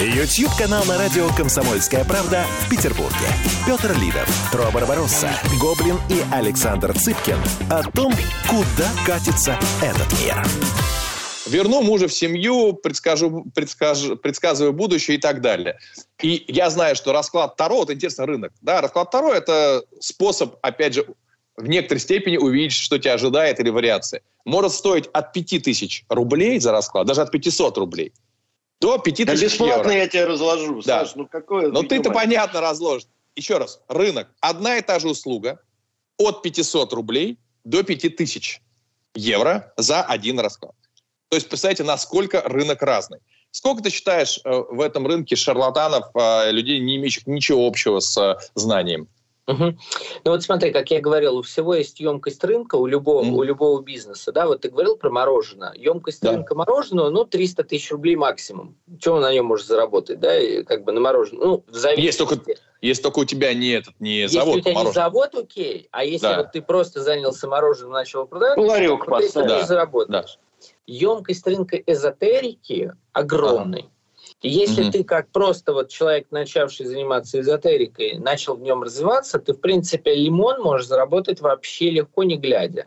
YouTube-канал 0.00 0.84
на 0.86 0.96
радио 0.96 1.28
«Комсомольская 1.36 2.04
правда» 2.04 2.46
в 2.64 2.70
Петербурге. 2.70 3.26
Петр 3.66 3.94
Лидов, 3.98 4.48
Тро 4.50 4.70
Барбаросса, 4.70 5.30
Гоблин 5.60 5.98
и 6.08 6.22
Александр 6.32 6.98
Цыпкин 6.98 7.38
о 7.68 7.82
том, 7.82 8.14
куда 8.48 8.88
катится 9.04 9.58
этот 9.82 10.10
мир. 10.20 10.42
Верну 11.50 11.82
мужа 11.82 12.08
в 12.08 12.12
семью, 12.12 12.74
предскажу, 12.74 13.44
предскажу, 13.54 14.16
предсказываю 14.16 14.72
будущее 14.72 15.16
и 15.16 15.20
так 15.20 15.40
далее. 15.40 15.78
И 16.22 16.44
я 16.48 16.70
знаю, 16.70 16.96
что 16.96 17.12
расклад 17.12 17.56
Таро, 17.56 17.82
это 17.82 17.94
интересный 17.94 18.26
рынок. 18.26 18.52
Да, 18.60 18.80
расклад 18.80 19.10
Таро– 19.10 19.32
это 19.34 19.82
способ, 20.00 20.56
опять 20.62 20.94
же, 20.94 21.06
в 21.56 21.68
некоторой 21.68 22.00
степени 22.00 22.36
увидеть, 22.36 22.72
что 22.72 22.98
тебя 22.98 23.14
ожидает 23.14 23.60
или 23.60 23.70
вариации. 23.70 24.22
Может 24.44 24.72
стоить 24.72 25.08
от 25.12 25.32
5000 25.32 26.04
рублей 26.08 26.58
за 26.60 26.72
расклад, 26.72 27.06
даже 27.06 27.22
от 27.22 27.30
500 27.30 27.76
рублей, 27.78 28.12
до 28.80 28.98
5000 28.98 29.42
бесплатно 29.42 29.90
евро. 29.90 29.92
я 29.92 30.08
тебе 30.08 30.24
разложу, 30.24 30.82
Да. 30.82 31.04
Саш, 31.04 31.14
ну 31.16 31.26
какое... 31.26 31.68
Но 31.68 31.82
ты-то 31.82 32.10
понятно 32.10 32.60
разложишь. 32.60 33.08
Еще 33.36 33.58
раз, 33.58 33.80
рынок. 33.88 34.28
Одна 34.40 34.78
и 34.78 34.82
та 34.82 34.98
же 34.98 35.08
услуга 35.08 35.60
от 36.16 36.42
500 36.42 36.92
рублей 36.92 37.38
до 37.64 37.82
5000 37.82 38.60
евро 39.14 39.72
за 39.76 40.02
один 40.02 40.40
расклад. 40.40 40.74
То 41.30 41.36
есть, 41.36 41.48
представьте, 41.48 41.84
насколько 41.84 42.42
рынок 42.44 42.82
разный. 42.82 43.20
Сколько 43.52 43.84
ты 43.84 43.90
считаешь 43.90 44.40
э, 44.44 44.50
в 44.50 44.80
этом 44.80 45.06
рынке 45.06 45.36
шарлатанов, 45.36 46.06
э, 46.14 46.50
людей, 46.50 46.80
не 46.80 46.96
имеющих 46.96 47.26
ничего 47.28 47.66
общего 47.68 48.00
с 48.00 48.16
э, 48.18 48.36
знанием? 48.56 49.06
Мгм. 49.46 49.78
Ну 50.24 50.30
вот 50.32 50.42
смотри, 50.42 50.72
как 50.72 50.90
я 50.90 51.00
говорил, 51.00 51.36
у 51.38 51.42
всего 51.42 51.74
есть 51.76 52.00
емкость 52.00 52.42
рынка, 52.42 52.74
у 52.76 52.86
любого, 52.86 53.22
Мгм. 53.22 53.34
у 53.36 53.42
любого 53.44 53.80
бизнеса. 53.80 54.32
Да, 54.32 54.46
вот 54.48 54.62
ты 54.62 54.70
говорил 54.70 54.96
про 54.96 55.10
мороженое. 55.10 55.72
Емкость 55.76 56.20
Да. 56.20 56.32
рынка 56.32 56.56
мороженого, 56.56 57.10
ну, 57.10 57.24
300 57.24 57.62
тысяч 57.62 57.92
рублей 57.92 58.16
максимум. 58.16 58.76
Чего 59.00 59.16
он 59.16 59.22
на 59.22 59.32
нем 59.32 59.46
может 59.46 59.66
заработать, 59.68 60.18
да, 60.18 60.36
и 60.36 60.64
как 60.64 60.82
бы 60.84 60.90
на 60.90 61.00
мороженое? 61.00 61.46
Ну, 61.46 61.64
в 61.66 61.74
зависимости. 61.74 62.06
Есть 62.06 62.18
только 62.18 62.40
Если 62.80 63.02
только 63.02 63.18
у 63.20 63.24
тебя 63.24 63.54
не 63.54 63.70
этот, 63.70 63.94
не 64.00 64.20
Если 64.22 64.36
завод 64.38 64.56
у 64.56 64.60
тебя 64.60 64.70
не 64.72 64.78
мороженого. 64.78 65.10
завод, 65.10 65.34
окей. 65.34 65.88
А 65.92 66.04
если 66.04 66.26
Да. 66.26 66.36
вот 66.38 66.52
ты 66.52 66.60
просто 66.62 67.02
занялся 67.02 67.46
мороженым, 67.46 67.92
начал 67.92 68.26
продавать, 68.26 68.56
Ну, 68.56 68.66
ларек 68.66 69.04
то 69.04 69.16
300 69.16 69.40
поставь. 69.40 69.60
тысяч 69.60 69.68
Да. 70.08 70.24
Емкость 70.90 71.46
рынка 71.46 71.76
эзотерики 71.76 72.92
огромный. 73.12 73.88
И 74.42 74.48
если 74.48 74.82
Мгм. 74.82 74.90
ты 74.90 75.04
как 75.04 75.30
просто 75.30 75.72
вот 75.72 75.88
человек, 75.88 76.26
начавший 76.32 76.86
заниматься 76.86 77.38
эзотерикой, 77.38 78.18
начал 78.18 78.56
в 78.56 78.60
нем 78.60 78.82
развиваться, 78.82 79.38
ты, 79.38 79.52
в 79.52 79.60
принципе, 79.60 80.14
лимон 80.14 80.60
можешь 80.60 80.88
заработать 80.88 81.40
вообще 81.40 81.90
легко, 81.90 82.24
не 82.24 82.36
глядя. 82.36 82.86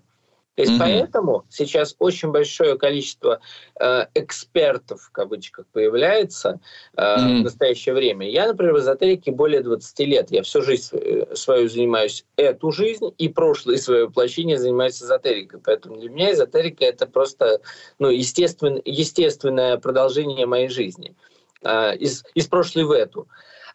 То 0.55 0.61
есть 0.61 0.73
Мгм. 0.73 0.79
поэтому 0.79 1.45
сейчас 1.49 1.95
очень 1.97 2.29
большое 2.29 2.77
количество 2.77 3.39
э, 3.79 4.05
экспертов, 4.13 5.01
в 5.01 5.11
кавычках, 5.11 5.65
появляется 5.73 6.59
э, 6.95 7.17
Мгм. 7.17 7.39
в 7.39 7.43
настоящее 7.45 7.95
время. 7.95 8.29
Я, 8.29 8.47
например, 8.47 8.75
в 8.75 8.79
эзотерике 8.79 9.31
более 9.31 9.61
20 9.61 10.05
лет. 10.05 10.31
Я 10.31 10.43
всю 10.43 10.61
жизнь 10.61 10.95
э, 10.95 11.35
свою 11.35 11.69
занимаюсь, 11.69 12.25
эту 12.35 12.71
жизнь, 12.71 13.13
и 13.17 13.29
прошлое 13.29 13.77
свое 13.77 14.05
воплощение 14.05 14.59
занимаюсь 14.59 15.01
эзотерикой. 15.01 15.59
Поэтому 15.59 15.97
для 15.97 16.09
меня 16.09 16.31
эзотерика– 16.31 16.85
это 16.85 17.07
просто 17.07 17.61
ну, 17.97 18.09
естествен, 18.09 18.79
естественное 18.85 19.77
продолжение 19.77 20.45
моей 20.45 20.69
жизни. 20.69 21.15
э, 21.63 21.95
из, 21.95 22.23
из 22.35 22.47
прошлой 22.47 22.83
в 22.83 22.91
эту. 22.91 23.27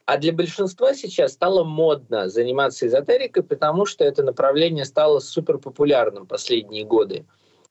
А 0.09 0.17
для 0.17 0.33
большинства 0.33 0.95
сейчас 0.95 1.35
стало 1.35 1.65
модно 1.65 2.31
заниматься 2.31 2.87
эзотерикой, 2.87 3.43
потому 3.43 3.85
что 3.85 4.05
это 4.05 4.23
направление 4.23 4.87
стало 4.87 5.19
супер 5.19 5.59
популярным 5.59 6.27
последние 6.27 6.87
годы. 6.87 7.27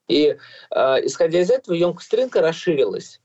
И 0.07 0.37
э, 0.69 1.05
исходя 1.07 1.39
из 1.39 1.49
этого, 1.49 1.73
емкость 1.73 2.13
рынка 2.13 2.41
расширилась. 2.41 3.21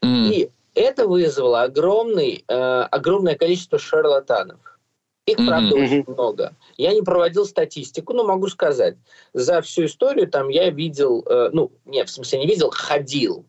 М. 0.00 0.30
И 0.30 0.48
это 0.76 1.08
вызвало 1.08 1.62
огромный, 1.64 2.44
э, 2.46 2.54
огромное 2.54 3.34
количество 3.34 3.80
шарлатанов. 3.80 4.60
Их, 5.26 5.38
правда, 5.38 5.74
Мгм. 5.74 5.82
очень 5.84 6.04
много. 6.06 6.54
Я 6.76 6.94
не 6.94 7.02
проводил 7.02 7.46
статистику, 7.46 8.12
но 8.12 8.22
могу 8.22 8.46
сказать, 8.46 8.94
за 9.32 9.60
всю 9.62 9.86
историю 9.86 10.28
там 10.28 10.48
я 10.50 10.70
видел, 10.70 11.24
э, 11.28 11.50
ну, 11.52 11.72
не, 11.84 12.04
в 12.04 12.10
смысле 12.10 12.38
не 12.38 12.46
видел, 12.46 12.70
ходил 12.70 13.44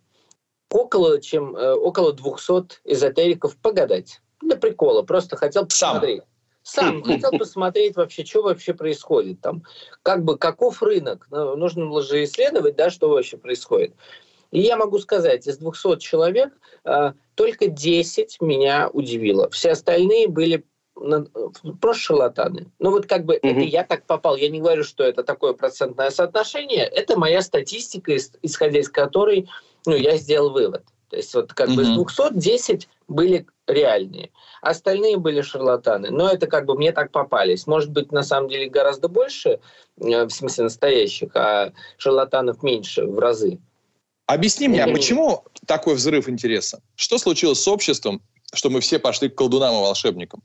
около, 0.72 1.22
чем, 1.22 1.56
э, 1.56 1.74
около 1.74 2.14
200 2.14 2.80
эзотериков 2.84 3.56
погадать. 3.58 4.23
Прикола, 4.64 5.02
просто 5.04 5.36
хотел 5.36 5.68
Сам? 5.70 5.96
посмотреть. 5.96 6.24
Сам 6.64 7.04
хотел 7.04 7.32
посмотреть 7.32 7.98
вообще, 7.98 8.24
что 8.24 8.42
вообще 8.44 8.74
происходит 8.74 9.42
там. 9.42 9.64
Как 10.02 10.24
бы, 10.24 10.38
каков 10.38 10.82
рынок. 10.82 11.28
Ну, 11.30 11.58
нужно 11.58 11.88
было 11.88 12.02
же 12.02 12.24
исследовать, 12.24 12.78
да, 12.78 12.90
что 12.90 13.10
вообще 13.10 13.36
происходит. 13.36 13.94
И 14.52 14.62
я 14.62 14.78
могу 14.78 15.00
сказать, 15.00 15.46
из 15.46 15.58
200 15.58 16.00
человек 16.00 16.54
э, 16.86 17.12
только 17.36 17.68
10 17.68 18.40
меня 18.40 18.90
удивило. 18.94 19.50
Все 19.50 19.72
остальные 19.72 20.30
были 20.30 20.64
на- 20.96 21.26
просто 21.82 22.02
шарлатаны. 22.04 22.72
Ну 22.80 22.92
вот 22.92 23.08
как 23.08 23.26
бы 23.26 23.34
это 23.34 23.60
я 23.60 23.84
так 23.84 24.06
попал. 24.06 24.38
Я 24.38 24.48
не 24.48 24.62
говорю, 24.62 24.86
что 24.86 25.04
это 25.04 25.24
такое 25.24 25.52
процентное 25.54 26.12
соотношение. 26.12 26.86
Это 26.86 27.20
моя 27.20 27.42
статистика, 27.42 28.14
ис- 28.16 28.38
исходя 28.42 28.80
из 28.80 28.88
которой 28.88 29.50
ну, 29.86 29.96
я 29.96 30.16
сделал 30.16 30.52
вывод. 30.52 30.84
То 31.10 31.18
есть 31.18 31.34
вот 31.34 31.52
как 31.52 31.70
бы 31.72 31.82
из 31.82 31.90
Мгм. 31.90 32.04
210 32.06 32.88
были 33.08 33.46
реальные. 33.68 34.32
Остальные 34.62 35.18
были 35.18 35.42
шарлатаны. 35.42 36.10
Но 36.10 36.30
это 36.30 36.48
как 36.48 36.66
бы 36.66 36.76
мне 36.76 36.92
так 36.92 37.12
попались. 37.12 37.68
Может 37.68 37.92
быть, 37.92 38.12
на 38.12 38.24
самом 38.24 38.50
деле 38.50 38.70
гораздо 38.70 39.08
больше, 39.08 39.60
э, 40.00 40.26
в 40.26 40.30
смысле 40.30 40.66
настоящих, 40.66 41.36
а 41.36 41.74
шарлатанов 41.98 42.64
меньше 42.64 43.06
в 43.06 43.20
разы. 43.20 43.60
Объясни 44.26 44.68
мне, 44.68 44.84
а 44.84 44.88
почему 44.88 45.44
такой 45.68 45.96
взрыв 45.96 46.30
интереса? 46.30 46.82
Что 46.96 47.18
случилось 47.18 47.62
с 47.62 47.68
обществом, 47.68 48.22
что 48.54 48.70
мы 48.70 48.80
все 48.80 49.00
пошли 49.00 49.30
к 49.30 49.36
колдунам 49.36 49.76
и 49.76 49.82
волшебникам? 49.82 50.42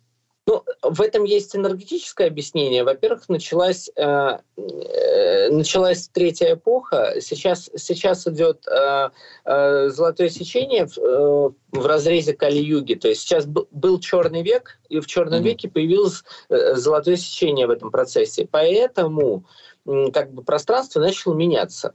Ну, 0.48 0.64
в 0.82 1.02
этом 1.02 1.24
есть 1.24 1.54
энергетическое 1.54 2.26
объяснение. 2.26 2.82
Во-первых, 2.82 3.28
началась, 3.28 3.90
э, 3.94 4.38
э, 4.56 5.50
началась 5.50 6.08
третья 6.08 6.54
эпоха. 6.54 7.16
Сейчас, 7.20 7.68
сейчас 7.76 8.26
идет 8.26 8.66
э, 8.66 9.10
э, 9.44 9.88
золотое 9.90 10.30
сечение 10.30 10.86
в, 10.86 10.96
э, 10.96 11.50
в 11.72 11.84
разрезе 11.86 12.32
Кали-юги. 12.32 12.94
То 12.94 13.08
есть 13.08 13.20
сейчас 13.20 13.44
б- 13.44 13.66
был 13.72 14.00
черный 14.00 14.42
век, 14.42 14.78
и 14.88 15.00
в 15.00 15.06
черном 15.06 15.40
Мгм. 15.40 15.48
веке 15.48 15.68
появилось 15.68 16.24
э, 16.48 16.76
золотое 16.76 17.16
сечение 17.16 17.66
в 17.66 17.70
этом 17.70 17.90
процессе. 17.90 18.48
Поэтому 18.50 19.44
м, 19.86 20.10
как 20.12 20.32
бы 20.32 20.42
пространство 20.42 21.00
начало 21.00 21.34
меняться. 21.34 21.94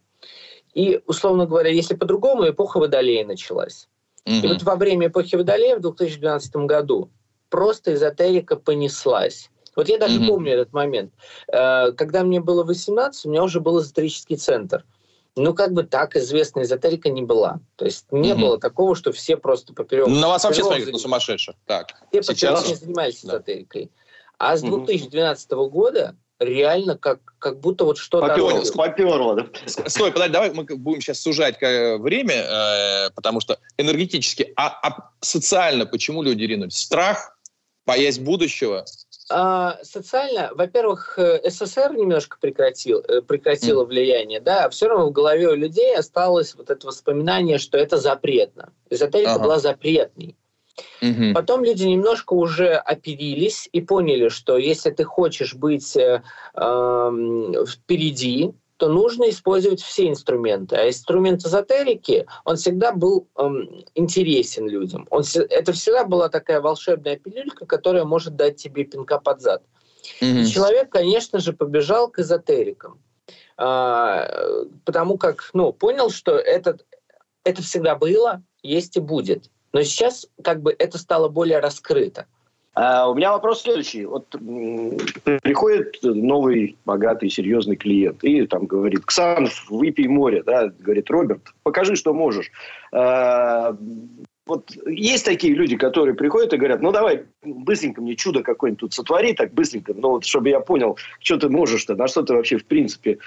И, 0.76 1.02
условно 1.08 1.48
говоря, 1.48 1.72
если 1.72 1.96
по-другому, 1.96 2.48
эпоха 2.48 2.78
Водолея 2.80 3.26
началась. 3.26 3.88
И 4.28 4.32
Мгм. 4.42 4.50
вот 4.50 4.62
во 4.62 4.76
время 4.76 5.08
эпохи 5.08 5.38
Водолея 5.38 5.76
в 5.78 5.82
2012 5.82 6.68
году 6.68 7.10
просто 7.54 7.94
эзотерика 7.94 8.56
понеслась. 8.56 9.52
Вот 9.76 9.88
я 9.88 10.00
даже 10.00 10.18
Мгм. 10.20 10.28
помню 10.28 10.54
этот 10.54 10.74
момент. 10.74 11.14
Э, 11.52 11.92
Когда 11.92 12.24
мне 12.24 12.40
было 12.42 12.64
18, 12.64 13.26
у 13.28 13.30
меня 13.30 13.44
уже 13.44 13.60
был 13.60 13.80
эзотерический 13.80 14.38
центр. 14.38 14.84
Ну, 15.36 15.54
как 15.54 15.72
бы 15.72 15.84
так 15.84 16.16
известная 16.16 16.64
эзотерика 16.64 17.10
не 17.10 17.22
была. 17.22 17.60
То 17.76 17.86
есть 17.86 18.06
не 18.12 18.34
Мгм. 18.34 18.42
было 18.42 18.60
такого, 18.60 18.96
что 18.96 19.12
все 19.12 19.38
просто 19.38 19.74
поперек. 19.74 20.08
На 20.08 20.28
вас 20.30 20.44
вообще 20.44 20.64
на 20.64 20.70
занимались. 20.72 21.02
сумасшедших. 21.02 21.56
Так, 21.68 21.90
Все 22.12 22.24
сейчас- 22.24 22.62
поперек 22.64 22.70
не 22.70 22.86
занимались 22.86 23.22
Да. 23.24 23.34
эзотерикой. 23.36 23.92
А 24.40 24.58
с 24.58 24.64
Мгм. 24.64 24.86
2012 24.86 25.68
года 25.70 26.16
реально 26.40 26.98
как, 26.98 27.20
как 27.40 27.60
будто 27.60 27.86
вот 27.86 27.98
что-то... 28.00 28.28
Поперло, 28.28 28.62
поперло, 28.76 29.36
да? 29.36 29.46
Стой, 29.90 30.12
подожди, 30.12 30.34
давай 30.34 30.52
мы 30.52 30.64
будем 30.64 31.02
сейчас 31.02 31.20
сужать 31.22 31.62
время, 31.62 32.36
э, 32.36 33.10
потому 33.16 33.40
что 33.40 33.60
энергетически, 33.78 34.52
а, 34.56 34.68
а 34.88 35.10
социально 35.22 35.86
почему 35.86 36.24
люди 36.24 36.44
ринулись? 36.44 36.78
Страх, 36.78 37.33
боязнь 37.86 38.24
будущего 38.24 38.86
а, 39.30 39.80
социально, 39.84 40.52
во-первых, 40.54 41.18
э, 41.18 41.50
СССР 41.50 41.94
немножко 41.96 42.38
прекратил, 42.40 43.00
э, 43.00 43.22
прекратило 43.22 43.84
mm. 43.84 43.88
влияние, 43.88 44.42
да, 44.42 44.66
а 44.66 44.70
все 44.70 44.88
равно 44.88 45.08
в 45.08 45.12
голове 45.12 45.48
у 45.50 45.56
людей 45.56 45.96
осталось 45.96 46.56
вот 46.56 46.70
это 46.70 46.86
воспоминание, 46.86 47.58
что 47.58 47.78
это 47.78 47.98
запретно. 47.98 48.74
Эзотерика 48.90 49.36
ага. 49.36 49.44
была 49.44 49.60
запретной. 49.60 50.36
Угу. 51.02 51.34
Потом 51.36 51.64
люди 51.64 51.84
немножко 51.84 52.34
уже 52.34 52.74
оперились 52.76 53.70
и 53.72 53.82
поняли, 53.82 54.30
что 54.30 54.58
если 54.58 54.90
ты 54.90 55.04
хочешь 55.04 55.54
быть 55.54 55.96
э, 55.96 56.24
э, 56.56 57.12
впереди, 57.68 58.54
то 58.84 58.90
нужно 58.90 59.30
использовать 59.30 59.82
все 59.82 60.10
инструменты. 60.10 60.76
А 60.76 60.90
инструмент 60.90 61.46
эзотерики, 61.46 62.26
он 62.44 62.58
всегда 62.58 62.92
был 62.92 63.30
эм, 63.38 63.86
интересен 63.96 64.68
людям. 64.68 65.08
Он, 65.10 65.24
это 65.50 65.72
всегда 65.72 66.04
была 66.04 66.28
такая 66.28 66.60
волшебная 66.60 67.16
пилюлька, 67.16 67.66
которая 67.66 68.04
может 68.04 68.36
дать 68.36 68.58
тебе 68.58 68.84
пинка 68.84 69.20
под 69.20 69.40
зад. 69.40 69.64
Mm-hmm. 70.20 70.42
И 70.42 70.48
человек, 70.48 70.90
конечно 70.90 71.40
же, 71.40 71.54
побежал 71.54 72.10
к 72.10 72.20
эзотерикам. 72.20 73.00
А, 73.56 74.28
потому 74.84 75.18
как, 75.18 75.50
ну, 75.54 75.72
понял, 75.72 76.10
что 76.10 76.34
это, 76.38 76.78
это 77.46 77.62
всегда 77.62 77.96
было, 77.96 78.44
есть 78.64 78.98
и 78.98 79.00
будет. 79.00 79.50
Но 79.72 79.82
сейчас 79.84 80.28
как 80.44 80.62
бы 80.62 80.76
это 80.78 80.98
стало 80.98 81.30
более 81.30 81.60
раскрыто. 81.60 82.26
А 82.76 83.08
у 83.08 83.14
меня 83.14 83.32
вопрос 83.32 83.62
следующий. 83.62 84.06
Вот 84.06 84.28
приходит 85.42 86.00
новый, 86.02 86.76
богатый, 86.86 87.30
серьезный 87.30 87.76
клиент 87.76 88.24
и 88.24 88.48
там 88.48 88.66
говорит, 88.66 89.06
Ксанов, 89.06 89.70
выпей 89.70 90.08
море, 90.08 90.42
да, 90.44 90.70
говорит, 90.80 91.10
Роберт, 91.12 91.54
покажи, 91.62 91.96
что 91.96 92.14
можешь. 92.14 92.52
А, 92.92 93.78
вот 94.46 94.72
есть 94.88 95.24
такие 95.24 95.54
люди, 95.54 95.78
которые 95.78 96.16
приходят 96.16 96.52
и 96.54 96.58
говорят, 96.58 96.82
ну 96.82 96.92
давай 96.92 97.26
быстренько 97.44 98.02
мне 98.02 98.16
чудо 98.16 98.42
какое-нибудь 98.42 98.80
тут 98.82 98.94
сотвори, 98.94 99.34
так 99.34 99.54
быстренько, 99.54 99.94
ну 99.94 100.10
вот 100.10 100.26
чтобы 100.26 100.50
я 100.50 100.60
понял, 100.60 100.98
что 101.20 101.38
ты 101.38 101.50
можешь-то, 101.50 101.96
на 101.96 102.08
что 102.08 102.24
ты 102.24 102.34
вообще 102.34 102.58
в 102.58 102.66
принципе 102.66 103.20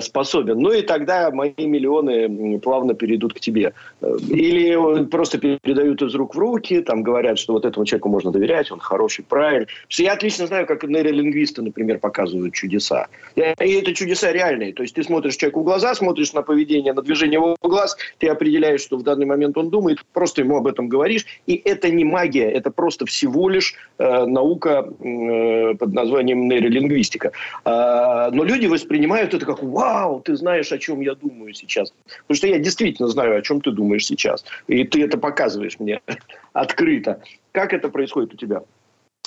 способен. 0.00 0.58
Ну 0.58 0.72
и 0.72 0.82
тогда 0.82 1.30
мои 1.30 1.52
миллионы 1.58 2.58
плавно 2.60 2.94
перейдут 2.94 3.34
к 3.34 3.40
тебе. 3.40 3.72
Э, 4.00 4.16
или 4.28 5.04
просто 5.04 5.38
передают 5.38 6.02
из 6.02 6.14
рук 6.14 6.34
в 6.34 6.38
руки, 6.38 6.80
там 6.82 7.02
говорят, 7.02 7.38
что 7.38 7.54
вот 7.54 7.64
этому 7.64 7.86
человеку 7.86 8.08
можно 8.08 8.30
доверять, 8.30 8.70
он 8.70 8.80
хороший, 8.80 9.24
правильный. 9.24 9.68
Я 9.90 10.12
отлично 10.12 10.46
знаю, 10.46 10.66
как 10.66 10.84
нейролингвисты, 10.84 11.62
например, 11.62 11.98
показывают 11.98 12.54
чудеса. 12.54 13.06
И 13.36 13.40
это 13.40 13.94
чудеса 13.94 14.32
реальные. 14.32 14.72
То 14.72 14.82
есть 14.82 14.94
ты 14.94 15.02
смотришь 15.02 15.36
человеку 15.36 15.60
в 15.60 15.64
глаза, 15.64 15.94
смотришь 15.94 16.32
на 16.32 16.42
поведение, 16.42 16.92
на 16.92 17.02
движение 17.02 17.34
его 17.34 17.56
глаз, 17.62 17.96
ты 18.18 18.28
определяешь, 18.28 18.80
что 18.80 18.96
в 18.96 19.02
данный 19.02 19.26
момент 19.26 19.56
он 19.56 19.70
думает, 19.70 19.98
просто 20.12 20.42
ему 20.42 20.56
об 20.56 20.66
этом 20.66 20.88
говоришь. 20.88 21.24
И 21.46 21.54
это 21.64 21.90
не 21.90 22.04
магия, 22.04 22.50
это 22.50 22.70
просто 22.70 23.06
всего 23.06 23.48
лишь 23.48 23.74
э, 23.98 24.26
наука 24.26 24.86
э, 25.00 25.74
под 25.74 25.92
названием 25.92 26.48
нейролингвистика. 26.48 27.32
Э, 27.64 28.30
но 28.32 28.44
люди 28.44 28.66
воспринимают 28.66 29.34
это 29.34 29.46
как 29.46 29.61
«Вау, 29.62 30.20
ты 30.20 30.36
знаешь, 30.36 30.72
о 30.72 30.78
чем 30.78 31.00
я 31.00 31.14
думаю 31.14 31.54
сейчас». 31.54 31.92
Потому 32.22 32.36
что 32.36 32.46
я 32.46 32.58
действительно 32.58 33.08
знаю, 33.08 33.38
о 33.38 33.42
чем 33.42 33.60
ты 33.60 33.70
думаешь 33.70 34.06
сейчас. 34.06 34.44
И 34.66 34.84
ты 34.84 35.04
это 35.04 35.18
показываешь 35.18 35.78
мне 35.78 36.00
открыто. 36.52 37.22
Как 37.52 37.72
это 37.72 37.88
происходит 37.88 38.34
у 38.34 38.36
тебя? 38.36 38.62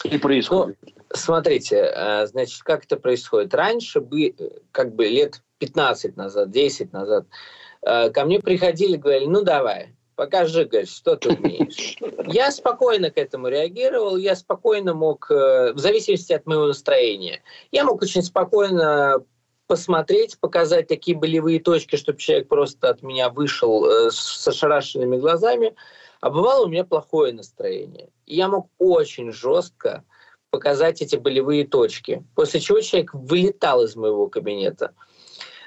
И 0.03 0.17
происходит. 0.17 0.77
Ну, 0.81 0.91
смотрите, 1.13 1.77
э, 1.77 2.27
значит, 2.27 2.61
как 2.63 2.85
это 2.85 2.97
происходит? 2.97 3.53
Раньше, 3.53 4.01
бы, 4.01 4.35
как 4.71 4.93
бы 4.93 5.07
лет 5.07 5.41
15 5.59 6.17
назад, 6.17 6.51
10 6.51 6.93
назад, 6.93 7.25
э, 7.81 8.09
ко 8.09 8.25
мне 8.25 8.39
приходили, 8.39 8.97
говорили, 8.97 9.25
ну 9.25 9.41
давай, 9.41 9.95
покажи, 10.15 10.65
говорит, 10.65 10.89
что 10.89 11.15
ты 11.15 11.29
умеешь. 11.29 11.97
Я 12.27 12.51
спокойно 12.51 13.09
к 13.09 13.17
этому 13.17 13.47
реагировал, 13.47 14.17
я 14.17 14.35
спокойно 14.35 14.93
мог, 14.93 15.29
э, 15.29 15.73
в 15.73 15.77
зависимости 15.77 16.33
от 16.33 16.45
моего 16.45 16.67
настроения, 16.67 17.41
я 17.71 17.83
мог 17.83 18.01
очень 18.01 18.23
спокойно 18.23 19.23
посмотреть, 19.67 20.39
показать 20.39 20.87
такие 20.87 21.17
болевые 21.17 21.59
точки, 21.59 21.95
чтобы 21.95 22.19
человек 22.19 22.47
просто 22.47 22.89
от 22.89 23.01
меня 23.01 23.29
вышел 23.29 23.85
э, 23.85 24.11
с 24.11 24.47
ошарашенными 24.47 25.17
глазами. 25.17 25.75
А 26.21 26.29
бывало 26.29 26.65
у 26.65 26.69
меня 26.69 26.83
плохое 26.83 27.33
настроение. 27.33 28.09
И 28.25 28.35
я 28.35 28.47
мог 28.47 28.69
очень 28.77 29.31
жестко 29.31 30.03
показать 30.49 31.01
эти 31.01 31.17
болевые 31.17 31.67
точки, 31.67 32.23
после 32.35 32.59
чего 32.59 32.79
человек 32.79 33.13
вылетал 33.13 33.83
из 33.83 33.95
моего 33.95 34.27
кабинета. 34.27 34.93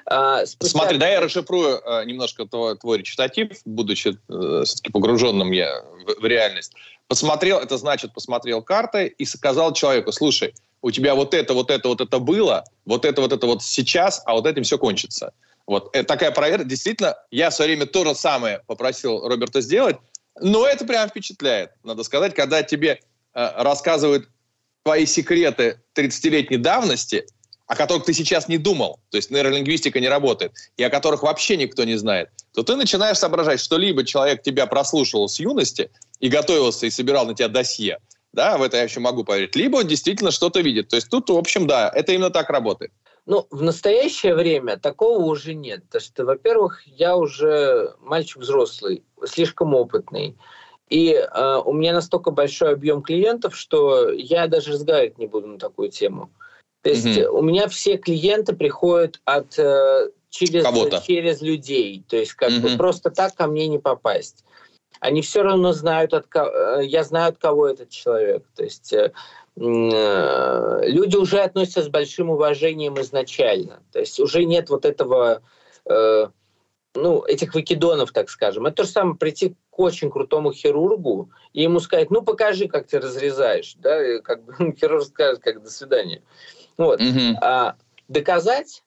А, 0.06 0.46
спустя... 0.46 0.78
Смотри, 0.78 0.98
да, 0.98 1.06
я 1.06 1.20
расшифрую 1.20 1.80
э, 1.84 2.04
немножко 2.06 2.46
твой, 2.46 2.76
твой 2.78 2.98
речитатив, 2.98 3.58
будучи 3.66 4.16
э, 4.28 4.62
все-таки 4.64 4.90
погруженным 4.90 5.52
я 5.52 5.82
в, 5.82 6.22
в 6.22 6.24
реальность. 6.24 6.72
Посмотрел, 7.08 7.58
это 7.58 7.76
значит, 7.76 8.14
посмотрел 8.14 8.62
карты 8.62 9.06
и 9.06 9.24
сказал 9.26 9.74
человеку, 9.74 10.12
слушай, 10.12 10.54
у 10.82 10.90
тебя 10.90 11.14
вот 11.14 11.34
это, 11.34 11.54
вот 11.54 11.70
это, 11.70 11.88
вот 11.88 12.00
это 12.00 12.18
было, 12.18 12.64
вот 12.84 13.04
это, 13.04 13.20
вот 13.20 13.32
это 13.32 13.46
вот 13.46 13.62
сейчас, 13.62 14.22
а 14.26 14.34
вот 14.34 14.46
этим 14.46 14.62
все 14.62 14.78
кончится. 14.78 15.32
Вот 15.66 15.90
это 15.92 16.06
такая 16.06 16.30
проверка. 16.30 16.64
Действительно, 16.64 17.16
я 17.30 17.50
в 17.50 17.54
свое 17.54 17.70
время 17.70 17.86
то 17.86 18.04
же 18.04 18.14
самое 18.14 18.62
попросил 18.66 19.26
Роберта 19.26 19.60
сделать, 19.60 19.96
но 20.40 20.66
это 20.66 20.84
прям 20.84 21.08
впечатляет, 21.08 21.70
надо 21.82 22.04
сказать, 22.04 22.34
когда 22.34 22.62
тебе 22.62 23.00
э, 23.34 23.50
рассказывают 23.56 24.28
твои 24.84 25.04
секреты 25.04 25.80
30-летней 25.94 26.58
давности– 26.58 27.26
о 27.68 27.76
которых 27.76 28.04
ты 28.04 28.14
сейчас 28.14 28.48
не 28.48 28.56
думал, 28.56 28.98
то 29.10 29.18
есть 29.18 29.30
нейролингвистика 29.30 30.00
не 30.00 30.08
работает, 30.08 30.52
и 30.78 30.82
о 30.82 30.88
которых 30.88 31.22
вообще 31.22 31.58
никто 31.58 31.84
не 31.84 31.96
знает, 31.96 32.30
то 32.54 32.62
ты 32.62 32.76
начинаешь 32.76 33.18
соображать, 33.18 33.60
что 33.60 33.76
либо 33.76 34.04
человек 34.04 34.42
тебя 34.42 34.66
прослушал 34.66 35.28
с 35.28 35.38
юности 35.38 35.90
и 36.18 36.28
готовился 36.28 36.86
и 36.86 36.90
собирал 36.90 37.26
на 37.26 37.34
тебя 37.34 37.48
досье, 37.48 37.98
да, 38.32 38.58
в 38.58 38.62
это 38.62 38.76
я 38.76 38.82
еще 38.82 39.00
могу 39.00 39.24
поверить, 39.24 39.56
либо 39.56 39.76
он 39.76 39.86
действительно 39.86 40.30
что-то 40.30 40.60
видит. 40.60 40.88
То 40.88 40.96
есть 40.96 41.08
тут, 41.10 41.30
в 41.30 41.36
общем, 41.36 41.66
да, 41.66 41.90
это 41.94 42.12
именно 42.12 42.30
так 42.30 42.50
работает. 42.50 42.92
Ну, 43.26 43.46
в 43.50 43.62
настоящее 43.62 44.34
время 44.34 44.78
такого 44.78 45.18
уже 45.22 45.54
нет. 45.54 45.84
Потому 45.84 46.00
что, 46.00 46.24
во-первых, 46.24 46.82
я 46.86 47.16
уже 47.16 47.94
мальчик 48.00 48.38
взрослый, 48.38 49.04
слишком 49.24 49.74
опытный. 49.74 50.36
И 50.88 51.12
э, 51.12 51.56
у 51.64 51.72
меня 51.74 51.92
настолько 51.92 52.30
большой 52.30 52.72
объем 52.72 53.02
клиентов, 53.02 53.54
что 53.54 54.10
я 54.10 54.46
даже 54.46 54.72
разговаривать 54.72 55.18
не 55.18 55.26
буду 55.26 55.46
на 55.46 55.58
такую 55.58 55.90
тему. 55.90 56.30
То 56.82 56.90
есть 56.90 57.18
угу. 57.18 57.38
у 57.38 57.42
меня 57.42 57.68
все 57.68 57.98
клиенты 57.98 58.54
приходят 58.54 59.20
от 59.26 59.58
э, 59.58 60.10
через, 60.30 60.64
через 61.04 61.42
людей. 61.42 62.04
То 62.08 62.16
есть 62.16 62.32
как 62.32 62.50
угу. 62.50 62.60
бы 62.60 62.76
просто 62.76 63.10
так 63.10 63.34
ко 63.34 63.46
мне 63.46 63.66
не 63.68 63.78
попасть. 63.78 64.44
Они 65.00 65.22
все 65.22 65.42
равно 65.42 65.72
знают, 65.72 66.14
от 66.14 66.26
кого, 66.26 66.50
э, 66.50 66.86
я 66.86 67.04
знаю, 67.04 67.30
от 67.30 67.38
кого 67.38 67.68
этот 67.68 67.90
человек. 67.90 68.44
То 68.54 68.64
есть 68.64 68.92
э, 68.92 69.12
люди 69.56 71.16
уже 71.16 71.40
относятся 71.40 71.82
с 71.82 71.88
большим 71.88 72.30
уважением 72.30 73.00
изначально. 73.00 73.82
То 73.92 74.00
есть 74.00 74.18
уже 74.20 74.44
нет 74.44 74.70
вот 74.70 74.84
этого, 74.84 75.42
э, 75.84 76.26
ну, 76.94 77.24
этих 77.24 77.54
выкидонов, 77.54 78.12
так 78.12 78.30
скажем. 78.30 78.66
Это 78.66 78.76
то 78.76 78.84
же 78.84 78.90
самое 78.90 79.16
прийти 79.16 79.54
к 79.70 79.78
очень 79.78 80.10
крутому 80.10 80.52
хирургу 80.52 81.30
и 81.52 81.62
ему 81.62 81.80
сказать, 81.80 82.10
ну, 82.10 82.22
покажи, 82.22 82.68
как 82.68 82.86
ты 82.86 82.98
разрезаешь. 82.98 83.74
Да? 83.78 84.16
И 84.16 84.20
как 84.20 84.44
бы 84.44 84.74
хирург 84.78 85.04
скажет, 85.04 85.40
как 85.40 85.62
до 85.62 85.70
свидания. 85.70 86.22
Вот. 86.76 87.00
Угу. 87.00 87.38
А, 87.40 87.76
доказать 88.08 88.82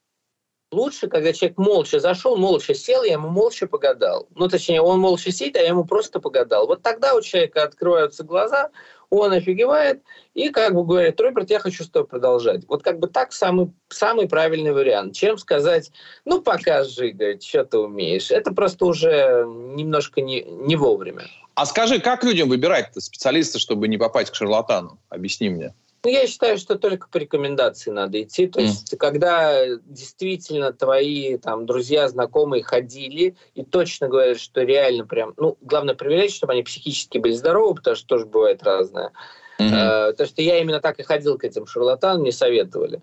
лучше, 0.71 1.07
когда 1.07 1.33
человек 1.33 1.57
молча 1.57 1.99
зашел, 1.99 2.37
молча 2.37 2.73
сел, 2.73 3.03
я 3.03 3.13
ему 3.13 3.29
молча 3.29 3.67
погадал. 3.67 4.27
Ну, 4.35 4.47
точнее, 4.47 4.81
он 4.81 4.99
молча 4.99 5.31
сидит, 5.31 5.57
а 5.57 5.59
я 5.59 5.69
ему 5.69 5.85
просто 5.85 6.19
погадал. 6.19 6.67
Вот 6.67 6.81
тогда 6.81 7.15
у 7.15 7.21
человека 7.21 7.63
открываются 7.63 8.23
глаза, 8.23 8.69
он 9.09 9.33
офигевает 9.33 10.01
и 10.33 10.49
как 10.49 10.73
бы 10.73 10.85
говорит, 10.85 11.19
Роберт, 11.19 11.49
я 11.49 11.59
хочу 11.59 11.83
с 11.83 11.89
тобой 11.89 12.07
продолжать. 12.07 12.61
Вот 12.69 12.81
как 12.81 12.99
бы 12.99 13.07
так 13.07 13.33
самый, 13.33 13.71
самый 13.89 14.29
правильный 14.29 14.71
вариант, 14.71 15.13
чем 15.13 15.37
сказать, 15.37 15.91
ну, 16.23 16.41
покажи, 16.41 17.09
говорит, 17.09 17.43
что 17.43 17.65
ты 17.65 17.77
умеешь. 17.77 18.31
Это 18.31 18.53
просто 18.53 18.85
уже 18.85 19.45
немножко 19.45 20.21
не, 20.21 20.43
не 20.43 20.77
вовремя. 20.77 21.23
А 21.55 21.65
скажи, 21.65 21.99
как 21.99 22.23
людям 22.23 22.47
выбирать 22.47 22.91
специалиста, 22.97 23.59
чтобы 23.59 23.89
не 23.89 23.97
попасть 23.97 24.31
к 24.31 24.35
шарлатану? 24.35 24.97
Объясни 25.09 25.49
мне. 25.49 25.73
Ну, 26.03 26.09
я 26.09 26.25
считаю, 26.25 26.57
что 26.57 26.79
только 26.79 27.07
по 27.09 27.17
рекомендации 27.17 27.91
надо 27.91 28.21
идти. 28.21 28.47
То 28.47 28.59
mm. 28.59 28.63
есть, 28.63 28.97
когда 28.97 29.67
действительно 29.85 30.73
твои 30.73 31.37
там 31.37 31.67
друзья, 31.67 32.07
знакомые 32.09 32.63
ходили 32.63 33.35
и 33.53 33.63
точно 33.63 34.07
говорят, 34.07 34.39
что 34.39 34.63
реально 34.63 35.05
прям, 35.05 35.33
ну, 35.37 35.57
главное 35.61 35.93
проверять, 35.93 36.33
чтобы 36.33 36.53
они 36.53 36.63
психически 36.63 37.19
были 37.19 37.33
здоровы, 37.33 37.75
потому 37.75 37.95
что 37.95 38.07
тоже 38.07 38.25
бывает 38.25 38.63
разное. 38.63 39.11
Mm-hmm. 39.59 40.09
Э, 40.09 40.13
то, 40.13 40.25
что 40.25 40.41
я 40.41 40.59
именно 40.59 40.81
так 40.81 40.99
и 40.99 41.03
ходил 41.03 41.37
к 41.37 41.43
этим 41.43 41.67
шарлатанам, 41.67 42.21
мне 42.21 42.31
советовали. 42.31 43.01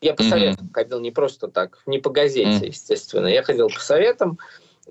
Я 0.00 0.14
по 0.14 0.22
mm-hmm. 0.22 0.30
советам 0.30 0.70
ходил 0.72 1.00
не 1.00 1.10
просто 1.10 1.48
так, 1.48 1.82
не 1.84 1.98
по 1.98 2.08
газете, 2.08 2.64
mm-hmm. 2.64 2.68
естественно. 2.68 3.26
Я 3.26 3.42
ходил 3.42 3.68
по 3.68 3.80
советам, 3.80 4.38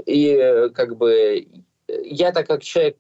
и 0.06 0.28
э, 0.30 0.70
как 0.70 0.96
бы 0.96 1.48
я 1.88 2.32
так 2.32 2.46
как 2.48 2.62
человек 2.62 2.98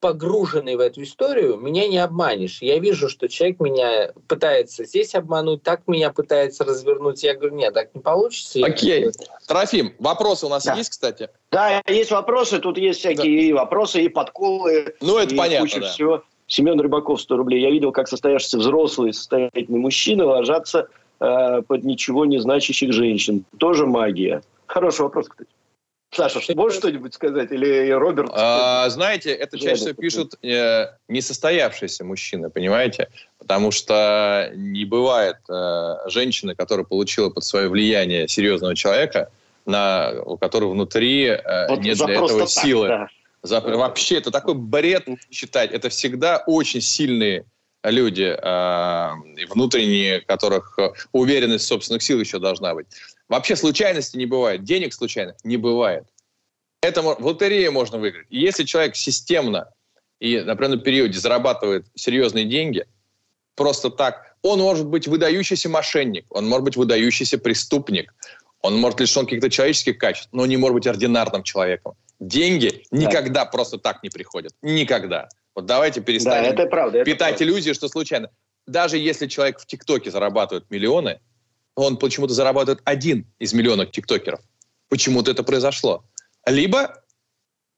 погруженный 0.00 0.76
в 0.76 0.80
эту 0.80 1.02
историю, 1.02 1.56
меня 1.58 1.86
не 1.86 1.98
обманешь. 1.98 2.62
Я 2.62 2.78
вижу, 2.78 3.08
что 3.08 3.28
человек 3.28 3.60
меня 3.60 4.12
пытается 4.26 4.84
здесь 4.84 5.14
обмануть, 5.14 5.62
так 5.62 5.82
меня 5.86 6.10
пытается 6.10 6.64
развернуть. 6.64 7.22
Я 7.22 7.34
говорю, 7.34 7.54
нет, 7.54 7.74
так 7.74 7.94
не 7.94 8.00
получится. 8.00 8.60
Окей. 8.64 9.08
Okay. 9.08 9.12
Трофим, 9.46 9.94
вопросы 9.98 10.46
у 10.46 10.48
нас 10.48 10.64
да. 10.64 10.74
есть, 10.74 10.90
кстати? 10.90 11.28
Да, 11.50 11.82
есть 11.86 12.10
вопросы. 12.10 12.58
Тут 12.58 12.78
есть 12.78 13.00
всякие 13.00 13.36
да. 13.36 13.42
и 13.42 13.52
вопросы, 13.52 14.02
и 14.02 14.08
подколы. 14.08 14.94
Ну, 15.00 15.18
это 15.18 15.34
и 15.34 15.38
понятно, 15.38 15.80
да. 15.80 15.88
всего. 15.88 16.24
Семен 16.46 16.80
Рыбаков 16.80 17.20
100 17.20 17.36
рублей. 17.36 17.62
Я 17.62 17.70
видел, 17.70 17.92
как 17.92 18.08
состоявшийся 18.08 18.58
взрослый 18.58 19.12
состоятельный 19.12 19.78
мужчина 19.78 20.24
ложатся 20.24 20.88
э, 21.20 21.62
под 21.62 21.84
ничего 21.84 22.24
не 22.24 22.38
значащих 22.38 22.92
женщин. 22.92 23.44
Тоже 23.58 23.86
магия. 23.86 24.42
Хороший 24.66 25.02
вопрос, 25.02 25.28
кстати. 25.28 25.48
Саша, 26.12 26.40
можешь 26.56 26.78
что-нибудь 26.78 27.14
сказать? 27.14 27.52
Или 27.52 27.90
Роберт? 27.90 28.30
А, 28.32 28.88
знаете, 28.88 29.32
это 29.32 29.58
чаще 29.58 29.76
всего 29.76 29.92
пишут 29.92 30.34
э, 30.42 30.86
несостоявшиеся 31.08 32.04
мужчины, 32.04 32.50
понимаете? 32.50 33.08
Потому 33.38 33.70
что 33.70 34.50
не 34.56 34.84
бывает 34.84 35.36
э, 35.48 35.94
женщины, 36.08 36.56
которая 36.56 36.84
получила 36.84 37.30
под 37.30 37.44
свое 37.44 37.68
влияние 37.68 38.26
серьезного 38.26 38.74
человека, 38.74 39.30
на, 39.66 40.12
у 40.24 40.36
которого 40.36 40.72
внутри 40.72 41.26
э, 41.26 41.68
вот 41.68 41.80
нет 41.80 41.96
для 41.98 42.14
этого 42.14 42.40
так, 42.40 42.48
силы. 42.48 42.88
Да. 42.88 43.08
За, 43.42 43.60
вообще, 43.60 44.18
это 44.18 44.32
такой 44.32 44.54
бред 44.54 45.06
считать. 45.30 45.70
Это 45.70 45.90
всегда 45.90 46.42
очень 46.46 46.80
сильные 46.80 47.44
люди, 47.82 48.36
э, 48.36 49.46
внутренние, 49.48 50.20
которых 50.20 50.78
э, 50.78 50.90
уверенность 51.12 51.64
в 51.64 51.68
собственных 51.68 52.02
силах 52.02 52.26
еще 52.26 52.38
должна 52.38 52.74
быть. 52.74 52.86
Вообще 53.28 53.56
случайности 53.56 54.16
не 54.16 54.26
бывает, 54.26 54.64
денег 54.64 54.92
случайно 54.92 55.34
не 55.44 55.56
бывает. 55.56 56.04
Это 56.82 57.02
в 57.02 57.24
лотерее 57.24 57.70
можно 57.70 57.98
выиграть. 57.98 58.26
И 58.30 58.40
если 58.40 58.64
человек 58.64 58.96
системно 58.96 59.70
и 60.18 60.40
на 60.40 60.52
определенном 60.52 60.80
периоде 60.80 61.18
зарабатывает 61.18 61.86
серьезные 61.94 62.44
деньги, 62.44 62.86
просто 63.54 63.90
так, 63.90 64.36
он 64.42 64.60
может 64.60 64.86
быть 64.86 65.06
выдающийся 65.06 65.68
мошенник, 65.68 66.24
он 66.30 66.48
может 66.48 66.64
быть 66.64 66.76
выдающийся 66.76 67.38
преступник, 67.38 68.14
он 68.62 68.76
может 68.76 69.00
лишен 69.00 69.24
каких-то 69.24 69.50
человеческих 69.50 69.98
качеств, 69.98 70.28
но 70.32 70.46
не 70.46 70.56
может 70.56 70.74
быть 70.74 70.86
ординарным 70.86 71.42
человеком. 71.42 71.94
Деньги 72.18 72.84
да. 72.90 72.98
никогда 72.98 73.44
просто 73.46 73.78
так 73.78 74.02
не 74.02 74.10
приходят. 74.10 74.52
Никогда. 74.60 75.28
Вот 75.54 75.66
давайте 75.66 76.00
перестанем 76.00 76.54
да, 76.54 76.62
это 76.62 76.70
правда, 76.70 76.98
это 76.98 77.04
питать 77.04 77.36
правда. 77.36 77.44
иллюзии, 77.44 77.72
что 77.72 77.88
случайно. 77.88 78.30
Даже 78.66 78.98
если 78.98 79.26
человек 79.26 79.58
в 79.58 79.66
ТикТоке 79.66 80.10
зарабатывает 80.10 80.70
миллионы, 80.70 81.20
он 81.74 81.96
почему-то 81.96 82.34
зарабатывает 82.34 82.80
один 82.84 83.26
из 83.38 83.52
миллионов 83.52 83.90
тиктокеров. 83.90 84.40
Почему-то 84.88 85.30
это 85.30 85.42
произошло. 85.42 86.04
Либо 86.46 87.02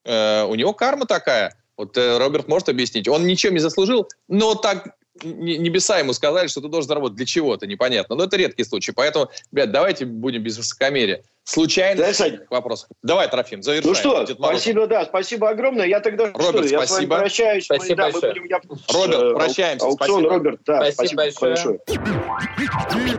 э, 0.05 0.45
у 0.45 0.55
него 0.55 0.75
карма 0.75 1.07
такая. 1.07 1.57
Вот 1.77 1.97
э, 1.97 2.19
Роберт 2.19 2.49
может 2.49 2.69
объяснить. 2.69 3.09
Он 3.09 3.27
ничем 3.27 3.55
не 3.55 3.61
заслужил, 3.61 4.09
но 4.29 4.55
так 4.55 4.97
небеса 5.23 5.99
ему 5.99 6.13
сказали, 6.13 6.47
что 6.47 6.61
ты 6.61 6.69
должен 6.69 6.89
заработать 6.89 7.17
для 7.17 7.27
чего-то, 7.27 7.67
непонятно. 7.67 8.15
Но 8.17 8.25
это 8.25 8.37
редкий 8.37 8.65
случай. 8.65 8.93
Поэтому, 8.93 9.31
ребят, 9.53 9.71
давайте 9.73 10.05
будем 10.07 10.43
без 10.43 10.57
высокомерия. 10.57 11.23
Случайно 11.45 12.07
вопрос. 12.51 12.87
Давай, 13.03 13.29
Трофим, 13.29 13.63
завершай. 13.63 13.89
Ну 13.89 13.95
что, 13.95 14.27
спасибо, 14.27 14.87
да, 14.87 15.05
спасибо 15.05 15.51
огромное. 15.51 15.87
Я 15.87 16.01
тогда 16.01 16.31
Роберт, 16.33 16.69
что, 16.69 16.87
спасибо. 16.87 17.17
Я 17.17 17.21
прощаюсь. 17.21 17.65
Спасибо 17.65 17.97
да, 17.97 18.03
большое. 18.05 18.33
будем, 18.35 18.45
я, 18.47 18.61
Роберт, 18.93 19.23
э, 19.23 19.35
прощаемся. 19.35 19.87
Аукцион, 19.87 20.21
спасибо. 20.21 20.31
Роберт, 20.31 20.61
да, 20.65 20.93
спасибо, 20.93 21.23
спасибо 21.23 21.41
большое. 21.41 21.81
большое. 21.87 23.19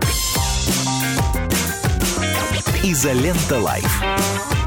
Изолента 2.84 3.60
Live. 3.60 4.63